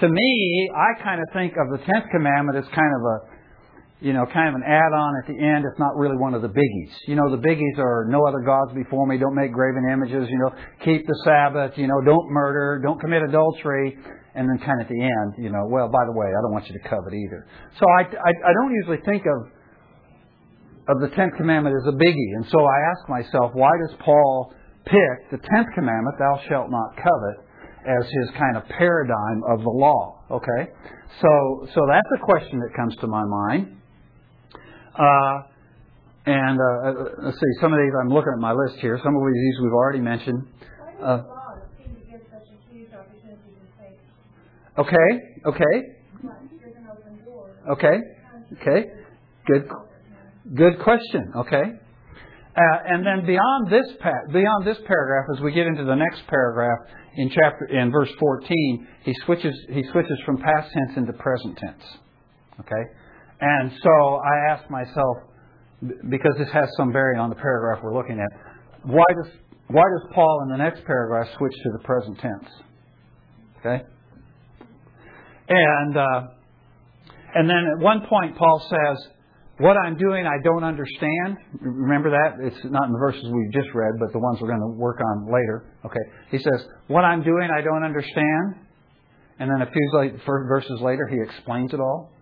to 0.00 0.08
me, 0.08 0.70
I 0.74 1.02
kind 1.02 1.20
of 1.22 1.26
think 1.32 1.54
of 1.54 1.70
the 1.70 1.78
tenth 1.86 2.10
commandment 2.10 2.58
as 2.58 2.64
kind 2.74 2.92
of 2.98 3.02
a, 3.06 3.16
you 4.04 4.12
know, 4.12 4.28
kind 4.28 4.52
of 4.52 4.54
an 4.54 4.62
add-on 4.68 5.10
at 5.16 5.26
the 5.32 5.38
end. 5.40 5.64
It's 5.64 5.80
not 5.80 5.96
really 5.96 6.20
one 6.20 6.36
of 6.36 6.42
the 6.42 6.52
biggies. 6.52 6.92
You 7.08 7.16
know, 7.16 7.32
the 7.32 7.40
biggies 7.40 7.80
are 7.80 8.04
no 8.04 8.20
other 8.28 8.44
gods 8.44 8.76
before 8.76 9.06
me. 9.06 9.16
Don't 9.16 9.34
make 9.34 9.50
graven 9.50 9.88
images. 9.88 10.28
You 10.28 10.38
know, 10.44 10.52
keep 10.84 11.06
the 11.06 11.16
Sabbath. 11.24 11.72
You 11.80 11.88
know, 11.88 12.04
don't 12.04 12.28
murder. 12.28 12.84
Don't 12.84 13.00
commit 13.00 13.22
adultery. 13.22 13.96
And 14.36 14.44
then 14.44 14.58
kind 14.60 14.76
of 14.82 14.84
at 14.84 14.92
the 14.92 15.00
end, 15.00 15.40
you 15.40 15.48
know, 15.48 15.64
well, 15.72 15.88
by 15.88 16.04
the 16.04 16.12
way, 16.12 16.26
I 16.28 16.38
don't 16.44 16.52
want 16.52 16.68
you 16.68 16.76
to 16.76 16.84
covet 16.84 17.14
either. 17.14 17.48
So 17.80 17.86
I, 17.88 18.02
I, 18.02 18.32
I 18.44 18.52
don't 18.52 18.74
usually 18.74 19.00
think 19.06 19.24
of 19.24 19.48
of 20.84 21.00
the 21.00 21.08
tenth 21.16 21.32
commandment 21.38 21.74
as 21.80 21.88
a 21.88 21.96
biggie. 21.96 22.30
And 22.36 22.44
so 22.52 22.60
I 22.60 22.78
ask 22.92 23.08
myself, 23.08 23.52
why 23.54 23.70
does 23.80 23.96
Paul 24.04 24.52
pick 24.84 25.30
the 25.32 25.38
tenth 25.48 25.68
commandment, 25.74 26.18
thou 26.18 26.38
shalt 26.46 26.68
not 26.68 26.92
covet, 26.96 27.36
as 27.88 28.04
his 28.04 28.36
kind 28.36 28.58
of 28.58 28.68
paradigm 28.68 29.40
of 29.48 29.64
the 29.64 29.72
law? 29.72 30.20
Okay? 30.30 30.68
So 31.22 31.32
so 31.72 31.80
that's 31.88 32.10
a 32.12 32.20
question 32.20 32.60
that 32.60 32.76
comes 32.76 32.94
to 33.00 33.06
my 33.06 33.24
mind. 33.24 33.80
Uh, 34.98 35.42
and 36.26 36.58
uh, 36.58 36.92
let's 37.24 37.36
see, 37.36 37.52
some 37.60 37.72
of 37.72 37.78
these 37.78 37.92
I'm 38.00 38.08
looking 38.08 38.32
at 38.34 38.40
my 38.40 38.52
list 38.52 38.76
here. 38.80 38.98
Some 39.02 39.14
of 39.14 39.22
these 39.32 39.54
we've 39.62 39.72
already 39.72 40.00
mentioned. 40.00 40.46
Uh, 41.02 41.16
does 41.18 41.26
law 41.26 41.54
seem 41.76 41.94
to 41.94 42.00
give 42.10 42.20
such 42.32 42.48
a 42.48 42.72
huge 42.72 42.88
opportunity 42.94 43.52
to 43.58 43.66
say, 43.78 43.98
Okay, 44.78 45.08
okay, 45.46 45.74
"Well, 46.22 46.36
here's 46.60 46.76
an 46.76 46.86
open 46.90 47.24
door? 47.24 47.50
okay, 47.72 47.98
okay. 48.62 48.88
Good, 49.46 49.68
good 50.54 50.78
question. 50.82 51.32
Okay. 51.36 51.62
Uh, 52.56 52.60
and 52.86 53.04
then 53.04 53.26
beyond 53.26 53.68
this 53.70 53.84
pa- 54.00 54.30
beyond 54.32 54.64
this 54.64 54.78
paragraph, 54.86 55.26
as 55.36 55.42
we 55.42 55.50
get 55.52 55.66
into 55.66 55.84
the 55.84 55.94
next 55.96 56.22
paragraph 56.28 56.78
in 57.16 57.28
chapter 57.28 57.66
in 57.66 57.90
verse 57.90 58.10
14, 58.18 58.86
he 59.02 59.12
switches 59.26 59.54
he 59.70 59.82
switches 59.90 60.16
from 60.24 60.38
past 60.38 60.70
tense 60.72 60.96
into 60.96 61.12
present 61.14 61.58
tense. 61.58 61.82
Okay, 62.60 62.82
and 63.44 63.70
so 63.82 64.20
I 64.24 64.52
ask 64.52 64.70
myself 64.70 65.16
because 66.08 66.32
this 66.38 66.48
has 66.52 66.66
some 66.78 66.92
bearing 66.92 67.20
on 67.20 67.28
the 67.28 67.36
paragraph 67.36 67.82
we're 67.84 67.94
looking 67.94 68.18
at, 68.18 68.30
why 68.84 69.04
does 69.22 69.32
why 69.66 69.82
does 69.82 70.12
Paul 70.14 70.40
in 70.44 70.50
the 70.50 70.56
next 70.56 70.84
paragraph 70.86 71.28
switch 71.36 71.52
to 71.52 71.70
the 71.76 71.84
present 71.84 72.18
tense? 72.20 72.50
Okay, 73.60 73.82
and 75.50 75.96
uh, 75.96 76.20
and 77.34 77.50
then 77.50 77.64
at 77.76 77.82
one 77.82 78.06
point 78.08 78.34
Paul 78.38 78.66
says, 78.70 79.08
what 79.58 79.76
I'm 79.76 79.98
doing, 79.98 80.26
I 80.26 80.42
don't 80.42 80.64
understand. 80.64 81.36
Remember 81.60 82.10
that? 82.10 82.44
It's 82.46 82.64
not 82.64 82.86
in 82.86 82.92
the 82.92 82.98
verses 82.98 83.24
we've 83.24 83.52
just 83.52 83.74
read, 83.74 83.92
but 84.00 84.10
the 84.12 84.18
ones 84.18 84.38
we're 84.40 84.48
going 84.48 84.60
to 84.60 84.78
work 84.78 85.00
on 85.00 85.26
later. 85.26 85.66
Okay. 85.84 86.00
He 86.30 86.38
says, 86.38 86.66
What 86.88 87.04
I'm 87.04 87.22
doing, 87.22 87.50
I 87.54 87.60
don't 87.60 87.84
understand. 87.84 88.64
And 89.38 89.50
then 89.50 89.62
a 89.62 89.70
few 89.70 90.18
verses 90.26 90.80
later, 90.80 91.06
he 91.08 91.18
explains 91.22 91.74
it 91.74 91.80
all. 91.80 92.13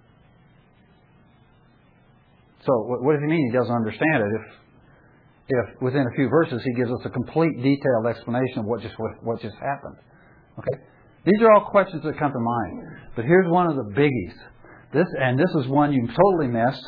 So, 2.66 2.72
what 2.86 3.12
does 3.12 3.22
he 3.22 3.28
mean 3.28 3.50
he 3.50 3.56
doesn't 3.56 3.74
understand 3.74 4.22
it? 4.22 4.30
If, 4.38 4.46
if 5.48 5.82
within 5.82 6.06
a 6.06 6.14
few 6.14 6.28
verses 6.28 6.62
he 6.64 6.74
gives 6.74 6.90
us 6.90 7.00
a 7.04 7.10
complete, 7.10 7.56
detailed 7.56 8.06
explanation 8.08 8.60
of 8.60 8.64
what 8.66 8.82
just 8.82 8.94
what, 8.98 9.12
what 9.22 9.40
just 9.42 9.56
happened. 9.56 9.96
Okay. 10.58 10.78
These 11.24 11.42
are 11.42 11.52
all 11.52 11.70
questions 11.70 12.02
that 12.04 12.18
come 12.18 12.32
to 12.32 12.38
mind. 12.38 12.82
But 13.16 13.24
here's 13.24 13.50
one 13.50 13.66
of 13.66 13.76
the 13.76 13.92
biggies. 13.94 14.34
This 14.92 15.06
and 15.20 15.38
this 15.38 15.50
is 15.60 15.66
one 15.68 15.92
you 15.92 16.06
totally 16.06 16.48
missed 16.48 16.84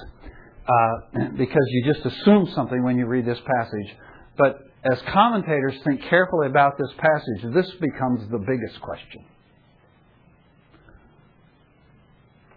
uh, 0.67 1.29
because 1.37 1.65
you 1.69 1.93
just 1.93 2.05
assume 2.07 2.49
something 2.55 2.83
when 2.85 2.99
you 2.99 3.07
read 3.07 3.27
this 3.27 3.39
passage. 3.39 3.97
But 4.37 4.59
as 4.85 4.99
commentators 5.13 5.75
think 5.85 6.03
carefully 6.03 6.49
about 6.49 6.75
this 6.79 6.93
passage, 6.99 7.55
this 7.55 7.71
becomes 7.81 8.31
the 8.31 8.39
biggest 8.39 8.81
question. 8.81 9.25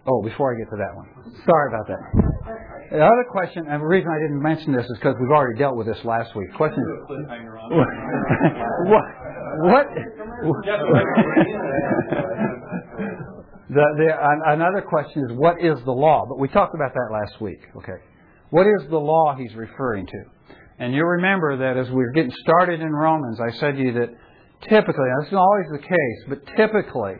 Oh, 0.08 0.22
before 0.22 0.54
I 0.54 0.58
get 0.58 0.70
to 0.70 0.76
that 0.80 0.94
one, 0.96 1.06
sorry 1.44 1.68
about 1.68 1.86
that. 1.88 2.00
The 2.90 3.04
other 3.04 3.24
question, 3.30 3.66
and 3.68 3.82
the 3.82 3.86
reason 3.86 4.08
I 4.08 4.16
didn't 4.24 4.40
mention 4.40 4.72
this 4.72 4.86
is 4.86 4.96
because 4.96 5.14
we've 5.20 5.30
already 5.30 5.58
dealt 5.58 5.76
with 5.76 5.86
this 5.86 6.02
last 6.04 6.34
week. 6.34 6.48
Question: 6.54 6.82
What? 8.88 9.04
What? 9.68 9.86
The, 13.68 13.84
the, 13.98 14.08
an- 14.08 14.42
another 14.58 14.80
question 14.80 15.24
is 15.28 15.36
what 15.36 15.60
is 15.62 15.76
the 15.84 15.92
law? 15.92 16.24
But 16.26 16.38
we 16.38 16.48
talked 16.48 16.74
about 16.74 16.94
that 16.94 17.10
last 17.12 17.38
week. 17.38 17.60
Okay, 17.76 18.00
what 18.48 18.66
is 18.66 18.88
the 18.88 18.96
law 18.96 19.34
he's 19.36 19.54
referring 19.54 20.06
to? 20.06 20.22
And 20.78 20.94
you'll 20.94 21.04
remember 21.20 21.58
that 21.58 21.76
as 21.76 21.86
we 21.88 21.96
were 21.96 22.12
getting 22.12 22.32
started 22.40 22.80
in 22.80 22.90
Romans, 22.90 23.38
I 23.40 23.50
said 23.58 23.76
to 23.76 23.82
you 23.82 23.92
that 23.92 24.08
typically, 24.62 25.04
and 25.04 25.20
this 25.22 25.28
is 25.28 25.36
always 25.36 25.66
the 25.70 25.80
case, 25.84 26.24
but 26.30 26.46
typically, 26.56 27.16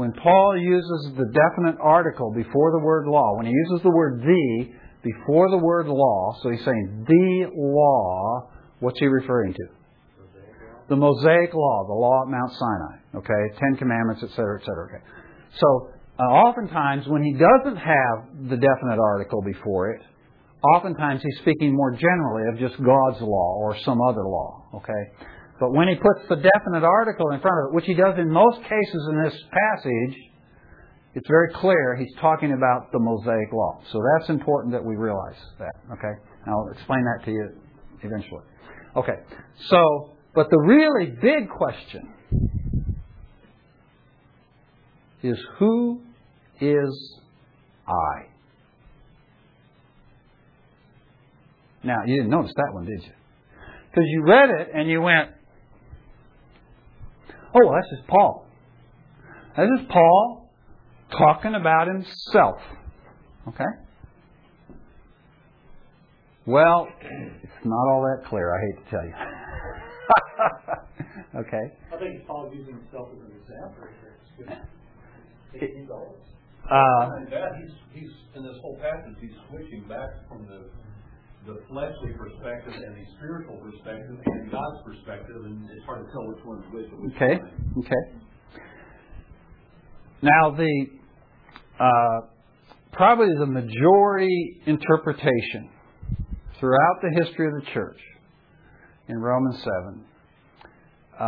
when 0.00 0.12
Paul 0.14 0.56
uses 0.56 1.12
the 1.14 1.26
definite 1.28 1.78
article 1.78 2.32
before 2.32 2.72
the 2.72 2.78
word 2.78 3.06
law, 3.06 3.36
when 3.36 3.44
he 3.44 3.52
uses 3.52 3.82
the 3.82 3.90
word 3.90 4.22
the 4.22 4.72
before 5.02 5.50
the 5.50 5.58
word 5.58 5.88
law, 5.88 6.34
so 6.42 6.48
he's 6.48 6.64
saying 6.64 7.04
the 7.06 7.50
law, 7.54 8.48
what's 8.80 8.98
he 8.98 9.06
referring 9.06 9.52
to? 9.52 9.66
The 10.88 10.96
Mosaic 10.96 11.52
law, 11.52 11.84
the 11.86 11.92
law 11.92 12.22
at 12.22 12.30
Mount 12.30 12.50
Sinai, 12.50 13.20
okay, 13.20 13.58
Ten 13.60 13.76
Commandments, 13.76 14.22
etc., 14.22 14.60
etc. 14.60 14.88
Okay. 14.88 15.04
So, 15.58 15.90
uh, 16.18 16.22
oftentimes 16.22 17.06
when 17.06 17.22
he 17.22 17.34
doesn't 17.34 17.76
have 17.76 18.48
the 18.48 18.56
definite 18.56 18.98
article 18.98 19.42
before 19.42 19.92
it, 19.92 20.00
oftentimes 20.74 21.20
he's 21.22 21.38
speaking 21.42 21.76
more 21.76 21.92
generally 21.92 22.48
of 22.52 22.58
just 22.58 22.82
God's 22.82 23.20
law 23.20 23.60
or 23.60 23.76
some 23.84 24.00
other 24.00 24.24
law, 24.24 24.64
okay? 24.76 25.28
But 25.60 25.72
when 25.72 25.88
he 25.88 25.94
puts 25.94 26.26
the 26.28 26.36
definite 26.36 26.84
article 26.84 27.30
in 27.30 27.40
front 27.40 27.58
of 27.60 27.68
it, 27.68 27.74
which 27.74 27.84
he 27.84 27.92
does 27.92 28.14
in 28.18 28.32
most 28.32 28.62
cases 28.62 29.08
in 29.10 29.22
this 29.22 29.34
passage, 29.52 30.16
it's 31.14 31.28
very 31.28 31.52
clear 31.52 31.96
he's 31.96 32.14
talking 32.18 32.52
about 32.52 32.90
the 32.92 32.98
Mosaic 32.98 33.52
law. 33.52 33.78
So 33.92 34.00
that's 34.16 34.30
important 34.30 34.72
that 34.72 34.82
we 34.82 34.96
realize 34.96 35.36
that, 35.58 35.74
okay? 35.92 36.18
I'll 36.46 36.68
explain 36.72 37.04
that 37.04 37.24
to 37.26 37.30
you 37.30 37.48
eventually. 38.02 38.42
Okay, 38.96 39.20
so, 39.68 40.12
but 40.34 40.48
the 40.50 40.58
really 40.58 41.12
big 41.20 41.50
question 41.50 42.14
is 45.22 45.38
who 45.58 46.00
is 46.58 47.18
I? 47.86 48.30
Now, 51.84 51.96
you 52.06 52.16
didn't 52.16 52.30
notice 52.30 52.52
that 52.56 52.70
one, 52.72 52.86
did 52.86 53.02
you? 53.02 53.12
Because 53.90 54.04
you 54.06 54.22
read 54.22 54.48
it 54.50 54.68
and 54.74 54.88
you 54.88 55.02
went, 55.02 55.30
oh, 57.54 57.60
well, 57.64 57.74
that's 57.74 57.90
just 57.96 58.08
Paul. 58.08 58.46
This 59.56 59.68
is 59.80 59.86
Paul 59.90 60.50
talking 61.10 61.54
about 61.54 61.88
himself. 61.88 62.60
Okay? 63.48 63.64
Well, 66.46 66.88
it's 67.42 67.64
not 67.64 67.88
all 67.88 68.02
that 68.02 68.28
clear, 68.28 68.54
I 68.54 68.58
hate 68.60 68.84
to 68.84 68.90
tell 68.90 69.04
you. 69.04 69.14
okay? 71.40 71.74
I 71.92 71.98
think 71.98 72.26
Paul's 72.26 72.54
using 72.54 72.74
himself 72.74 73.08
as 73.12 73.20
an 73.20 73.32
example 73.42 73.86
here. 74.36 74.62
Uh, 76.70 77.18
he's, 77.58 77.74
he's, 77.92 78.10
in 78.36 78.44
this 78.44 78.56
whole 78.62 78.76
passage, 78.76 79.16
he's 79.20 79.34
switching 79.48 79.82
back 79.88 80.10
from 80.28 80.46
the, 80.46 80.70
the 81.46 81.56
fleshly 81.68 82.12
perspective 82.18 82.74
and 82.74 82.96
the 82.96 83.06
spiritual 83.16 83.56
perspective 83.58 84.16
and 84.26 84.50
God's 84.50 84.82
perspective, 84.84 85.36
and 85.44 85.68
it's 85.70 85.84
hard 85.86 86.04
to 86.04 86.12
tell 86.12 86.26
which 86.28 86.44
one's 86.44 86.64
which. 86.72 86.86
at 86.86 86.98
which 87.00 87.14
Okay. 87.16 87.38
point. 87.38 87.86
Okay. 87.86 88.04
Now 90.22 90.50
the 90.50 90.86
uh, 91.78 92.20
probably 92.92 93.34
the 93.38 93.46
majority 93.46 94.60
interpretation 94.66 95.70
throughout 96.58 96.96
the 97.00 97.24
history 97.24 97.46
of 97.46 97.54
the 97.64 97.70
church 97.72 97.98
in 99.08 99.16
Romans 99.18 99.56
seven. 99.58 100.04
Uh, 101.18 101.26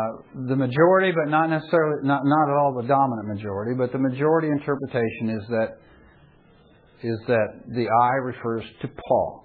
the 0.49 0.57
majority, 0.57 1.13
but 1.13 1.31
not 1.31 1.51
necessarily, 1.51 1.97
not, 2.03 2.23
not 2.25 2.49
at 2.49 2.57
all 2.57 2.73
the 2.81 2.89
dominant 2.89 3.29
majority, 3.29 3.75
but 3.77 3.93
the 3.93 3.99
majority 3.99 4.49
interpretation 4.49 5.29
is 5.29 5.47
that 5.49 5.77
is 7.03 7.19
that 7.27 7.49
the 7.75 7.87
I 7.89 8.15
refers 8.25 8.65
to 8.83 8.89
Paul. 9.09 9.42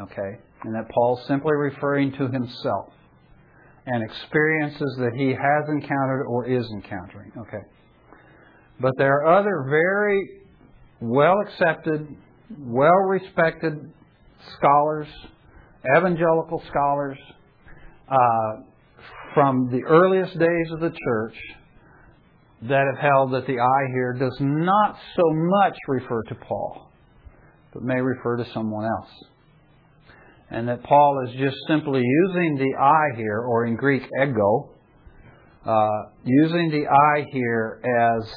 Okay, 0.00 0.38
and 0.64 0.74
that 0.74 0.88
Paul's 0.90 1.20
simply 1.26 1.52
referring 1.52 2.12
to 2.12 2.28
himself 2.28 2.92
and 3.86 4.02
experiences 4.02 4.96
that 4.98 5.12
he 5.16 5.28
has 5.28 5.68
encountered 5.68 6.24
or 6.28 6.46
is 6.46 6.64
encountering. 6.72 7.32
Okay. 7.36 7.62
But 8.80 8.92
there 8.96 9.22
are 9.22 9.38
other 9.38 9.66
very 9.68 10.40
well 11.00 11.34
accepted, 11.46 12.08
well 12.58 12.90
respected 13.08 13.92
scholars, 14.56 15.08
evangelical 15.96 16.62
scholars, 16.70 17.18
uh, 18.08 18.62
from 19.34 19.70
the 19.70 19.82
earliest 19.84 20.38
days 20.38 20.70
of 20.72 20.80
the 20.80 20.90
church 20.90 21.34
that 22.62 22.84
have 22.94 23.00
held 23.00 23.32
that 23.32 23.46
the 23.46 23.58
I 23.58 23.92
here 23.92 24.14
does 24.18 24.36
not 24.40 24.96
so 25.16 25.22
much 25.32 25.76
refer 25.88 26.22
to 26.28 26.34
Paul 26.36 26.92
but 27.72 27.82
may 27.82 28.00
refer 28.00 28.36
to 28.36 28.44
someone 28.52 28.84
else. 28.84 29.10
And 30.52 30.68
that 30.68 30.82
Paul 30.82 31.24
is 31.26 31.34
just 31.38 31.56
simply 31.66 32.02
using 32.04 32.56
the 32.56 32.78
I 32.78 33.16
here, 33.16 33.40
or 33.40 33.64
in 33.66 33.74
Greek, 33.74 34.02
ego, 34.22 34.74
uh, 35.64 35.88
using 36.24 36.70
the 36.70 36.86
I 36.86 37.24
here 37.32 37.80
as 37.84 38.30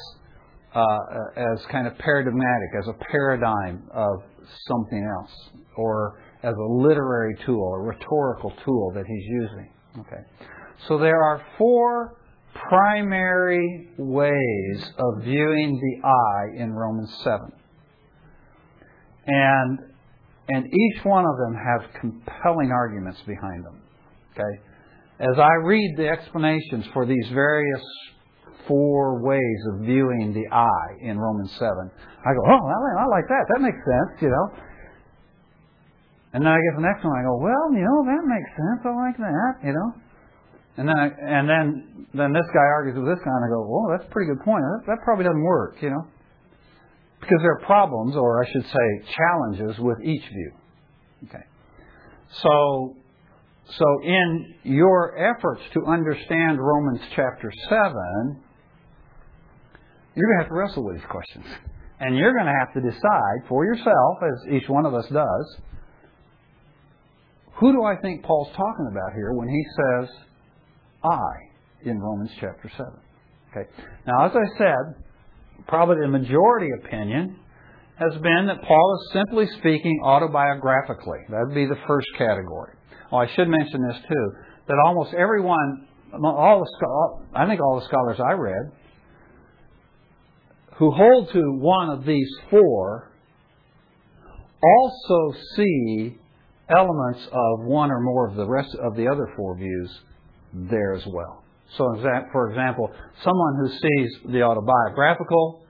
uh, 0.74 0.98
as 1.36 1.66
kind 1.70 1.86
of 1.86 1.96
paradigmatic, 1.98 2.68
as 2.78 2.88
a 2.88 2.94
paradigm 3.10 3.88
of 3.94 4.22
something 4.66 5.06
else, 5.18 5.32
or 5.76 6.18
as 6.42 6.54
a 6.54 6.72
literary 6.72 7.36
tool, 7.44 7.74
a 7.74 7.80
rhetorical 7.80 8.52
tool 8.64 8.92
that 8.94 9.04
he's 9.06 9.24
using. 9.26 9.70
Okay. 10.00 10.22
So 10.88 10.98
there 10.98 11.22
are 11.22 11.42
four 11.58 12.16
primary 12.68 13.88
ways 13.98 14.90
of 14.98 15.24
viewing 15.24 15.78
the 15.80 16.08
I 16.08 16.62
in 16.62 16.72
Romans 16.72 17.14
7. 17.24 17.52
And 19.26 19.78
and 20.48 20.66
each 20.66 21.04
one 21.04 21.24
of 21.24 21.36
them 21.38 21.54
have 21.54 22.00
compelling 22.00 22.70
arguments 22.70 23.20
behind 23.26 23.64
them. 23.64 23.82
Okay? 24.32 24.62
As 25.18 25.38
I 25.38 25.54
read 25.64 25.94
the 25.96 26.08
explanations 26.08 26.84
for 26.92 27.06
these 27.06 27.26
various 27.32 27.82
four 28.68 29.22
ways 29.22 29.60
of 29.72 29.86
viewing 29.86 30.34
the 30.34 30.54
I 30.54 30.76
in 31.00 31.18
Romans 31.18 31.50
7, 31.58 31.70
I 31.70 32.34
go, 32.34 32.42
oh, 32.46 32.62
I 32.68 33.06
like 33.06 33.26
that. 33.28 33.44
That 33.54 33.60
makes 33.62 33.78
sense, 33.78 34.22
you 34.22 34.28
know. 34.28 34.62
And 36.32 36.44
then 36.44 36.52
I 36.52 36.58
get 36.58 36.76
the 36.76 36.84
next 36.84 37.02
one, 37.02 37.16
I 37.16 37.22
go, 37.24 37.38
well, 37.40 37.66
you 37.72 37.80
know, 37.80 38.04
that 38.04 38.22
makes 38.28 38.50
sense. 38.52 38.80
I 38.84 38.92
like 38.92 39.16
that, 39.16 39.52
you 39.64 39.72
know. 39.72 39.88
And 40.76 40.88
then, 40.88 40.98
I, 40.98 41.06
and 41.08 41.48
then, 41.48 42.06
then 42.12 42.32
this 42.36 42.44
guy 42.52 42.66
argues 42.76 42.98
with 43.00 43.08
this 43.08 43.24
guy, 43.24 43.32
and 43.32 43.44
I 43.46 43.48
go, 43.48 43.64
well, 43.64 43.88
that's 43.96 44.04
a 44.04 44.12
pretty 44.12 44.28
good 44.28 44.44
point. 44.44 44.60
That, 44.60 44.92
that 44.92 44.98
probably 45.02 45.24
doesn't 45.24 45.42
work, 45.42 45.80
you 45.80 45.88
know, 45.88 46.04
because 47.20 47.38
there 47.40 47.52
are 47.52 47.66
problems, 47.66 48.14
or 48.16 48.44
I 48.44 48.50
should 48.50 48.64
say, 48.64 49.14
challenges 49.16 49.78
with 49.78 49.98
each 50.04 50.22
view. 50.22 50.52
Okay. 51.24 51.44
So, 52.42 52.96
so 53.78 53.84
in 54.04 54.54
your 54.64 55.16
efforts 55.18 55.62
to 55.74 55.86
understand 55.86 56.58
Romans 56.60 57.00
chapter 57.14 57.50
seven, 57.68 58.42
you're 60.14 60.26
going 60.26 60.38
to 60.38 60.44
have 60.44 60.48
to 60.48 60.54
wrestle 60.54 60.84
with 60.84 60.96
these 60.96 61.10
questions, 61.10 61.44
and 62.00 62.16
you're 62.16 62.32
going 62.32 62.46
to 62.46 62.58
have 62.58 62.74
to 62.74 62.80
decide 62.80 63.48
for 63.48 63.64
yourself, 63.64 64.18
as 64.22 64.52
each 64.52 64.68
one 64.68 64.86
of 64.86 64.94
us 64.94 65.06
does, 65.12 65.60
who 67.58 67.72
do 67.72 67.84
I 67.84 67.96
think 67.96 68.22
Paul's 68.22 68.50
talking 68.50 68.88
about 68.90 69.12
here 69.14 69.32
when 69.32 69.48
he 69.48 69.64
says 69.76 70.08
I 71.02 71.88
in 71.88 71.98
Romans 71.98 72.30
chapter 72.38 72.70
7? 72.76 72.92
Okay. 73.50 73.70
Now, 74.06 74.26
as 74.26 74.32
I 74.34 74.58
said, 74.58 75.05
probably 75.66 75.96
the 76.00 76.08
majority 76.08 76.68
opinion 76.84 77.36
has 77.98 78.12
been 78.14 78.46
that 78.46 78.62
Paul 78.62 78.98
is 79.00 79.12
simply 79.12 79.46
speaking 79.58 80.00
autobiographically. 80.04 81.28
That 81.30 81.46
would 81.46 81.54
be 81.54 81.66
the 81.66 81.78
first 81.86 82.06
category. 82.18 82.72
Oh, 83.10 83.18
I 83.18 83.26
should 83.34 83.48
mention 83.48 83.86
this 83.88 83.96
too, 84.08 84.32
that 84.68 84.76
almost 84.84 85.14
everyone, 85.14 85.86
all 86.22 86.60
the, 86.60 87.38
I 87.38 87.46
think 87.46 87.60
all 87.60 87.80
the 87.80 87.86
scholars 87.86 88.18
I 88.20 88.32
read, 88.32 88.72
who 90.76 90.90
hold 90.90 91.30
to 91.32 91.40
one 91.58 91.90
of 91.90 92.04
these 92.04 92.28
four, 92.50 93.12
also 94.62 95.38
see 95.56 96.18
elements 96.68 97.26
of 97.26 97.64
one 97.64 97.90
or 97.90 98.00
more 98.00 98.28
of 98.28 98.36
the 98.36 98.46
rest 98.46 98.74
of 98.82 98.96
the 98.96 99.08
other 99.08 99.32
four 99.36 99.56
views 99.56 99.90
there 100.52 100.94
as 100.94 101.06
well. 101.06 101.44
So, 101.76 101.84
for 102.32 102.50
example, 102.50 102.90
someone 103.24 103.56
who 103.60 103.68
sees 103.68 104.32
the 104.32 104.42
autobiographical 104.42 105.62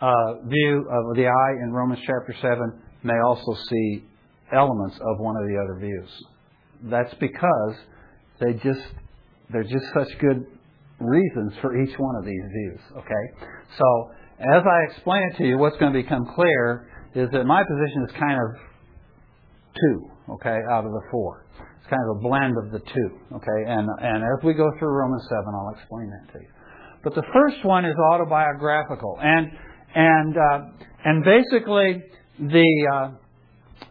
uh, 0.00 0.34
view 0.46 0.86
of 0.90 1.16
the 1.16 1.26
I 1.26 1.64
in 1.64 1.72
Romans 1.72 2.00
chapter 2.06 2.34
7 2.40 2.82
may 3.02 3.18
also 3.24 3.54
see 3.68 4.04
elements 4.52 4.96
of 4.96 5.18
one 5.18 5.36
of 5.36 5.42
the 5.48 5.58
other 5.62 5.78
views. 5.80 6.08
That's 6.84 7.12
because 7.14 7.74
they 8.40 8.54
just 8.54 8.80
they're 9.52 9.64
just 9.64 9.84
such 9.92 10.18
good 10.20 10.46
reasons 11.00 11.52
for 11.60 11.76
each 11.82 11.98
one 11.98 12.16
of 12.16 12.24
these 12.24 12.42
views. 12.52 12.80
Okay, 12.98 13.44
so 13.76 14.10
as 14.38 14.62
I 14.64 14.92
explain 14.92 15.22
it 15.32 15.36
to 15.38 15.44
you, 15.44 15.58
what's 15.58 15.76
going 15.76 15.92
to 15.92 16.02
become 16.02 16.24
clear 16.34 16.88
is 17.14 17.28
that 17.32 17.44
my 17.44 17.62
position 17.62 18.06
is 18.08 18.12
kind 18.12 18.38
of 18.40 18.60
two 19.74 20.10
okay, 20.34 20.58
out 20.70 20.84
of 20.84 20.92
the 20.92 21.02
four. 21.10 21.44
It's 21.80 21.88
kind 21.88 22.02
of 22.10 22.18
a 22.18 22.20
blend 22.20 22.54
of 22.56 22.72
the 22.72 22.78
two, 22.78 23.08
okay? 23.36 23.60
And, 23.66 23.88
and 24.00 24.22
as 24.22 24.44
we 24.44 24.54
go 24.54 24.68
through 24.78 24.92
Romans 24.92 25.24
7, 25.28 25.44
I'll 25.48 25.74
explain 25.74 26.10
that 26.10 26.32
to 26.32 26.38
you. 26.40 26.48
But 27.02 27.14
the 27.14 27.24
first 27.32 27.64
one 27.64 27.84
is 27.84 27.94
autobiographical. 28.12 29.18
And, 29.20 29.50
and, 29.94 30.36
uh, 30.36 30.58
and 31.04 31.24
basically, 31.24 32.02
the, 32.38 32.88
uh, 32.92 33.10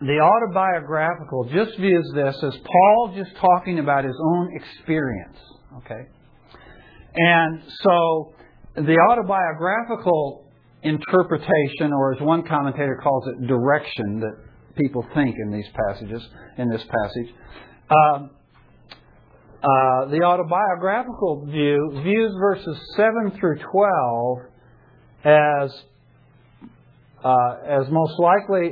the 0.02 0.20
autobiographical 0.20 1.50
just 1.52 1.78
views 1.80 2.10
this 2.14 2.36
as 2.44 2.54
Paul 2.56 3.14
just 3.18 3.36
talking 3.38 3.80
about 3.80 4.06
his 4.06 4.16
own 4.24 4.50
experience, 4.54 5.38
okay? 5.78 6.08
And 7.16 7.62
so, 7.84 8.34
the 8.76 8.98
autobiographical 9.10 10.46
interpretation, 10.84 11.92
or 11.92 12.14
as 12.14 12.22
one 12.22 12.48
commentator 12.48 13.00
calls 13.04 13.28
it, 13.28 13.48
direction 13.48 14.20
that 14.22 14.36
people 14.78 15.06
think 15.14 15.36
in 15.38 15.52
these 15.52 15.68
passages, 15.88 16.22
in 16.58 16.70
this 16.70 16.82
passage. 16.82 17.34
Um, 17.90 18.30
uh, 19.62 20.06
the 20.10 20.22
autobiographical 20.24 21.46
view 21.48 22.02
views 22.04 22.32
verses 22.40 22.78
7 22.96 23.38
through 23.40 23.58
12 23.72 24.38
as 25.26 25.72
uh, 27.24 27.56
as 27.68 27.92
most 27.92 28.18
likely 28.20 28.72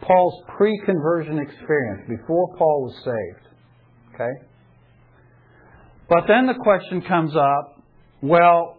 Paul's 0.00 0.42
pre-conversion 0.56 1.38
experience 1.38 2.08
before 2.08 2.56
Paul 2.56 2.82
was 2.82 2.96
saved. 3.04 3.54
Okay? 4.14 4.32
But 6.08 6.24
then 6.26 6.46
the 6.46 6.54
question 6.54 7.02
comes 7.02 7.36
up, 7.36 7.80
well, 8.20 8.78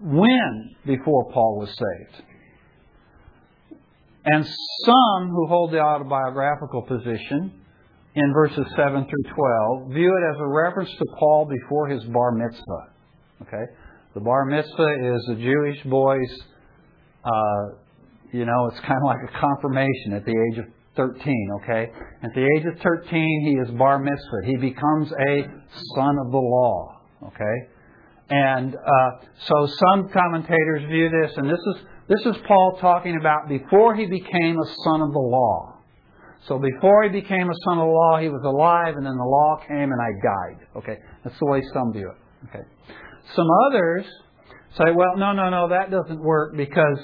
when 0.00 0.76
before 0.86 1.32
Paul 1.32 1.58
was 1.58 1.70
saved? 1.70 2.22
And 4.24 4.44
some 4.84 5.30
who 5.30 5.46
hold 5.46 5.72
the 5.72 5.80
autobiographical 5.80 6.82
position 6.82 7.65
in 8.16 8.32
verses 8.32 8.64
7 8.74 9.04
through 9.04 9.34
12 9.34 9.92
view 9.92 10.08
it 10.08 10.34
as 10.34 10.40
a 10.40 10.48
reference 10.48 10.90
to 10.90 11.04
Paul 11.18 11.46
before 11.46 11.88
his 11.88 12.02
bar 12.04 12.32
mitzvah. 12.32 12.88
Okay? 13.42 13.64
The 14.14 14.20
bar 14.20 14.46
mitzvah 14.46 15.14
is 15.14 15.28
a 15.32 15.34
Jewish 15.34 15.82
boy's, 15.84 16.38
uh, 17.24 17.76
you 18.32 18.46
know, 18.46 18.68
it's 18.72 18.80
kind 18.80 18.96
of 18.96 19.04
like 19.04 19.28
a 19.28 19.38
confirmation 19.38 20.14
at 20.14 20.24
the 20.24 20.32
age 20.32 20.58
of 20.58 20.64
13, 20.96 21.48
okay? 21.62 21.92
At 22.22 22.30
the 22.34 22.40
age 22.40 22.64
of 22.64 22.80
13, 22.80 23.42
he 23.44 23.52
is 23.60 23.78
bar 23.78 23.98
mitzvah. 23.98 24.46
He 24.46 24.56
becomes 24.56 25.12
a 25.12 25.42
son 25.94 26.16
of 26.24 26.32
the 26.32 26.38
law, 26.38 27.02
okay? 27.26 27.68
And 28.30 28.74
uh, 28.74 29.10
so 29.44 29.68
some 29.78 30.08
commentators 30.08 30.88
view 30.88 31.10
this, 31.10 31.36
and 31.36 31.48
this 31.48 31.60
is 31.74 31.86
this 32.08 32.20
is 32.24 32.42
Paul 32.46 32.78
talking 32.80 33.16
about 33.20 33.48
before 33.48 33.94
he 33.96 34.06
became 34.06 34.56
a 34.56 34.66
son 34.84 35.02
of 35.02 35.12
the 35.12 35.18
law. 35.18 35.75
So 36.48 36.58
before 36.58 37.02
he 37.04 37.08
became 37.08 37.48
a 37.50 37.58
son 37.64 37.78
of 37.78 37.86
the 37.86 37.92
law, 37.92 38.18
he 38.20 38.28
was 38.28 38.42
alive, 38.44 38.94
and 38.96 39.04
then 39.04 39.16
the 39.16 39.24
law 39.24 39.58
came 39.66 39.90
and 39.90 40.00
I 40.00 40.10
died. 40.22 40.66
Okay, 40.76 40.98
that's 41.24 41.38
the 41.38 41.46
way 41.46 41.62
some 41.74 41.92
view 41.92 42.10
it. 42.10 42.48
Okay, 42.48 42.64
some 43.34 43.46
others 43.66 44.04
say, 44.78 44.92
well, 44.94 45.16
no, 45.16 45.32
no, 45.32 45.50
no, 45.50 45.68
that 45.68 45.90
doesn't 45.90 46.20
work 46.20 46.56
because 46.56 47.00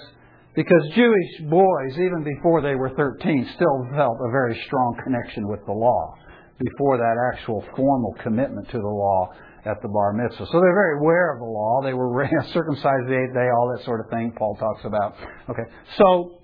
because 0.55 0.83
Jewish 0.95 1.49
boys, 1.49 1.93
even 1.95 2.23
before 2.23 2.61
they 2.61 2.75
were 2.75 2.91
13, 2.91 3.49
still 3.55 3.89
felt 3.97 4.19
a 4.21 4.31
very 4.31 4.61
strong 4.67 5.01
connection 5.03 5.49
with 5.49 5.65
the 5.67 5.73
law 5.73 6.15
before 6.59 6.99
that 6.99 7.17
actual 7.35 7.65
formal 7.75 8.15
commitment 8.23 8.69
to 8.69 8.79
the 8.79 8.87
law 8.87 9.29
at 9.65 9.81
the 9.81 9.89
bar 9.89 10.13
mitzvah. 10.13 10.45
So 10.47 10.61
they're 10.61 10.75
very 10.75 10.99
aware 11.01 11.33
of 11.33 11.39
the 11.39 11.47
law. 11.47 11.81
They 11.83 11.95
were 11.95 12.29
circumcised 12.53 13.09
the 13.09 13.17
eighth 13.17 13.35
day, 13.35 13.49
all 13.57 13.75
that 13.75 13.85
sort 13.85 14.01
of 14.05 14.11
thing 14.11 14.33
Paul 14.37 14.57
talks 14.57 14.85
about. 14.85 15.17
Okay. 15.49 15.65
So, 15.97 16.39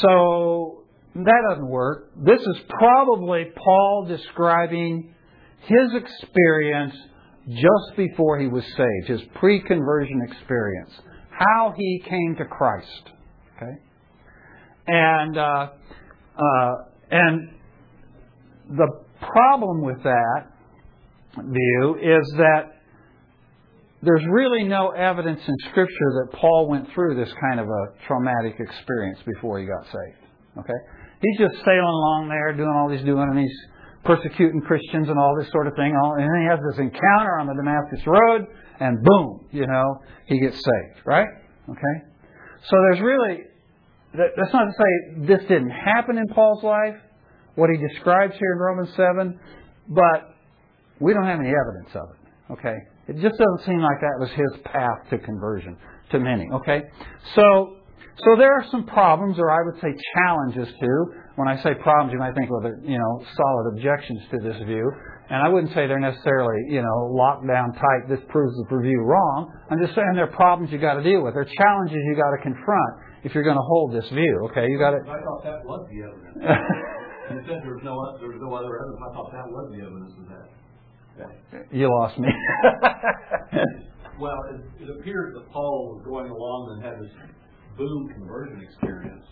so 0.00 0.79
that 1.14 1.42
doesn't 1.48 1.68
work. 1.68 2.12
This 2.16 2.40
is 2.40 2.56
probably 2.68 3.46
Paul 3.56 4.06
describing 4.08 5.14
his 5.62 5.94
experience 5.94 6.94
just 7.48 7.96
before 7.96 8.38
he 8.38 8.46
was 8.46 8.64
saved, 8.76 9.08
his 9.08 9.20
pre-conversion 9.34 10.22
experience, 10.30 10.90
how 11.30 11.74
he 11.76 12.02
came 12.08 12.36
to 12.38 12.44
Christ. 12.44 13.10
Okay. 13.56 13.72
And, 14.86 15.36
uh, 15.36 15.68
uh, 16.38 16.74
and 17.10 17.50
the 18.70 18.88
problem 19.20 19.82
with 19.82 20.02
that 20.04 20.46
view 21.36 21.96
is 22.00 22.32
that 22.38 22.80
there's 24.02 24.22
really 24.30 24.64
no 24.64 24.90
evidence 24.90 25.40
in 25.46 25.54
Scripture 25.70 26.24
that 26.24 26.38
Paul 26.38 26.68
went 26.68 26.86
through 26.94 27.16
this 27.16 27.32
kind 27.40 27.60
of 27.60 27.66
a 27.66 28.06
traumatic 28.06 28.58
experience 28.58 29.18
before 29.26 29.58
he 29.58 29.66
got 29.66 29.84
saved. 29.84 30.30
Okay? 30.58 30.99
He's 31.22 31.38
just 31.38 31.56
sailing 31.64 31.80
along 31.80 32.28
there, 32.28 32.52
doing 32.56 32.72
all 32.74 32.88
he's 32.88 33.04
doing, 33.04 33.28
and 33.28 33.38
he's 33.38 33.58
persecuting 34.04 34.62
Christians 34.62 35.08
and 35.08 35.18
all 35.18 35.36
this 35.38 35.50
sort 35.52 35.66
of 35.66 35.74
thing. 35.74 35.92
And 35.92 36.20
then 36.20 36.40
he 36.40 36.48
has 36.48 36.58
this 36.72 36.78
encounter 36.78 37.38
on 37.38 37.46
the 37.46 37.54
Damascus 37.54 38.06
Road, 38.06 38.46
and 38.80 39.02
boom, 39.02 39.46
you 39.52 39.66
know, 39.66 40.00
he 40.26 40.40
gets 40.40 40.56
saved, 40.56 41.04
right? 41.04 41.28
Okay? 41.68 41.96
So 42.68 42.76
there's 42.88 43.00
really, 43.00 43.44
that's 44.14 44.52
not 44.52 44.64
to 44.64 44.72
say 44.72 45.26
this 45.26 45.40
didn't 45.42 45.70
happen 45.70 46.16
in 46.16 46.26
Paul's 46.28 46.64
life, 46.64 46.96
what 47.54 47.68
he 47.70 47.76
describes 47.88 48.34
here 48.38 48.52
in 48.52 48.58
Romans 48.58 48.88
7, 48.96 49.38
but 49.88 50.36
we 51.00 51.12
don't 51.12 51.26
have 51.26 51.40
any 51.40 51.50
evidence 51.50 51.94
of 51.94 52.08
it. 52.14 52.52
Okay? 52.52 52.76
It 53.08 53.20
just 53.20 53.36
doesn't 53.38 53.66
seem 53.66 53.80
like 53.80 54.00
that 54.00 54.18
was 54.18 54.30
his 54.30 54.62
path 54.64 55.10
to 55.10 55.18
conversion 55.18 55.76
to 56.12 56.18
many. 56.18 56.48
Okay? 56.54 56.84
So, 57.34 57.76
so 58.24 58.36
there 58.36 58.52
are 58.52 58.64
some 58.70 58.84
problems, 58.86 59.38
or 59.38 59.50
I 59.50 59.60
would 59.64 59.80
say 59.80 59.92
challenges 60.16 60.68
too. 60.80 60.98
When 61.36 61.48
I 61.48 61.56
say 61.62 61.74
problems, 61.80 62.12
you 62.12 62.18
might 62.18 62.34
think, 62.34 62.50
well, 62.50 62.60
they're, 62.60 62.80
you 62.84 62.98
know, 62.98 63.12
solid 63.36 63.72
objections 63.72 64.20
to 64.30 64.38
this 64.42 64.56
view. 64.66 64.84
And 65.30 65.38
I 65.40 65.48
wouldn't 65.48 65.72
say 65.72 65.86
they're 65.86 66.02
necessarily, 66.02 66.58
you 66.68 66.82
know, 66.82 67.14
locked 67.14 67.46
down 67.46 67.72
tight, 67.72 68.10
this 68.10 68.20
proves 68.28 68.52
the 68.56 68.76
review 68.76 69.00
wrong. 69.06 69.48
I'm 69.70 69.78
just 69.78 69.94
saying 69.94 70.12
there 70.14 70.26
are 70.26 70.36
problems 70.36 70.72
you 70.72 70.78
got 70.78 70.94
to 70.94 71.04
deal 71.06 71.22
with. 71.22 71.34
There 71.34 71.46
are 71.46 71.54
challenges 71.54 71.96
you 71.96 72.18
got 72.18 72.34
to 72.34 72.42
confront 72.42 72.92
if 73.22 73.32
you're 73.32 73.46
going 73.46 73.56
to 73.56 73.68
hold 73.68 73.94
this 73.94 74.08
view. 74.10 74.50
Okay, 74.50 74.66
you 74.66 74.76
got 74.76 74.90
to. 74.90 75.00
I 75.06 75.22
thought 75.22 75.42
that 75.46 75.62
was 75.64 75.86
the 75.86 76.02
evidence. 76.02 76.34
you 77.30 77.40
said 77.46 77.62
there 77.62 77.78
was 77.78 77.84
no 77.86 77.94
there 78.18 78.32
was 78.34 78.42
no 78.42 78.50
other 78.58 78.74
evidence. 78.74 79.00
I 79.06 79.10
thought 79.14 79.30
that 79.30 79.46
was 79.48 79.66
the 79.70 79.80
evidence 79.86 80.14
of 80.18 80.26
that. 80.34 80.46
You 81.70 81.88
lost 81.88 82.18
me. 82.18 82.28
well, 84.18 84.40
it, 84.50 84.82
it 84.82 84.88
appears 84.98 85.34
that 85.34 85.52
Paul 85.52 85.94
was 85.94 86.02
going 86.04 86.30
along 86.30 86.74
and 86.74 86.84
had 86.84 86.96
this 86.98 87.12
boom 87.80 88.12
conversion 88.12 88.60
experience. 88.60 89.24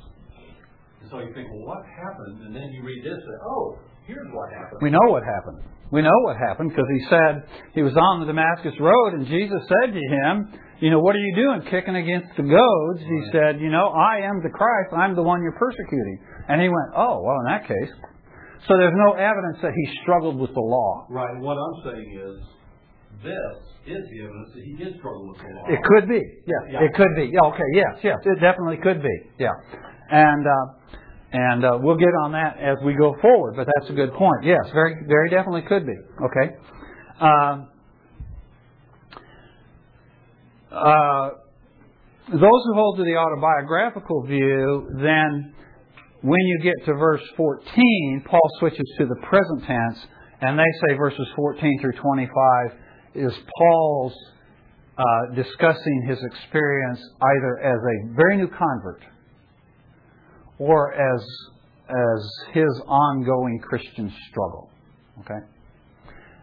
And 1.05 1.11
so 1.13 1.21
you 1.21 1.31
think, 1.37 1.53
well, 1.53 1.77
what 1.77 1.85
happened? 1.85 2.49
And 2.49 2.57
then 2.57 2.73
you 2.73 2.81
read 2.81 3.05
this, 3.05 3.21
and 3.21 3.39
oh, 3.45 3.77
here's 4.09 4.29
what 4.33 4.49
happened. 4.49 4.81
We 4.81 4.89
know 4.89 5.13
what 5.13 5.23
happened. 5.23 5.61
We 5.93 6.03
know 6.03 6.19
what 6.25 6.37
happened 6.37 6.71
because 6.73 6.89
he 6.89 7.01
said 7.09 7.45
he 7.73 7.83
was 7.83 7.97
on 7.97 8.21
the 8.21 8.27
Damascus 8.27 8.77
Road 8.81 9.17
and 9.17 9.25
Jesus 9.25 9.61
said 9.69 9.93
to 9.97 10.01
him, 10.01 10.53
You 10.81 10.91
know, 10.91 11.01
what 11.01 11.17
are 11.17 11.25
you 11.25 11.33
doing 11.33 11.65
kicking 11.71 11.97
against 11.97 12.29
the 12.37 12.45
goads? 12.45 13.01
He 13.01 13.21
said, 13.33 13.61
You 13.61 13.71
know, 13.73 13.89
I 13.89 14.21
am 14.21 14.45
the 14.45 14.53
Christ. 14.53 14.93
I'm 14.93 15.17
the 15.17 15.25
one 15.25 15.41
you're 15.41 15.57
persecuting. 15.57 16.19
And 16.49 16.61
he 16.61 16.69
went, 16.69 16.93
Oh, 16.93 17.25
well, 17.25 17.41
in 17.41 17.47
that 17.49 17.65
case. 17.65 17.93
So 18.69 18.77
there's 18.77 18.97
no 19.01 19.17
evidence 19.17 19.65
that 19.65 19.73
he 19.73 19.85
struggled 20.03 20.37
with 20.37 20.53
the 20.53 20.61
law. 20.61 21.07
Right. 21.09 21.41
What 21.41 21.57
I'm 21.57 21.77
saying 21.89 22.11
is, 22.21 22.37
this 23.25 23.57
is 23.91 24.05
the 24.11 24.21
evidence 24.25 24.51
that 24.55 24.65
he 24.65 24.75
did 24.77 24.97
struggle 24.99 25.29
with 25.29 25.39
the 25.39 25.49
law. 25.55 25.67
It 25.69 25.81
could 25.85 26.09
be. 26.09 26.21
Yeah, 26.47 26.73
Yeah. 26.81 26.85
it 26.87 26.95
could 26.95 27.15
be. 27.17 27.31
Yeah, 27.33 27.49
okay, 27.53 27.69
yes, 27.75 27.99
yes. 28.03 28.17
It 28.25 28.41
definitely 28.41 28.79
could 28.79 29.03
be. 29.03 29.17
Yeah. 29.39 29.53
And, 30.11 30.47
uh, 30.47 30.67
and 31.33 31.65
uh, 31.65 31.79
we'll 31.83 31.97
get 31.99 32.13
on 32.25 32.33
that 32.33 32.59
as 32.59 32.79
we 32.85 32.95
go 32.95 33.15
forward, 33.21 33.55
but 33.57 33.67
that's 33.67 33.91
a 33.91 33.95
good 33.95 34.13
point. 34.15 34.45
Yes, 34.45 34.61
very, 34.73 34.97
very 35.07 35.31
definitely 35.31 35.63
could 35.63 35.85
be. 35.87 35.97
Okay. 36.25 36.55
Um, 37.21 37.69
uh, 40.71 41.31
those 42.31 42.41
who 42.67 42.75
hold 42.75 42.99
to 42.99 43.05
the 43.05 43.17
autobiographical 43.17 44.23
view, 44.27 44.89
then 45.01 45.55
when 46.23 46.41
you 46.41 46.61
get 46.63 46.75
to 46.87 46.95
verse 46.95 47.23
14, 47.37 48.25
Paul 48.29 48.41
switches 48.59 48.85
to 48.99 49.07
the 49.07 49.17
present 49.29 49.65
tense, 49.67 50.07
and 50.41 50.59
they 50.59 50.71
say 50.87 50.97
verses 50.97 51.27
14 51.37 51.79
through 51.81 51.93
25 51.93 52.79
is 53.19 53.33
Paul's 53.59 54.15
uh, 54.97 55.35
discussing 55.35 56.07
his 56.09 56.19
experience 56.25 57.01
either 57.23 57.59
as 57.59 57.79
a 57.79 58.15
very 58.15 58.37
new 58.37 58.49
convert 58.49 59.03
or 60.59 60.93
as 60.93 61.21
as 61.89 62.53
his 62.53 62.69
ongoing 62.87 63.59
Christian 63.61 64.13
struggle. 64.31 64.69
Okay? 65.21 65.41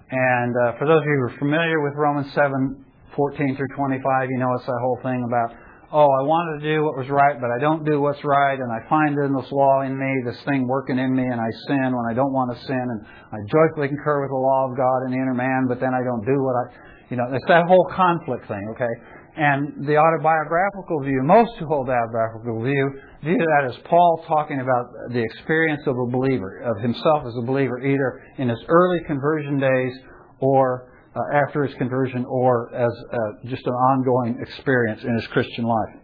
And 0.09 0.55
uh, 0.55 0.77
for 0.77 0.87
those 0.87 1.01
of 1.01 1.05
you 1.05 1.17
who 1.21 1.33
are 1.33 1.37
familiar 1.37 1.81
with 1.81 1.93
Romans 1.95 2.33
7, 2.33 2.85
14 3.15 3.55
through 3.55 3.75
25, 3.75 4.29
you 4.29 4.37
know 4.37 4.53
it's 4.57 4.65
that 4.65 4.79
whole 4.81 4.99
thing 5.03 5.23
about, 5.27 5.51
oh, 5.91 6.09
I 6.09 6.23
wanted 6.25 6.61
to 6.61 6.63
do 6.65 6.83
what 6.83 6.97
was 6.97 7.09
right, 7.09 7.37
but 7.37 7.53
I 7.53 7.59
don't 7.61 7.85
do 7.85 8.01
what's 8.01 8.23
right, 8.23 8.57
and 8.57 8.69
I 8.71 8.81
find 8.89 9.13
in 9.13 9.33
this 9.35 9.51
law 9.51 9.81
in 9.81 9.93
me, 9.93 10.11
this 10.25 10.41
thing 10.45 10.67
working 10.67 10.97
in 10.97 11.13
me, 11.13 11.23
and 11.23 11.39
I 11.39 11.49
sin 11.67 11.93
when 11.93 12.05
I 12.09 12.13
don't 12.13 12.33
want 12.33 12.53
to 12.53 12.57
sin, 12.65 12.81
and 12.81 12.99
I 13.05 13.37
joyfully 13.45 13.89
concur 13.89 14.25
with 14.25 14.33
the 14.33 14.41
law 14.41 14.69
of 14.69 14.77
God 14.77 15.05
in 15.05 15.13
the 15.13 15.19
inner 15.21 15.37
man, 15.37 15.69
but 15.69 15.79
then 15.79 15.93
I 15.93 16.01
don't 16.01 16.25
do 16.25 16.37
what 16.41 16.55
I, 16.57 16.63
you 17.09 17.17
know, 17.17 17.29
it's 17.29 17.45
that 17.47 17.69
whole 17.69 17.85
conflict 17.93 18.47
thing, 18.47 18.65
okay? 18.73 18.93
And 19.35 19.85
the 19.85 19.99
autobiographical 19.99 21.03
view, 21.03 21.21
most 21.23 21.51
who 21.59 21.67
hold 21.67 21.87
the 21.87 21.93
autobiographical 21.93 22.63
view, 22.63 22.85
view 23.21 23.37
that 23.37 23.67
as 23.67 23.75
Paul 23.83 24.23
talking 24.27 24.61
about 24.63 25.11
the 25.11 25.19
experience 25.19 25.81
of 25.85 25.95
a 25.97 26.07
believer, 26.09 26.63
of 26.63 26.81
himself 26.81 27.27
as 27.27 27.35
a 27.37 27.45
believer, 27.45 27.83
either 27.83 28.23
in 28.37 28.47
his 28.47 28.63
early 28.69 28.99
conversion 29.05 29.59
days 29.59 29.93
or 30.39 30.94
after 31.33 31.65
his 31.65 31.75
conversion 31.77 32.25
or 32.27 32.73
as 32.75 32.91
uh, 32.91 33.17
just 33.49 33.65
an 33.65 33.73
ongoing 33.73 34.37
experience 34.41 35.03
in 35.03 35.15
his 35.15 35.27
Christian 35.27 35.65
life. 35.65 35.95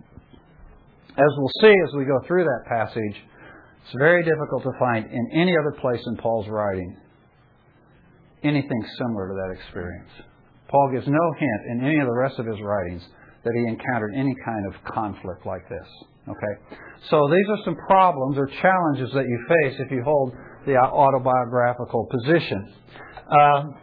As 1.09 1.31
we'll 1.37 1.51
see 1.61 1.75
as 1.87 1.93
we 1.95 2.05
go 2.05 2.19
through 2.27 2.45
that 2.45 2.63
passage, 2.69 3.21
it's 3.83 3.95
very 3.97 4.23
difficult 4.23 4.63
to 4.63 4.71
find 4.79 5.05
in 5.05 5.29
any 5.33 5.53
other 5.57 5.77
place 5.81 6.01
in 6.05 6.17
Paul's 6.17 6.47
writing 6.47 6.97
anything 8.43 8.85
similar 8.97 9.27
to 9.27 9.33
that 9.35 9.61
experience. 9.61 10.09
Paul 10.69 10.89
gives 10.93 11.07
no 11.07 11.33
hint 11.37 11.61
in 11.71 11.85
any 11.85 11.99
of 11.99 12.07
the 12.07 12.15
rest 12.15 12.39
of 12.39 12.45
his 12.45 12.59
writings 12.61 13.03
that 13.43 13.53
he 13.53 13.67
encountered 13.67 14.13
any 14.15 14.33
kind 14.45 14.65
of 14.67 14.73
conflict 14.93 15.45
like 15.45 15.67
this. 15.67 15.87
Okay? 16.29 16.75
So 17.09 17.27
these 17.29 17.45
are 17.49 17.57
some 17.65 17.75
problems 17.87 18.37
or 18.37 18.47
challenges 18.61 19.13
that 19.13 19.25
you 19.25 19.45
face 19.49 19.79
if 19.79 19.91
you 19.91 20.03
hold 20.03 20.33
the 20.65 20.77
autobiographical 20.77 22.07
position. 22.11 22.73
Um, 23.29 23.75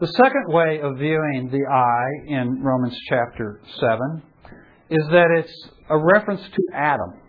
the 0.00 0.06
second 0.08 0.46
way 0.48 0.80
of 0.80 0.98
viewing 0.98 1.50
the 1.52 1.64
I 1.70 2.32
in 2.32 2.62
Romans 2.62 2.96
chapter 3.08 3.60
7 3.78 4.22
is 4.90 5.06
that 5.10 5.26
it's 5.38 5.68
a 5.88 5.98
reference 5.98 6.40
to 6.42 6.62
Adam. 6.74 7.20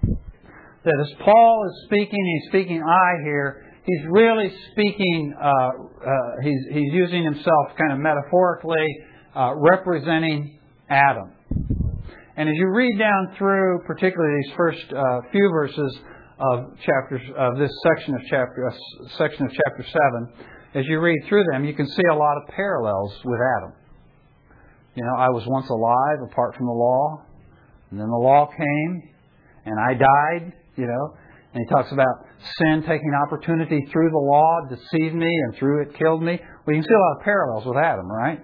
That 0.84 0.98
as 1.02 1.14
Paul 1.24 1.66
is 1.68 1.86
speaking, 1.86 2.40
he's 2.42 2.50
speaking 2.50 2.82
I 2.82 3.24
here, 3.24 3.66
he's 3.86 4.06
really 4.10 4.52
speaking, 4.72 5.34
uh, 5.40 5.48
uh, 5.48 5.72
he's, 6.42 6.60
he's 6.72 6.94
using 6.94 7.24
himself 7.24 7.78
kind 7.78 7.94
of 7.94 8.00
metaphorically, 8.00 8.88
uh, 9.36 9.54
representing 9.56 10.60
Adam. 10.90 11.34
And 12.38 12.50
as 12.50 12.56
you 12.56 12.70
read 12.74 12.98
down 12.98 13.36
through, 13.38 13.80
particularly 13.86 14.42
these 14.44 14.54
first 14.58 14.86
uh, 14.92 15.22
few 15.32 15.50
verses 15.52 16.00
of 16.40 16.78
chapters 16.80 17.22
of 17.38 17.58
this 17.58 17.72
section 17.84 18.14
of 18.14 18.22
chapter 18.30 18.68
uh, 18.68 19.18
section 19.18 19.46
of 19.46 19.52
chapter 19.52 19.86
seven, 19.88 20.55
as 20.76 20.86
you 20.88 21.00
read 21.00 21.18
through 21.28 21.44
them, 21.52 21.64
you 21.64 21.74
can 21.74 21.88
see 21.88 22.04
a 22.12 22.16
lot 22.16 22.38
of 22.38 22.54
parallels 22.54 23.14
with 23.24 23.40
Adam. 23.58 23.74
You 24.96 25.04
know, 25.04 25.16
I 25.18 25.30
was 25.30 25.44
once 25.48 25.70
alive 25.70 26.20
apart 26.30 26.56
from 26.56 26.66
the 26.68 26.74
law, 26.74 27.24
and 27.92 28.00
then 28.00 28.08
the 28.08 28.18
law 28.18 28.48
came, 28.48 29.04
and 29.66 29.80
I 29.80 29.94
died. 29.94 30.54
You 30.76 30.88
know, 30.88 31.16
and 31.54 31.64
he 31.64 31.74
talks 31.74 31.92
about 31.94 32.28
sin 32.60 32.84
taking 32.84 33.14
opportunity 33.26 33.80
through 33.92 34.10
the 34.12 34.18
law, 34.18 34.60
deceived 34.70 35.16
me, 35.16 35.32
and 35.32 35.56
through 35.56 35.84
it 35.84 35.98
killed 35.98 36.22
me. 36.22 36.40
Well, 36.68 36.76
you 36.76 36.82
can 36.82 36.90
see 36.90 36.96
a 36.96 37.00
lot 37.00 37.18
of 37.18 37.24
parallels 37.24 37.66
with 37.66 37.78
Adam, 37.78 38.08
right? 38.12 38.40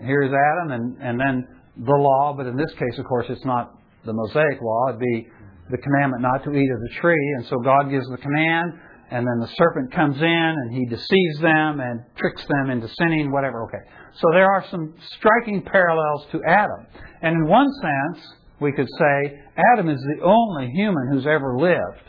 Here's 0.00 0.32
Adam, 0.32 0.72
and, 0.72 0.96
and 1.02 1.20
then 1.20 1.46
the 1.76 1.96
law, 1.96 2.34
but 2.34 2.46
in 2.46 2.56
this 2.56 2.72
case, 2.78 2.98
of 2.98 3.04
course, 3.04 3.26
it's 3.28 3.44
not 3.44 3.74
the 4.06 4.12
Mosaic 4.12 4.62
law. 4.62 4.88
It'd 4.88 5.00
be 5.00 5.28
the 5.70 5.78
commandment 5.78 6.22
not 6.22 6.42
to 6.44 6.50
eat 6.52 6.70
of 6.72 6.80
the 6.80 7.00
tree. 7.00 7.34
And 7.36 7.46
so 7.46 7.58
God 7.58 7.90
gives 7.90 8.06
the 8.08 8.16
command, 8.16 8.72
and 9.10 9.26
then 9.26 9.40
the 9.40 9.48
serpent 9.56 9.92
comes 9.92 10.16
in 10.16 10.24
and 10.24 10.74
he 10.74 10.84
deceives 10.86 11.40
them 11.40 11.80
and 11.80 12.02
tricks 12.16 12.44
them 12.46 12.70
into 12.70 12.88
sinning, 12.98 13.32
whatever. 13.32 13.64
Okay. 13.64 13.84
So 14.14 14.28
there 14.32 14.46
are 14.46 14.64
some 14.70 14.94
striking 15.16 15.62
parallels 15.62 16.26
to 16.32 16.40
Adam. 16.46 16.86
And 17.22 17.34
in 17.34 17.46
one 17.48 17.68
sense, 17.80 18.24
we 18.60 18.72
could 18.72 18.88
say 18.98 19.40
Adam 19.72 19.88
is 19.88 20.00
the 20.00 20.24
only 20.24 20.68
human 20.74 21.08
who's 21.12 21.26
ever 21.26 21.56
lived 21.58 22.08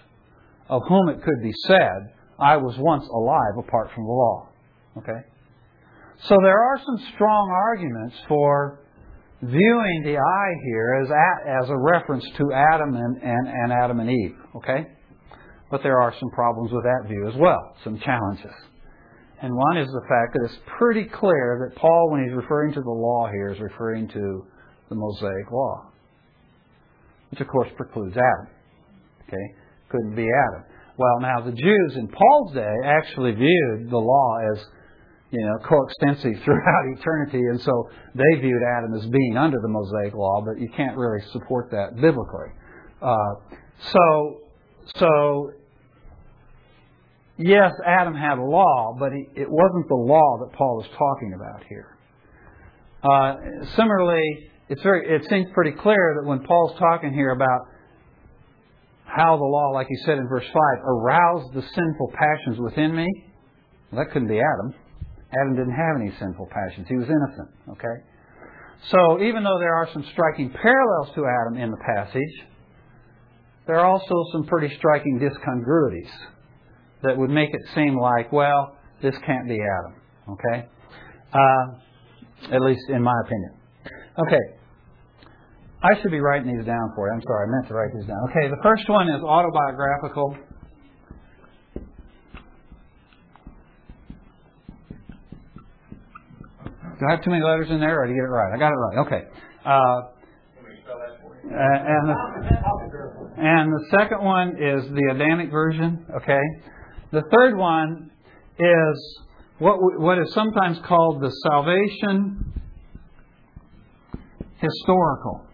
of 0.68 0.82
whom 0.88 1.10
it 1.10 1.24
could 1.24 1.41
be 1.41 1.54
said, 1.68 2.14
I 2.39 2.58
was 2.58 2.76
once 2.78 3.08
alive 3.08 3.58
apart 3.58 3.91
from 3.93 4.04
the 4.04 4.12
law. 4.12 4.50
Okay? 4.97 5.22
So 6.24 6.36
there 6.41 6.60
are 6.60 6.78
some 6.86 7.12
strong 7.16 7.50
arguments 7.50 8.16
for 8.28 8.80
viewing 9.41 10.04
the 10.04 10.18
I 10.18 10.47
here 10.66 11.02
as 11.04 11.10
a, 11.10 11.64
as 11.64 11.70
a 11.70 11.78
reference 11.78 12.26
to 12.38 12.52
Adam 12.54 12.95
and, 12.95 13.24
and, 13.24 13.47
and 13.47 13.72
Adam 13.72 14.00
and 14.00 14.10
Eve. 14.10 14.36
Okay? 14.58 14.86
But 15.72 15.84
there 15.84 16.01
are 16.01 16.13
some 16.20 16.30
problems 16.32 16.72
with 16.72 16.84
that 16.84 17.07
view 17.07 17.28
as 17.28 17.36
well, 17.36 17.76
some 17.84 17.99
challenges. 17.99 18.55
And 19.41 19.55
one 19.55 19.78
is 19.78 19.88
the 19.88 20.01
fact 20.01 20.34
that 20.34 20.45
it's 20.45 20.59
pretty 20.78 21.05
clear 21.05 21.67
that 21.70 21.80
Paul, 21.80 22.09
when 22.11 22.24
he's 22.24 22.36
referring 22.36 22.74
to 22.74 22.82
the 22.82 22.89
law 22.89 23.30
here, 23.32 23.53
is 23.53 23.59
referring 23.59 24.07
to 24.09 24.45
the 24.89 24.95
Mosaic 24.95 25.51
law, 25.51 25.86
which 27.32 27.39
of 27.39 27.47
course 27.47 27.70
precludes 27.78 28.17
Adam. 28.17 28.53
Okay? 29.28 29.55
Couldn't 29.89 30.15
be 30.15 30.28
Adam. 30.28 30.65
Well, 30.97 31.22
now 31.22 31.39
the 31.39 31.53
Jews 31.53 31.95
in 31.95 32.09
Paul's 32.09 32.53
day 32.53 32.76
actually 32.84 33.32
viewed 33.32 33.89
the 33.89 33.97
law 33.97 34.38
as 34.53 34.65
you 35.32 35.45
know, 35.45 35.57
coextensive 35.63 36.41
throughout 36.43 36.84
eternity, 36.97 37.39
and 37.39 37.61
so 37.61 37.89
they 38.15 38.41
viewed 38.41 38.61
Adam 38.78 38.93
as 38.95 39.05
being 39.07 39.38
under 39.38 39.57
the 39.61 39.67
Mosaic 39.67 40.13
law, 40.15 40.43
but 40.45 40.59
you 40.59 40.67
can't 40.76 40.97
really 40.97 41.22
support 41.32 41.70
that 41.72 41.95
biblically. 41.95 42.49
Uh, 43.01 43.36
so, 43.93 44.41
so 44.95 45.51
yes, 47.40 47.72
Adam 47.86 48.14
had 48.14 48.38
a 48.38 48.44
law, 48.44 48.96
but 49.00 49.12
it 49.14 49.50
wasn't 49.50 49.88
the 49.88 49.96
law 49.96 50.38
that 50.46 50.56
Paul 50.56 50.84
is 50.84 50.90
talking 50.98 51.34
about 51.34 51.64
here. 51.68 51.98
Uh, 53.02 53.66
similarly, 53.76 54.52
very, 54.84 55.16
it 55.16 55.26
seems 55.30 55.48
pretty 55.54 55.72
clear 55.72 56.20
that 56.22 56.28
when 56.28 56.44
Paul's 56.44 56.78
talking 56.78 57.14
here 57.14 57.32
about 57.32 57.62
how 59.06 59.38
the 59.38 59.44
law, 59.44 59.72
like 59.72 59.88
he 59.88 59.96
said 60.06 60.18
in 60.18 60.28
verse 60.28 60.46
5, 60.46 60.54
aroused 60.86 61.54
the 61.54 61.62
sinful 61.62 62.14
passions 62.14 62.60
within 62.60 62.96
me. 62.96 63.08
Well, 63.92 64.04
that 64.04 64.12
couldn't 64.12 64.28
be 64.28 64.40
Adam. 64.40 64.76
Adam 65.34 65.56
didn't 65.56 65.76
have 65.76 65.96
any 66.00 66.12
sinful 66.20 66.50
passions. 66.52 66.88
He 66.88 66.96
was 66.96 67.08
innocent. 67.08 67.50
Okay? 67.70 68.04
So 68.92 69.22
even 69.24 69.44
though 69.44 69.60
there 69.60 69.76
are 69.76 69.90
some 69.94 70.06
striking 70.12 70.52
parallels 70.52 71.10
to 71.16 71.26
Adam 71.26 71.62
in 71.62 71.72
the 71.72 71.78
passage, 71.78 72.48
there 73.66 73.80
are 73.80 73.86
also 73.86 74.16
some 74.32 74.46
pretty 74.46 74.76
striking 74.78 75.20
discongruities 75.20 76.10
that 77.04 77.18
would 77.18 77.30
make 77.30 77.50
it 77.54 77.62
seem 77.76 77.97
like, 77.97 78.32
well, 78.32 78.76
this 79.02 79.16
can't 79.26 79.47
be 79.47 79.58
Adam. 79.60 79.95
Okay? 80.30 80.68
Uh, 81.34 82.54
at 82.56 82.62
least 82.62 82.82
in 82.89 83.02
my 83.02 83.16
opinion. 83.26 83.54
Okay. 84.28 84.60
I 85.82 86.02
should 86.02 86.12
be 86.12 86.20
writing 86.20 86.58
these 86.58 86.66
down 86.66 86.91
for 86.95 87.08
you. 87.08 87.14
I'm 87.14 87.22
sorry, 87.22 87.47
I 87.47 87.52
meant 87.52 87.68
to 87.70 87.74
write 87.74 87.91
these 87.95 88.06
down. 88.06 88.18
Okay, 88.30 88.50
the 88.50 88.62
first 88.62 88.89
one 88.89 89.08
is 89.08 89.22
autobiographical. 89.24 90.36
Do 97.00 97.06
I 97.08 97.12
have 97.16 97.24
too 97.24 97.30
many 97.30 97.43
letters 97.45 97.68
in 97.70 97.80
there, 97.80 98.02
or 98.02 98.08
did 98.08 98.14
I 98.14 98.16
get 98.16 98.24
it 98.24 98.28
right? 98.28 98.54
I 98.54 98.58
got 98.60 98.72
it 98.72 98.76
right. 98.76 98.97
Okay. 99.08 99.24
Uh, 99.66 100.02
and 101.52 102.10
the, 102.10 102.16
and 103.38 103.72
the 103.72 103.86
second 103.89 104.22
one 104.22 104.50
is 104.62 104.84
the 104.91 105.16
Adamic 105.16 105.50
version. 105.50 106.06
Okay. 106.22 106.41
The 107.12 107.24
third 107.36 107.57
one 107.57 108.12
is 108.60 109.20
what 109.57 109.78
what 109.99 110.20
is 110.20 110.34
sometimes 110.34 110.80
called 110.88 111.22
the 111.22 111.32
salvation 111.43 112.53
historical 114.57 115.45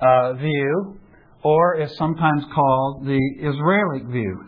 uh, 0.00 0.34
view, 0.34 0.98
or 1.42 1.80
is 1.80 1.96
sometimes 1.96 2.44
called 2.54 3.06
the 3.06 3.20
Israelic 3.40 4.06
view. 4.12 4.46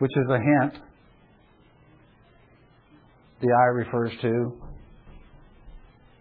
which 0.00 0.12
is 0.16 0.26
a 0.30 0.38
hint. 0.38 0.82
The 3.42 3.48
I 3.52 3.66
refers 3.66 4.12
to 4.22 4.52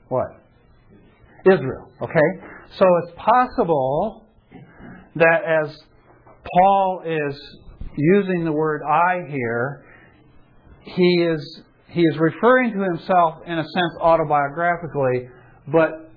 what? 0.10 0.28
Israel. 1.46 1.90
Okay? 2.02 2.46
So 2.78 2.86
it's 3.04 3.14
possible 3.18 4.26
that 5.16 5.42
as 5.46 5.76
Paul 6.54 7.04
is 7.06 7.40
using 7.96 8.46
the 8.46 8.52
word 8.52 8.82
I 8.84 9.30
here, 9.30 9.86
he 10.84 11.24
is 11.24 11.62
he 11.88 12.02
is 12.02 12.18
referring 12.20 12.74
to 12.74 12.84
himself 12.84 13.42
in 13.48 13.58
a 13.58 13.64
sense 13.64 13.94
autobiographically, 14.02 15.30
but 15.68 16.12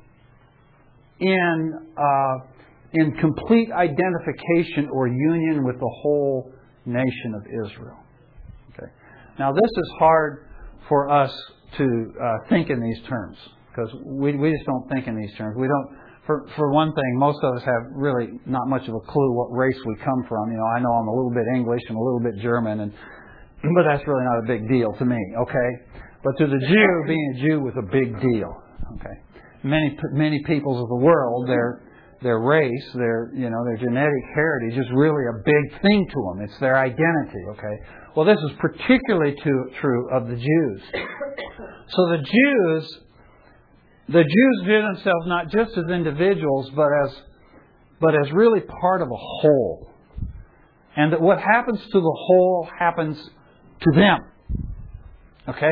in 1.19 1.73
uh, 1.97 2.47
in 2.93 3.13
complete 3.13 3.71
identification 3.73 4.91
or 4.93 5.09
union 5.09 5.65
with 5.65 5.77
the 5.77 5.91
whole 6.03 6.53
nation 6.85 7.35
of 7.35 7.47
Israel. 7.67 7.99
Okay. 8.75 8.91
Now, 9.39 9.53
this 9.53 9.71
is 9.77 9.93
hard 9.99 10.47
for 10.89 11.09
us 11.09 11.33
to 11.79 12.13
uh, 12.23 12.49
think 12.51 12.69
in 12.69 12.81
these 12.81 13.09
terms 13.09 13.39
because 13.71 13.91
we, 14.05 14.37
we 14.37 14.51
just 14.51 14.67
don't 14.67 14.89
think 14.91 15.07
in 15.07 15.17
these 15.17 15.35
terms. 15.37 15.57
We 15.59 15.69
don't. 15.69 16.02
For, 16.27 16.47
for 16.57 16.71
one 16.71 16.93
thing, 16.95 17.19
most 17.19 17.39
of 17.43 17.57
us 17.57 17.65
have 17.65 17.83
really 17.95 18.29
not 18.47 18.69
much 18.69 18.87
of 18.87 18.95
a 18.95 19.01
clue 19.01 19.33
what 19.35 19.51
race 19.51 19.79
we 19.85 19.97
come 20.05 20.25
from. 20.29 20.53
You 20.53 20.59
know, 20.59 20.69
I 20.77 20.79
know 20.79 20.93
I'm 20.93 21.09
a 21.09 21.15
little 21.15 21.35
bit 21.35 21.45
English 21.55 21.83
and 21.89 21.99
a 21.99 22.01
little 22.01 22.21
bit 22.21 22.41
German, 22.41 22.81
and 22.81 22.93
but 23.63 23.85
that's 23.87 24.07
really 24.07 24.25
not 24.25 24.39
a 24.39 24.47
big 24.47 24.69
deal 24.69 24.93
to 24.99 25.05
me. 25.05 25.19
Okay, 25.43 25.71
but 26.23 26.39
to 26.39 26.47
the 26.47 26.59
Jew, 26.59 26.91
being 27.07 27.35
a 27.37 27.41
Jew 27.43 27.61
was 27.61 27.75
a 27.79 27.87
big 27.91 28.15
deal. 28.21 28.55
Okay, 28.99 29.17
many 29.65 29.99
many 30.13 30.43
peoples 30.47 30.81
of 30.81 30.89
the 30.89 31.03
world, 31.03 31.49
they're 31.49 31.83
their 32.23 32.39
race, 32.39 32.87
their 32.95 33.31
you 33.35 33.51
know 33.51 33.65
their 33.65 33.79
genetic 33.79 34.25
heritage 34.35 34.79
is 34.79 34.87
really 34.95 35.27
a 35.27 35.43
big 35.45 35.83
thing 35.83 36.07
to 36.07 36.19
them. 36.31 36.45
It's 36.45 36.59
their 36.61 36.79
identity. 36.79 37.43
Okay. 37.51 37.77
Well, 38.15 38.27
this 38.27 38.39
is 38.39 38.51
particularly 38.61 39.35
too, 39.43 39.71
true 39.81 40.11
of 40.15 40.29
the 40.29 40.37
Jews. 40.37 40.83
So 41.89 42.09
the 42.11 42.19
Jews, 42.19 42.99
the 44.13 44.23
Jews 44.23 44.67
view 44.67 44.83
themselves 44.83 45.27
not 45.27 45.51
just 45.51 45.77
as 45.77 45.91
individuals, 45.91 46.71
but 46.75 46.89
as 47.05 47.17
but 48.01 48.15
as 48.15 48.33
really 48.33 48.61
part 48.61 49.01
of 49.01 49.09
a 49.09 49.17
whole, 49.17 49.91
and 50.97 51.13
that 51.13 51.21
what 51.21 51.39
happens 51.39 51.81
to 51.81 52.01
the 52.01 52.17
whole 52.27 52.69
happens 52.79 53.17
to 53.81 53.91
them. 53.95 54.19
Okay. 55.49 55.71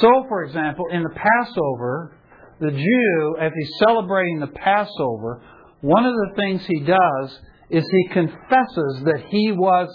So, 0.00 0.26
for 0.28 0.44
example, 0.44 0.86
in 0.90 1.02
the 1.02 1.10
Passover, 1.10 2.16
the 2.60 2.70
Jew, 2.70 3.36
as 3.40 3.52
he's 3.56 3.70
celebrating 3.86 4.40
the 4.40 4.48
Passover, 4.48 5.42
one 5.80 6.04
of 6.04 6.12
the 6.12 6.32
things 6.36 6.66
he 6.66 6.80
does 6.80 7.38
is 7.70 7.84
he 7.90 8.08
confesses 8.12 9.02
that 9.04 9.24
he 9.28 9.52
was 9.52 9.88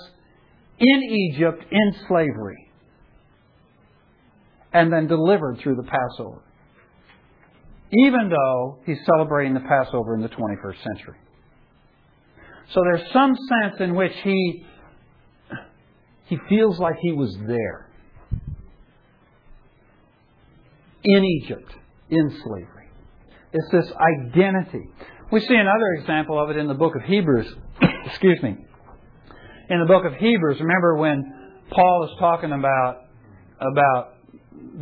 in 0.80 1.04
Egypt 1.04 1.64
in 1.70 1.96
slavery 2.08 2.72
and 4.72 4.92
then 4.92 5.08
delivered 5.08 5.60
through 5.60 5.76
the 5.76 5.84
Passover. 5.84 6.42
Even 7.96 8.30
though 8.30 8.80
he's 8.86 8.98
celebrating 9.06 9.54
the 9.54 9.60
Passover 9.60 10.16
in 10.16 10.22
the 10.22 10.30
21st 10.30 10.84
century. 10.84 11.18
So 12.74 12.82
there's 12.84 13.12
some 13.12 13.36
sense 13.36 13.80
in 13.80 13.96
which 13.96 14.14
he 14.24 14.66
he 16.26 16.38
feels 16.50 16.80
like 16.80 16.96
he 17.02 17.12
was 17.12 17.36
there 17.46 17.90
in 21.04 21.24
Egypt 21.24 21.72
in 22.10 22.30
slavery. 22.44 22.90
It's 23.52 23.72
this 23.72 23.92
identity. 24.26 24.90
We 25.32 25.42
see 25.42 25.56
another 25.56 26.00
example 26.00 26.42
of 26.42 26.50
it 26.50 26.58
in 26.58 26.68
the 26.68 26.74
book 26.74 26.96
of 26.96 27.04
Hebrews. 27.04 27.54
Excuse 28.06 28.42
me. 28.42 28.56
In 29.70 29.80
the 29.80 29.86
book 29.86 30.06
of 30.06 30.14
Hebrews, 30.16 30.60
remember 30.60 30.96
when 30.96 31.24
Paul 31.70 32.10
is 32.10 32.20
talking 32.20 32.52
about 32.52 33.02
about 33.60 34.13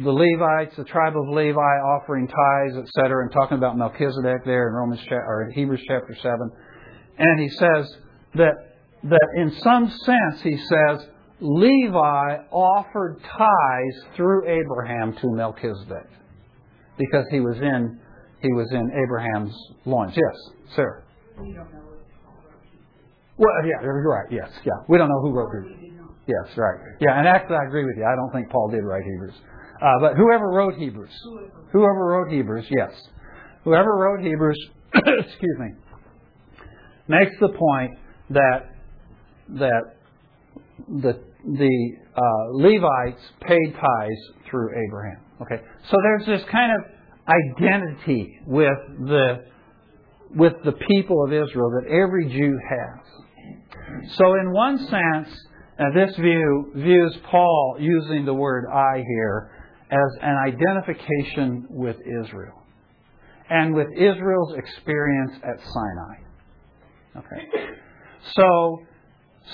the 0.04 0.12
Levites, 0.12 0.76
the 0.78 0.84
tribe 0.84 1.14
of 1.16 1.28
Levi 1.30 1.60
offering 1.60 2.28
tithes, 2.28 2.78
etc., 2.78 3.24
and 3.24 3.32
talking 3.32 3.58
about 3.58 3.78
Melchizedek 3.78 4.46
there 4.46 4.70
in 4.70 4.74
Romans 4.74 5.02
or 5.10 5.44
in 5.44 5.52
Hebrews 5.52 5.82
chapter 5.88 6.16
seven, 6.22 6.52
and 7.18 7.40
he 7.40 7.50
says 7.50 7.96
that 8.36 8.54
that 9.04 9.28
in 9.38 9.52
some 9.60 9.90
sense 9.90 10.42
he 10.44 10.58
says 10.58 11.08
Levi 11.40 12.38
offered 12.52 13.20
tithes 13.22 14.16
through 14.16 14.48
Abraham 14.48 15.14
to 15.18 15.28
Melchizedek 15.32 16.08
because 16.98 17.26
he 17.32 17.40
was 17.40 17.58
in 17.58 18.00
he 18.42 18.54
was 18.54 18.72
in 18.72 18.92
Abraham's 18.92 19.56
loins. 19.86 20.14
Yes, 20.16 20.76
sir. 20.76 21.04
We 21.40 21.54
don't 21.54 21.72
know. 21.72 21.82
Well, 23.38 23.50
yeah, 23.66 23.82
you're 23.82 24.04
right. 24.08 24.32
Yes, 24.32 24.50
yeah. 24.64 24.74
We 24.88 24.98
don't 24.98 25.10
know 25.10 25.22
who 25.22 25.32
wrote 25.32 25.50
Hebrews. 25.52 25.92
Yes, 26.28 26.58
right. 26.58 26.78
Yeah, 27.00 27.18
and 27.18 27.28
actually, 27.28 27.56
I 27.56 27.66
agree 27.66 27.86
with 27.86 27.98
you. 27.98 28.06
I 28.06 28.16
don't 28.16 28.32
think 28.32 28.50
Paul 28.52 28.70
did 28.70 28.84
write 28.84 29.04
Hebrews, 29.04 29.34
uh, 29.82 29.86
but 30.00 30.16
whoever 30.16 30.50
wrote 30.50 30.76
Hebrews, 30.76 31.12
whoever 31.72 32.06
wrote 32.06 32.32
Hebrews, 32.32 32.66
yes, 32.70 32.92
whoever 33.64 33.96
wrote 33.96 34.24
Hebrews, 34.24 34.70
excuse 34.96 35.58
me, 35.60 35.70
makes 37.08 37.32
the 37.40 37.50
point 37.50 37.98
that 38.30 38.70
that 39.50 39.82
the 40.88 41.20
the 41.44 41.92
uh, 42.16 42.22
Levites 42.52 43.22
paid 43.42 43.74
tithes 43.74 44.50
through 44.50 44.70
Abraham. 44.88 45.22
Okay, 45.42 45.62
so 45.90 45.98
there's 46.04 46.26
this 46.28 46.50
kind 46.52 46.72
of 46.72 47.02
identity 47.28 48.40
with 48.46 48.78
the 49.00 49.46
with 50.36 50.54
the 50.64 50.74
people 50.88 51.24
of 51.26 51.34
Israel 51.34 51.72
that 51.82 51.90
every 51.90 52.30
Jew 52.30 52.58
has. 52.70 54.12
So, 54.16 54.36
in 54.36 54.52
one 54.52 54.78
sense, 54.78 55.28
uh, 55.80 55.84
this 55.94 56.16
view 56.18 56.72
views 56.76 57.18
Paul 57.30 57.78
using 57.80 58.26
the 58.26 58.34
word 58.34 58.66
"I" 58.72 59.04
here 59.06 59.51
as 59.92 60.18
an 60.22 60.38
identification 60.38 61.68
with 61.70 61.98
Israel 62.24 62.64
and 63.50 63.74
with 63.74 63.88
Israel's 63.96 64.56
experience 64.56 65.34
at 65.44 65.60
Sinai. 65.60 66.16
Okay, 67.18 67.48
so 68.36 68.80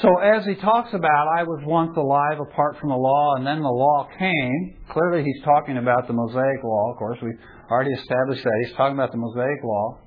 so 0.02 0.20
as 0.20 0.46
he 0.46 0.54
talks 0.56 0.94
about, 0.94 1.28
I 1.28 1.44
was 1.44 1.64
once 1.66 1.98
alive 1.98 2.40
apart 2.40 2.78
from 2.80 2.90
the 2.90 2.96
law, 2.96 3.36
and 3.36 3.48
then 3.48 3.62
the 3.62 3.70
law 3.70 4.08
came. 4.20 4.78
Clearly, 4.90 5.24
he's 5.24 5.44
talking 5.44 5.78
about 5.78 6.06
the 6.08 6.14
Mosaic 6.14 6.64
law. 6.64 6.92
Of 6.92 6.98
course, 6.98 7.18
we've 7.22 7.40
already 7.72 7.94
established 7.94 8.44
that. 8.44 8.64
He's 8.68 8.76
talking 8.76 8.96
about 8.96 9.12
the 9.12 9.18
Mosaic 9.18 9.64
law. 9.64 9.98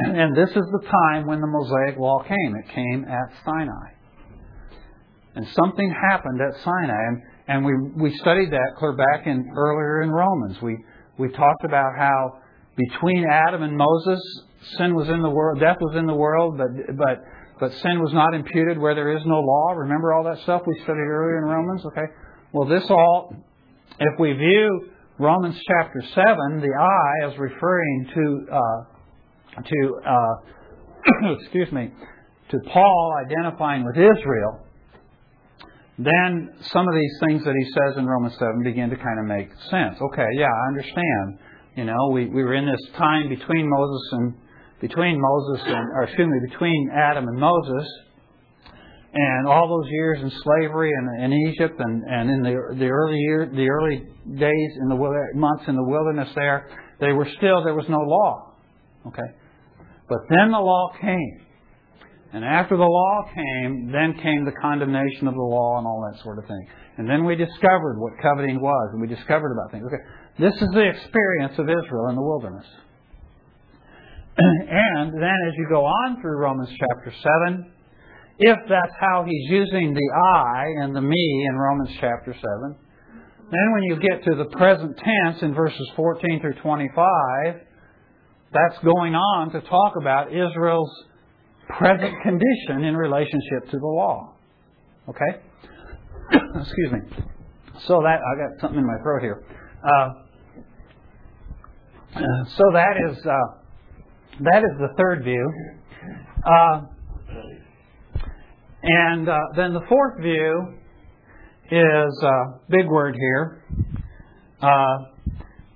And 0.00 0.36
this 0.36 0.50
is 0.50 0.66
the 0.72 0.86
time 0.90 1.26
when 1.26 1.40
the 1.40 1.46
Mosaic 1.46 1.98
law 1.98 2.22
came. 2.22 2.54
It 2.54 2.68
came 2.74 3.06
at 3.08 3.44
Sinai. 3.44 3.88
And 5.34 5.46
something 5.54 5.94
happened 6.10 6.40
at 6.40 6.60
Sinai. 6.62 7.02
And, 7.08 7.22
and 7.48 7.64
we, 7.64 7.72
we 7.96 8.16
studied 8.18 8.50
that 8.52 8.74
clear 8.78 8.92
back 8.92 9.26
in 9.26 9.52
earlier 9.56 10.02
in 10.02 10.10
Romans. 10.10 10.60
We, 10.62 10.76
we 11.18 11.28
talked 11.30 11.64
about 11.64 11.92
how 11.98 12.38
between 12.76 13.24
Adam 13.28 13.62
and 13.62 13.76
Moses, 13.76 14.20
sin 14.76 14.94
was 14.94 15.08
in 15.08 15.22
the 15.22 15.30
world, 15.30 15.58
death 15.58 15.78
was 15.80 15.96
in 15.96 16.06
the 16.06 16.14
world, 16.14 16.58
but, 16.58 16.68
but 16.96 17.18
but 17.60 17.72
sin 17.72 17.98
was 18.00 18.12
not 18.12 18.34
imputed 18.34 18.78
where 18.78 18.94
there 18.94 19.16
is 19.16 19.22
no 19.26 19.40
law. 19.40 19.72
Remember 19.72 20.12
all 20.12 20.24
that 20.24 20.40
stuff 20.42 20.62
we 20.66 20.74
studied 20.84 21.08
earlier 21.10 21.38
in 21.38 21.44
Romans? 21.44 21.84
Okay. 21.86 22.06
Well, 22.52 22.68
this 22.68 22.84
all, 22.88 23.34
if 23.98 24.20
we 24.20 24.32
view 24.32 24.90
Romans 25.18 25.56
chapter 25.66 26.00
7, 26.14 26.60
the 26.60 26.70
I 26.78 27.32
is 27.32 27.38
referring 27.38 28.10
to, 28.14 28.54
uh, 28.54 29.62
to 29.62 30.00
uh, 30.06 31.34
excuse 31.40 31.72
me, 31.72 31.90
to 32.50 32.58
Paul 32.72 33.14
identifying 33.26 33.84
with 33.84 33.96
Israel, 33.96 34.60
then 35.98 36.50
some 36.72 36.86
of 36.86 36.94
these 36.94 37.16
things 37.26 37.44
that 37.44 37.54
he 37.58 37.64
says 37.72 37.98
in 37.98 38.06
Romans 38.06 38.34
7 38.38 38.62
begin 38.62 38.88
to 38.90 38.96
kind 38.96 39.18
of 39.18 39.26
make 39.26 39.50
sense. 39.70 39.98
Okay, 40.00 40.28
yeah, 40.38 40.46
I 40.46 40.68
understand. 40.68 41.38
You 41.76 41.84
know, 41.84 42.10
we, 42.12 42.26
we 42.26 42.42
were 42.44 42.54
in 42.54 42.66
this 42.66 42.96
time 42.96 43.28
between 43.28 43.68
Moses 43.68 44.08
and 44.12 44.34
between 44.80 45.20
Moses 45.20 45.66
and 45.66 45.86
or 45.94 46.04
excuse 46.04 46.28
me, 46.28 46.50
between 46.50 46.90
Adam 46.94 47.26
and 47.26 47.38
Moses, 47.38 47.88
and 49.12 49.48
all 49.48 49.68
those 49.68 49.90
years 49.90 50.18
in 50.22 50.30
slavery 50.30 50.92
and 50.92 51.24
in 51.24 51.32
Egypt 51.48 51.74
and, 51.78 52.02
and 52.04 52.30
in 52.30 52.42
the 52.42 52.76
the 52.78 52.86
early 52.86 53.18
year 53.18 53.50
the 53.52 53.68
early 53.68 54.02
days 54.38 54.70
in 54.82 54.88
the 54.88 54.96
months 55.34 55.64
in 55.66 55.74
the 55.74 55.84
wilderness 55.84 56.28
there, 56.36 56.70
they 57.00 57.12
were 57.12 57.26
still 57.38 57.64
there 57.64 57.74
was 57.74 57.86
no 57.88 57.98
law. 57.98 58.54
Okay? 59.06 59.34
But 60.08 60.18
then 60.30 60.52
the 60.52 60.60
law 60.60 60.92
came. 61.00 61.40
And 62.32 62.44
after 62.44 62.76
the 62.76 62.84
law 62.84 63.24
came, 63.34 63.90
then 63.90 64.12
came 64.22 64.44
the 64.44 64.52
condemnation 64.60 65.28
of 65.28 65.34
the 65.34 65.40
law 65.40 65.78
and 65.78 65.86
all 65.86 66.04
that 66.12 66.22
sort 66.22 66.38
of 66.38 66.44
thing. 66.46 66.66
And 66.98 67.08
then 67.08 67.24
we 67.24 67.36
discovered 67.36 67.96
what 67.98 68.12
coveting 68.20 68.60
was, 68.60 68.90
and 68.92 69.00
we 69.00 69.06
discovered 69.06 69.52
about 69.52 69.72
things. 69.72 69.86
Okay, 69.86 70.04
this 70.38 70.54
is 70.60 70.68
the 70.74 70.84
experience 70.84 71.58
of 71.58 71.70
Israel 71.70 72.08
in 72.10 72.16
the 72.16 72.22
wilderness. 72.22 72.66
and 74.38 75.14
then 75.14 75.38
as 75.48 75.54
you 75.56 75.66
go 75.70 75.86
on 75.86 76.20
through 76.20 76.36
Romans 76.36 76.68
chapter 76.68 77.14
7, 77.48 77.72
if 78.40 78.58
that's 78.68 78.92
how 79.00 79.24
he's 79.24 79.50
using 79.50 79.94
the 79.94 80.10
I 80.14 80.84
and 80.84 80.94
the 80.94 81.00
me 81.00 81.46
in 81.48 81.56
Romans 81.56 81.90
chapter 81.98 82.34
7, 82.34 82.76
then 83.50 83.72
when 83.72 83.82
you 83.84 83.96
get 83.96 84.22
to 84.24 84.36
the 84.36 84.44
present 84.56 84.96
tense 84.98 85.42
in 85.42 85.54
verses 85.54 85.90
14 85.96 86.40
through 86.40 86.54
25, 86.60 87.62
that's 88.52 88.78
going 88.84 89.14
on 89.14 89.50
to 89.52 89.60
talk 89.62 89.94
about 90.00 90.28
Israel's 90.28 90.92
present 91.68 92.14
condition 92.22 92.84
in 92.84 92.96
relationship 92.96 93.70
to 93.70 93.78
the 93.78 93.86
law. 93.86 94.34
Okay? 95.08 95.40
Excuse 96.60 96.92
me. 96.92 96.98
So 97.86 98.00
that, 98.02 98.20
I 98.20 98.48
got 98.48 98.60
something 98.60 98.78
in 98.78 98.86
my 98.86 98.98
throat 99.02 99.22
here. 99.22 99.44
Uh, 99.84 100.08
so 102.56 102.64
that 102.72 102.96
is, 103.08 103.18
uh, 103.24 103.30
that 104.40 104.58
is 104.58 104.78
the 104.78 104.88
third 104.96 105.24
view. 105.24 105.52
Uh, 106.44 106.82
and 108.82 109.28
uh, 109.28 109.38
then 109.56 109.74
the 109.74 109.82
fourth 109.88 110.20
view 110.20 110.74
is, 111.70 112.22
uh, 112.22 112.58
big 112.68 112.86
word 112.86 113.14
here, 113.18 113.62
uh, 114.62 114.96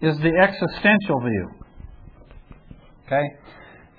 is 0.01 0.16
the 0.18 0.32
existential 0.36 1.20
view. 1.20 1.51
Okay? 3.07 3.22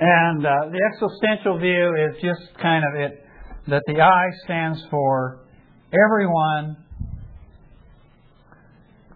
And 0.05 0.45
uh, 0.45 0.49
the 0.69 0.81
existential 0.91 1.59
view 1.59 1.95
is 1.95 2.21
just 2.21 2.59
kind 2.61 2.83
of 2.83 2.99
it 2.99 3.25
that 3.69 3.81
the 3.87 4.01
I 4.01 4.25
stands 4.43 4.83
for 4.91 5.45
everyone 5.93 6.75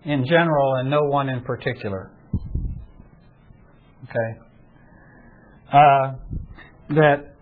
in 0.05 0.25
general 0.25 0.75
and 0.75 0.89
no 0.89 1.01
one 1.03 1.27
in 1.27 1.41
particular. 1.41 2.09
Okay? 4.05 4.39
Uh, 5.73 6.13
that 6.95 7.35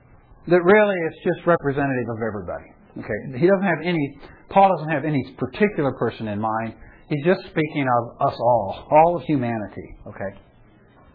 that 0.47 0.61
really 0.63 0.95
it's 1.07 1.23
just 1.23 1.45
representative 1.45 2.09
of 2.09 2.17
everybody. 2.27 2.73
Okay? 2.97 3.39
He 3.39 3.45
doesn't 3.45 3.61
have 3.61 3.85
any 3.85 4.17
Paul 4.49 4.75
doesn't 4.75 4.91
have 4.91 5.05
any 5.05 5.23
particular 5.37 5.91
person 5.91 6.29
in 6.29 6.41
mind. 6.41 6.73
He's 7.09 7.23
just 7.23 7.41
speaking 7.41 7.85
of 7.99 8.27
us 8.27 8.35
all, 8.39 8.87
all 8.89 9.17
of 9.17 9.21
humanity. 9.25 9.97
Okay? 10.07 10.39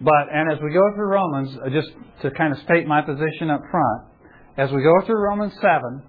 But, 0.00 0.26
and 0.32 0.52
as 0.52 0.58
we 0.62 0.70
go 0.70 0.82
through 0.94 1.08
Romans, 1.08 1.56
uh, 1.64 1.70
just 1.70 1.88
to 2.22 2.30
kind 2.32 2.52
of 2.52 2.58
state 2.64 2.86
my 2.86 3.00
position 3.00 3.48
up 3.50 3.60
front, 3.70 4.02
as 4.56 4.70
we 4.70 4.82
go 4.82 4.94
through 5.06 5.22
Romans 5.22 5.52
7, 5.60 6.02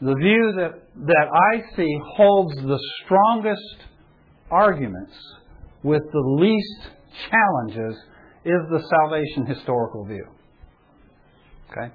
the 0.00 0.14
view 0.14 0.52
that, 0.56 0.72
that 1.06 1.26
I 1.32 1.76
see 1.76 1.98
holds 2.16 2.54
the 2.56 2.78
strongest 3.04 3.84
arguments 4.50 5.14
with 5.82 6.02
the 6.12 6.36
least 6.40 6.90
challenges 7.30 7.96
is 8.44 8.60
the 8.70 8.82
salvation 8.88 9.46
historical 9.46 10.04
view. 10.04 10.26
Okay? 11.70 11.92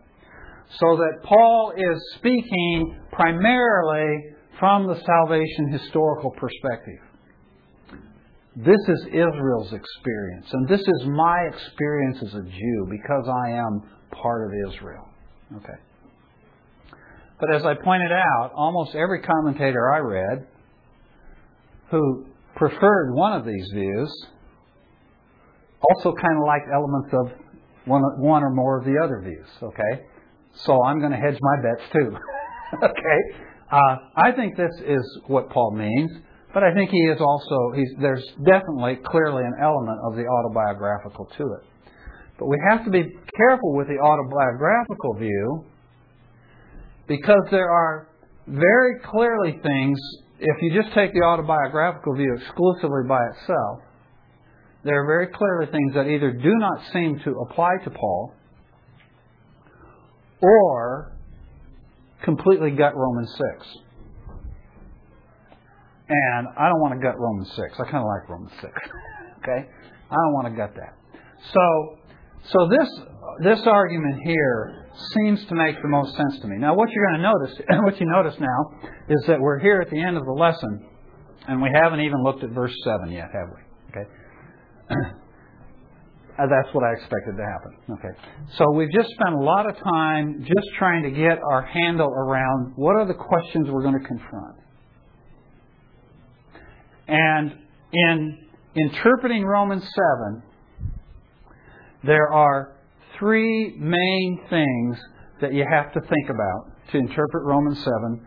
So 0.80 0.97
that 0.97 1.24
Paul 1.24 1.74
is 1.76 1.99
speaking 2.15 2.99
primarily 3.11 4.36
from 4.60 4.88
the 4.88 5.01
salvation 5.05 5.72
historical 5.72 6.32
perspective. 6.32 6.99
This 8.55 8.80
is 8.88 9.05
Israel's 9.07 9.72
experience, 9.72 10.47
and 10.51 10.68
this 10.68 10.82
is 10.82 11.05
my 11.05 11.38
experience 11.47 12.18
as 12.22 12.34
a 12.34 12.41
Jew 12.41 12.88
because 12.89 13.28
I 13.28 13.51
am 13.51 13.82
part 14.12 14.47
of 14.47 14.72
Israel. 14.72 15.07
Okay. 15.57 15.80
But 17.39 17.55
as 17.55 17.66
I 17.66 17.74
pointed 17.74 18.12
out, 18.12 18.51
almost 18.53 18.95
every 18.95 19.22
commentator 19.22 19.93
I 19.93 19.99
read 19.99 20.47
who 21.89 22.26
preferred 22.55 23.14
one 23.14 23.34
of 23.34 23.45
these 23.45 23.66
views 23.74 24.28
also 25.89 26.14
kind 26.14 26.38
of 26.38 26.45
liked 26.45 26.68
elements 26.74 27.10
of 27.14 27.32
one, 27.86 28.01
one 28.18 28.43
or 28.43 28.49
more 28.49 28.80
of 28.80 28.86
the 28.86 28.99
other 29.01 29.22
views. 29.24 29.47
Okay? 29.64 30.03
So 30.53 30.84
I'm 30.84 30.99
going 30.99 31.12
to 31.12 31.18
hedge 31.18 31.38
my 31.41 31.62
bets 31.62 31.89
too. 31.93 32.18
okay? 32.84 33.48
Uh, 33.72 33.95
I 34.15 34.32
think 34.32 34.57
this 34.57 34.74
is 34.86 35.20
what 35.28 35.49
Paul 35.51 35.76
means, 35.76 36.11
but 36.53 36.63
I 36.63 36.74
think 36.74 36.89
he 36.89 37.01
is 37.05 37.20
also, 37.22 37.74
there's 38.01 38.26
definitely, 38.43 38.97
clearly 39.05 39.43
an 39.43 39.53
element 39.61 39.99
of 40.05 40.15
the 40.15 40.26
autobiographical 40.26 41.26
to 41.38 41.43
it. 41.43 41.63
But 42.39 42.47
we 42.47 42.57
have 42.70 42.84
to 42.86 42.91
be 42.91 43.03
careful 43.38 43.76
with 43.76 43.88
the 43.88 43.99
autobiographical 43.99 45.13
view 45.20 45.65
because 47.07 47.43
there 47.51 47.70
are 47.70 48.07
very 48.47 48.99
clearly 49.11 49.59
things, 49.61 49.99
if 50.39 50.61
you 50.61 50.82
just 50.82 50.93
take 50.95 51.13
the 51.13 51.22
autobiographical 51.22 52.15
view 52.15 52.38
exclusively 52.41 53.03
by 53.07 53.20
itself, 53.34 53.82
there 54.84 55.03
are 55.03 55.05
very 55.05 55.28
clearly 55.28 55.72
things 55.72 55.93
that 55.93 56.07
either 56.07 56.32
do 56.32 56.53
not 56.55 56.82
seem 56.93 57.20
to 57.26 57.36
apply 57.49 57.72
to 57.84 57.89
Paul 57.91 58.34
or 60.41 61.18
completely 62.24 62.72
gut 62.72 62.95
Romans 62.95 63.32
6. 63.57 63.67
And 66.09 66.47
I 66.57 66.70
don't 66.70 66.82
want 66.82 66.99
to 66.99 67.05
gut 67.05 67.20
Romans 67.20 67.49
6. 67.55 67.80
I 67.80 67.84
kind 67.84 67.97
of 67.97 68.09
like 68.09 68.30
Romans 68.30 68.51
6. 68.61 68.74
okay? 69.43 69.70
I 70.09 70.15
don't 70.15 70.34
want 70.34 70.47
to 70.47 70.57
gut 70.57 70.74
that. 70.76 70.97
So, 71.53 71.97
so 72.51 72.67
this, 72.67 72.89
this 73.43 73.59
argument 73.67 74.22
here 74.26 74.88
seems 75.13 75.45
to 75.45 75.55
make 75.55 75.82
the 75.82 75.88
most 75.88 76.17
sense 76.17 76.39
to 76.41 76.47
me. 76.47 76.57
Now, 76.57 76.76
what 76.76 76.89
you're 76.89 77.05
going 77.11 77.22
to 77.22 77.30
notice, 77.30 77.61
what 77.84 77.99
you 77.99 78.07
notice 78.09 78.36
now, 78.39 78.89
is 79.07 79.24
that 79.28 79.39
we're 79.39 79.59
here 79.59 79.82
at 79.82 79.89
the 79.91 80.01
end 80.01 80.17
of 80.17 80.26
the 80.26 80.34
lesson, 80.34 80.86
and 81.47 81.61
we 81.61 81.70
haven't 81.74 82.01
even 82.01 82.24
looked 82.24 82.43
at 82.43 82.49
verse 82.49 82.74
7 82.84 83.11
yet, 83.11 83.30
have 83.32 83.49
we? 83.53 84.01
Okay? 84.01 84.09
Uh, 86.39 86.47
that's 86.47 86.73
what 86.73 86.85
I 86.85 86.93
expected 86.93 87.35
to 87.35 87.43
happen. 87.43 87.97
Okay. 87.99 88.17
So 88.57 88.71
we've 88.71 88.91
just 88.91 89.09
spent 89.09 89.35
a 89.35 89.39
lot 89.39 89.69
of 89.69 89.75
time 89.77 90.45
just 90.47 90.67
trying 90.77 91.03
to 91.03 91.11
get 91.11 91.37
our 91.51 91.63
handle 91.63 92.07
around 92.07 92.73
what 92.75 92.95
are 92.95 93.05
the 93.05 93.13
questions 93.13 93.67
we're 93.69 93.83
going 93.83 93.99
to 93.99 94.07
confront. 94.07 94.55
And 97.09 97.57
in 97.91 98.47
interpreting 98.75 99.43
Romans 99.43 99.83
7, 99.83 100.43
there 102.05 102.31
are 102.31 102.77
three 103.17 103.75
main 103.77 104.39
things 104.49 104.97
that 105.41 105.53
you 105.53 105.65
have 105.69 105.91
to 105.93 105.99
think 105.99 106.29
about 106.29 106.91
to 106.91 106.97
interpret 106.97 107.43
Romans 107.43 107.79
7 107.79 108.25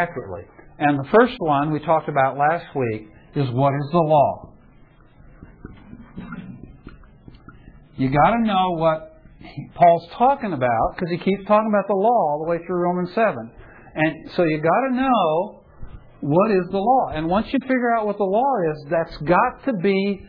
accurately. 0.00 0.42
And 0.78 0.98
the 0.98 1.08
first 1.10 1.34
one 1.38 1.72
we 1.72 1.78
talked 1.78 2.08
about 2.08 2.36
last 2.36 2.66
week 2.76 3.08
is 3.36 3.48
what 3.50 3.72
is 3.72 3.90
the 3.92 3.98
law? 3.98 4.50
You 7.96 8.10
got 8.10 8.30
to 8.30 8.42
know 8.42 8.72
what 8.72 9.20
Paul's 9.74 10.08
talking 10.16 10.52
about 10.52 10.94
because 10.94 11.10
he 11.10 11.18
keeps 11.18 11.46
talking 11.46 11.68
about 11.68 11.86
the 11.86 11.94
law 11.94 12.32
all 12.32 12.44
the 12.44 12.50
way 12.50 12.58
through 12.66 12.82
Romans 12.82 13.10
7. 13.14 13.50
And 13.94 14.30
so 14.34 14.42
you 14.44 14.60
got 14.60 14.88
to 14.88 14.94
know 14.94 15.60
what 16.20 16.50
is 16.50 16.64
the 16.70 16.78
law. 16.78 17.10
And 17.14 17.28
once 17.28 17.46
you 17.52 17.58
figure 17.62 17.94
out 17.96 18.06
what 18.06 18.16
the 18.16 18.24
law 18.24 18.52
is, 18.72 18.86
that's 18.90 19.16
got 19.18 19.64
to 19.66 19.72
be 19.82 20.26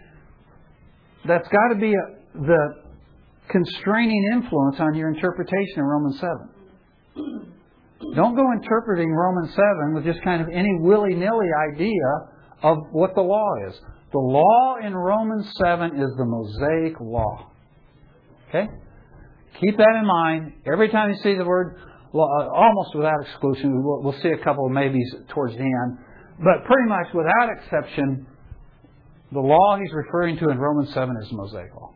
that's 1.25 1.47
got 1.47 1.73
to 1.73 1.75
be 1.75 1.91
a, 1.91 2.39
the 2.39 2.75
constraining 3.49 4.29
influence 4.33 4.79
on 4.79 4.93
your 4.93 5.09
interpretation 5.09 5.79
of 5.79 5.85
Romans 5.85 6.19
7. 6.19 7.53
Don't 8.15 8.35
go 8.35 8.51
interpreting 8.51 9.09
Romans 9.11 9.49
7 9.55 9.95
with 9.95 10.03
just 10.03 10.21
kind 10.23 10.41
of 10.41 10.49
any 10.49 10.69
willy-nilly 10.81 11.47
idea 11.73 12.29
of 12.61 12.77
what 12.91 13.15
the 13.15 13.21
law 13.21 13.49
is. 13.67 13.73
The 14.11 14.19
law 14.19 14.75
in 14.83 14.93
Romans 14.93 15.51
7 15.57 15.99
is 15.99 16.11
the 16.17 16.25
Mosaic 16.25 16.99
law. 16.99 17.51
Okay? 18.55 18.71
Keep 19.61 19.77
that 19.77 19.97
in 19.99 20.05
mind. 20.05 20.53
Every 20.71 20.89
time 20.89 21.09
you 21.09 21.17
see 21.21 21.35
the 21.35 21.45
word 21.45 21.77
uh, 22.13 22.17
almost 22.17 22.95
without 22.95 23.21
exclusion, 23.21 23.83
we'll, 23.83 24.13
see 24.21 24.29
a 24.29 24.43
couple 24.43 24.65
of 24.65 24.71
maybes 24.71 25.15
towards 25.29 25.53
the 25.53 25.59
end, 25.59 25.97
but 26.39 26.65
pretty 26.65 26.87
much 26.87 27.07
without 27.13 27.49
exception, 27.57 28.27
the 29.31 29.39
law 29.39 29.77
he's 29.77 29.93
referring 29.93 30.37
to 30.37 30.49
in 30.49 30.57
Romans 30.57 30.93
7 30.93 31.15
is 31.21 31.31
Mosaic 31.31 31.73
law. 31.75 31.91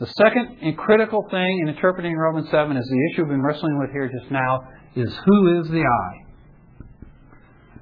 The 0.00 0.06
second 0.06 0.58
and 0.62 0.76
critical 0.76 1.26
thing 1.30 1.60
in 1.62 1.68
interpreting 1.68 2.16
Romans 2.16 2.50
7 2.50 2.76
is 2.76 2.84
the 2.84 3.10
issue 3.12 3.22
we've 3.22 3.30
been 3.30 3.42
wrestling 3.42 3.78
with 3.78 3.90
here 3.90 4.08
just 4.08 4.30
now 4.30 4.60
is 4.96 5.12
who 5.24 5.60
is 5.60 5.68
the 5.68 5.82
I? 5.82 6.24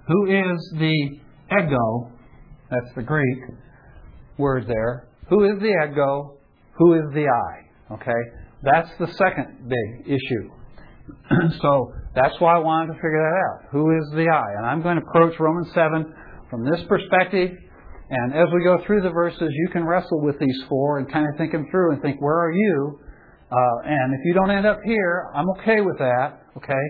Who 0.09 0.27
is 0.27 0.75
the 0.79 1.21
ego? 1.59 2.13
That's 2.71 2.95
the 2.97 3.03
Greek 3.03 3.39
word 4.39 4.67
there. 4.67 5.09
Who 5.29 5.45
is 5.45 5.59
the 5.61 5.75
ego? 5.91 6.39
Who 6.79 6.95
is 6.95 7.03
the 7.15 7.27
I? 7.29 7.95
Okay? 7.95 8.21
That's 8.63 8.89
the 8.99 9.07
second 9.19 9.69
big 9.69 10.07
issue. 10.07 10.51
so 11.61 11.93
that's 12.15 12.39
why 12.39 12.57
I 12.57 12.59
wanted 12.59 12.95
to 12.95 12.95
figure 12.95 13.19
that 13.19 13.37
out. 13.37 13.73
Who 13.73 13.91
is 13.91 14.05
the 14.15 14.31
I? 14.31 14.59
And 14.59 14.67
I'm 14.67 14.83
going 14.83 14.97
to 14.97 15.03
approach 15.03 15.39
Romans 15.41 15.69
7 15.75 16.15
from 16.49 16.65
this 16.65 16.81
perspective. 16.89 17.51
And 18.11 18.35
as 18.35 18.47
we 18.55 18.63
go 18.65 18.79
through 18.87 19.03
the 19.03 19.11
verses, 19.11 19.49
you 19.51 19.69
can 19.73 19.85
wrestle 19.85 20.23
with 20.23 20.39
these 20.39 20.63
four 20.69 20.99
and 20.99 21.11
kind 21.11 21.27
of 21.27 21.37
think 21.39 21.53
them 21.53 21.67
through 21.71 21.93
and 21.93 22.03
think, 22.03 22.21
where 22.21 22.39
are 22.39 22.53
you? 22.53 23.01
Uh, 23.51 23.57
and 23.85 24.15
if 24.15 24.21
you 24.25 24.35
don't 24.35 24.51
end 24.51 24.67
up 24.67 24.79
here, 24.85 25.29
I'm 25.35 25.49
okay 25.59 25.81
with 25.81 25.99
that. 25.99 26.43
Okay? 26.57 26.85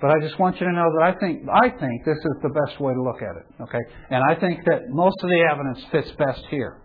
But 0.00 0.10
I 0.10 0.20
just 0.20 0.38
want 0.38 0.60
you 0.60 0.66
to 0.66 0.72
know 0.72 0.90
that 0.98 1.14
I 1.14 1.18
think 1.18 1.48
I 1.48 1.70
think 1.70 2.04
this 2.04 2.18
is 2.18 2.36
the 2.42 2.50
best 2.50 2.80
way 2.80 2.92
to 2.92 3.02
look 3.02 3.22
at 3.22 3.36
it. 3.36 3.62
Okay? 3.62 3.80
And 4.10 4.22
I 4.22 4.38
think 4.38 4.64
that 4.66 4.90
most 4.90 5.16
of 5.22 5.30
the 5.30 5.40
evidence 5.50 5.80
fits 5.90 6.10
best 6.18 6.42
here. 6.50 6.82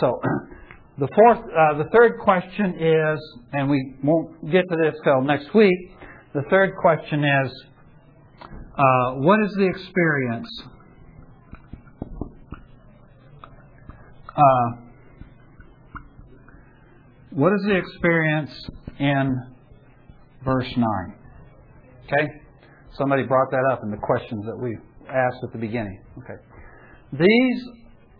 So 0.00 0.18
the 0.96 1.08
fourth, 1.12 1.38
uh, 1.38 1.78
the 1.78 1.88
third 1.92 2.20
question 2.20 2.76
is, 2.78 3.38
and 3.52 3.68
we 3.68 3.94
won't 4.02 4.50
get 4.50 4.62
to 4.68 4.76
this 4.80 4.94
till 5.02 5.22
next 5.22 5.52
week. 5.52 5.90
The 6.34 6.42
third 6.50 6.76
question 6.80 7.24
is, 7.24 7.64
uh, 8.78 9.12
what 9.14 9.40
is 9.44 9.52
the 9.56 9.66
experience? 9.66 10.48
Uh, 14.36 14.70
what 17.30 17.52
is 17.54 17.62
the 17.66 17.74
experience 17.76 18.52
in 19.00 19.36
verse 20.44 20.72
9? 20.76 21.14
Okay? 22.04 22.28
Somebody 22.96 23.24
brought 23.24 23.50
that 23.50 23.68
up 23.72 23.82
in 23.82 23.90
the 23.90 23.96
questions 23.96 24.44
that 24.46 24.56
we 24.56 24.76
asked 25.08 25.38
at 25.42 25.52
the 25.52 25.58
beginning. 25.58 26.00
Okay. 26.18 26.40
These, 27.12 27.64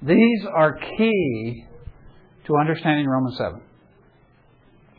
these 0.03 0.47
are 0.53 0.77
key 0.99 1.66
to 2.47 2.57
understanding 2.57 3.07
Romans 3.07 3.36
7. 3.38 3.61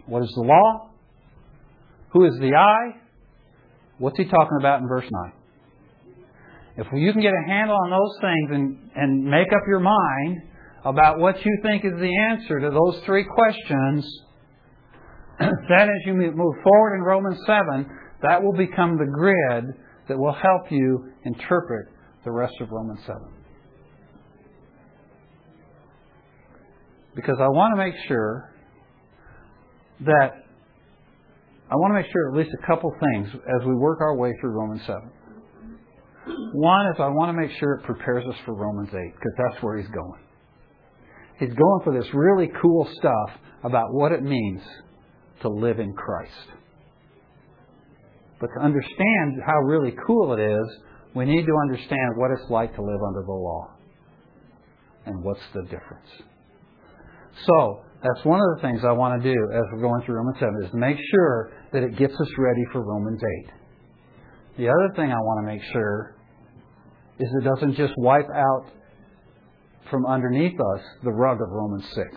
What 0.07 0.23
is 0.23 0.31
the 0.35 0.41
law? 0.41 0.89
Who 2.11 2.25
is 2.25 2.33
the 2.39 2.55
I? 2.55 2.99
What's 3.97 4.17
he 4.17 4.25
talking 4.25 4.57
about 4.59 4.81
in 4.81 4.87
verse 4.87 5.05
9? 5.09 5.31
If 6.77 6.87
you 6.93 7.11
can 7.13 7.21
get 7.21 7.33
a 7.33 7.49
handle 7.49 7.75
on 7.75 7.89
those 7.89 8.17
things 8.21 8.49
and, 8.51 8.89
and 8.95 9.23
make 9.23 9.47
up 9.47 9.61
your 9.67 9.79
mind 9.79 10.41
about 10.83 11.19
what 11.19 11.43
you 11.45 11.59
think 11.63 11.85
is 11.85 11.93
the 11.99 12.11
answer 12.29 12.59
to 12.59 12.69
those 12.69 13.01
three 13.05 13.23
questions, 13.23 14.05
then 15.39 15.89
as 15.89 16.05
you 16.05 16.13
move 16.13 16.55
forward 16.63 16.95
in 16.95 17.01
Romans 17.01 17.39
7, 17.45 17.89
that 18.23 18.43
will 18.43 18.53
become 18.53 18.97
the 18.97 19.09
grid 19.11 19.75
that 20.07 20.17
will 20.17 20.33
help 20.33 20.71
you 20.71 21.11
interpret 21.23 21.87
the 22.23 22.31
rest 22.31 22.53
of 22.59 22.69
Romans 22.71 22.99
7. 23.05 23.21
Because 27.15 27.37
I 27.39 27.47
want 27.47 27.73
to 27.73 27.83
make 27.83 27.95
sure 28.07 28.53
that 30.01 30.45
I 31.71 31.75
want 31.75 31.91
to 31.91 32.01
make 32.01 32.11
sure 32.11 32.29
at 32.29 32.37
least 32.37 32.51
a 32.61 32.67
couple 32.67 32.93
things 33.13 33.29
as 33.33 33.65
we 33.65 33.73
work 33.75 33.99
our 34.01 34.15
way 34.15 34.33
through 34.39 34.51
Romans 34.51 34.81
7. 34.85 35.01
One 36.53 36.87
is 36.87 36.95
I 36.99 37.07
want 37.07 37.35
to 37.35 37.41
make 37.41 37.51
sure 37.59 37.75
it 37.75 37.85
prepares 37.85 38.23
us 38.27 38.35
for 38.45 38.53
Romans 38.53 38.89
8 38.89 38.93
because 38.93 39.31
that's 39.37 39.63
where 39.63 39.77
he's 39.77 39.89
going. 39.89 40.21
He's 41.39 41.53
going 41.53 41.81
for 41.83 41.93
this 41.93 42.07
really 42.13 42.49
cool 42.61 42.87
stuff 42.97 43.39
about 43.63 43.93
what 43.93 44.11
it 44.11 44.23
means 44.23 44.61
to 45.41 45.49
live 45.49 45.79
in 45.79 45.93
Christ. 45.93 46.31
But 48.39 48.47
to 48.57 48.63
understand 48.63 49.41
how 49.45 49.57
really 49.59 49.95
cool 50.05 50.33
it 50.33 50.39
is, 50.39 50.77
we 51.15 51.25
need 51.25 51.45
to 51.45 51.53
understand 51.63 52.17
what 52.17 52.31
it's 52.31 52.49
like 52.49 52.75
to 52.75 52.81
live 52.81 52.99
under 53.07 53.23
the 53.25 53.31
law. 53.31 53.71
And 55.05 55.23
what's 55.23 55.41
the 55.53 55.63
difference. 55.63 56.09
So, 57.45 57.81
that's 58.05 58.23
one 58.23 58.39
of 58.39 58.45
the 58.55 58.61
things 58.61 58.81
I 58.85 58.91
want 58.91 59.21
to 59.21 59.33
do 59.33 59.35
as 59.51 59.63
we're 59.73 59.81
going 59.81 60.01
through 60.05 60.15
Romans 60.15 60.37
7 60.39 60.53
is 60.63 60.69
make 60.73 60.97
sure 61.11 61.51
that 61.73 61.83
it 61.83 61.97
gets 61.97 62.13
us 62.13 62.27
ready 62.37 62.63
for 62.71 62.85
Romans 62.85 63.19
8. 63.47 63.51
The 64.57 64.69
other 64.69 64.93
thing 64.95 65.11
I 65.11 65.17
want 65.17 65.45
to 65.45 65.53
make 65.53 65.61
sure 65.73 66.15
is 67.19 67.27
it 67.41 67.43
doesn't 67.43 67.75
just 67.75 67.93
wipe 67.97 68.29
out 68.33 68.65
from 69.89 70.05
underneath 70.05 70.53
us 70.53 70.81
the 71.03 71.11
rug 71.11 71.41
of 71.41 71.49
Romans 71.49 71.85
6. 71.95 72.07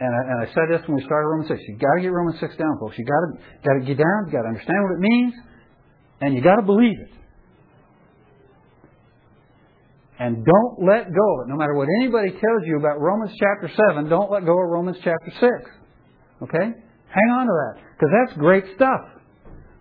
and 0.00 0.10
I, 0.10 0.20
and 0.32 0.38
I 0.42 0.46
said 0.54 0.66
this 0.70 0.86
when 0.86 0.96
we 0.96 1.04
started 1.04 1.28
Romans 1.28 1.48
6. 1.48 1.60
You've 1.68 1.80
got 1.80 1.94
to 1.96 2.02
get 2.02 2.12
Romans 2.12 2.40
6 2.40 2.56
down, 2.56 2.78
folks. 2.80 2.96
You've 2.98 3.08
got 3.08 3.20
to, 3.20 3.30
got 3.62 3.74
to 3.78 3.84
get 3.86 3.98
down, 3.98 4.18
you've 4.26 4.34
got 4.34 4.42
to 4.42 4.48
understand 4.48 4.78
what 4.82 4.92
it 4.96 5.00
means, 5.00 5.34
and 6.20 6.34
you've 6.34 6.44
got 6.44 6.56
to 6.56 6.62
believe 6.62 6.96
it. 6.98 7.13
And 10.18 10.44
don't 10.44 10.86
let 10.86 11.12
go 11.12 11.26
of 11.34 11.46
it. 11.46 11.50
No 11.50 11.56
matter 11.56 11.74
what 11.74 11.88
anybody 12.00 12.30
tells 12.30 12.62
you 12.64 12.78
about 12.78 13.00
Romans 13.00 13.32
chapter 13.38 13.68
7, 13.90 14.08
don't 14.08 14.30
let 14.30 14.46
go 14.46 14.52
of 14.52 14.70
Romans 14.70 14.96
chapter 15.02 15.30
6. 15.30 15.50
Okay? 16.42 16.66
Hang 17.08 17.30
on 17.30 17.46
to 17.46 17.52
that. 17.52 17.82
Because 17.98 18.12
that's 18.12 18.38
great 18.38 18.64
stuff. 18.76 19.00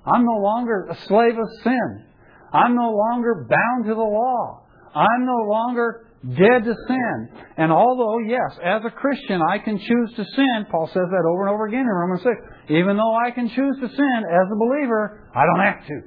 I'm 0.05 0.25
no 0.25 0.39
longer 0.41 0.87
a 0.89 0.95
slave 1.07 1.37
of 1.37 1.47
sin. 1.63 2.05
I'm 2.51 2.75
no 2.75 2.91
longer 2.91 3.47
bound 3.49 3.85
to 3.85 3.93
the 3.93 4.01
law. 4.01 4.63
I'm 4.95 5.25
no 5.25 5.49
longer 5.49 6.07
dead 6.23 6.63
to 6.63 6.75
sin. 6.87 7.29
And 7.57 7.71
although, 7.71 8.19
yes, 8.19 8.57
as 8.63 8.81
a 8.85 8.89
Christian 8.89 9.41
I 9.41 9.59
can 9.59 9.77
choose 9.77 10.13
to 10.15 10.25
sin, 10.35 10.65
Paul 10.69 10.87
says 10.87 11.07
that 11.09 11.25
over 11.29 11.47
and 11.47 11.53
over 11.53 11.67
again 11.67 11.81
in 11.81 11.87
Romans 11.87 12.23
6. 12.23 12.35
Even 12.69 12.97
though 12.97 13.15
I 13.15 13.31
can 13.31 13.49
choose 13.49 13.77
to 13.81 13.87
sin 13.87 14.23
as 14.29 14.47
a 14.51 14.55
believer, 14.55 15.29
I 15.35 15.43
don't 15.45 15.65
have 15.65 15.87
to. 15.87 16.01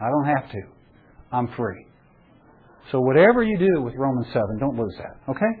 I 0.00 0.08
don't 0.08 0.26
have 0.26 0.50
to. 0.52 0.60
I'm 1.32 1.48
free. 1.56 1.86
So 2.90 3.00
whatever 3.00 3.42
you 3.42 3.58
do 3.58 3.82
with 3.82 3.94
Romans 3.96 4.26
7, 4.32 4.58
don't 4.58 4.76
lose 4.76 4.94
that. 4.98 5.30
Okay? 5.30 5.52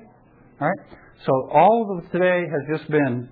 All 0.60 0.68
right? 0.68 0.98
So 1.26 1.32
all 1.52 1.98
of 1.98 2.10
today 2.10 2.42
has 2.42 2.78
just 2.78 2.90
been 2.90 3.28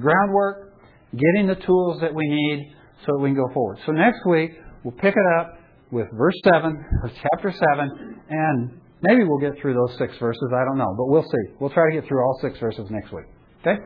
groundwork, 0.00 0.74
getting 1.12 1.46
the 1.46 1.54
tools 1.66 2.00
that 2.00 2.14
we 2.14 2.26
need 2.26 2.74
so 3.06 3.12
that 3.12 3.18
we 3.18 3.28
can 3.28 3.36
go 3.36 3.52
forward. 3.52 3.78
So 3.86 3.92
next 3.92 4.20
week, 4.26 4.52
we'll 4.84 4.94
pick 4.94 5.14
it 5.14 5.40
up 5.40 5.58
with 5.90 6.08
verse 6.12 6.34
7, 6.44 6.72
or 7.02 7.10
chapter 7.22 7.52
7, 7.52 8.20
and 8.30 8.80
maybe 9.02 9.24
we'll 9.24 9.38
get 9.40 9.60
through 9.60 9.74
those 9.74 9.96
six 9.98 10.16
verses. 10.18 10.42
I 10.54 10.64
don't 10.64 10.78
know, 10.78 10.94
but 10.96 11.06
we'll 11.06 11.22
see. 11.22 11.54
We'll 11.60 11.70
try 11.70 11.90
to 11.90 12.00
get 12.00 12.08
through 12.08 12.22
all 12.22 12.38
six 12.40 12.58
verses 12.58 12.88
next 12.90 13.12
week. 13.12 13.26
Okay? 13.60 13.76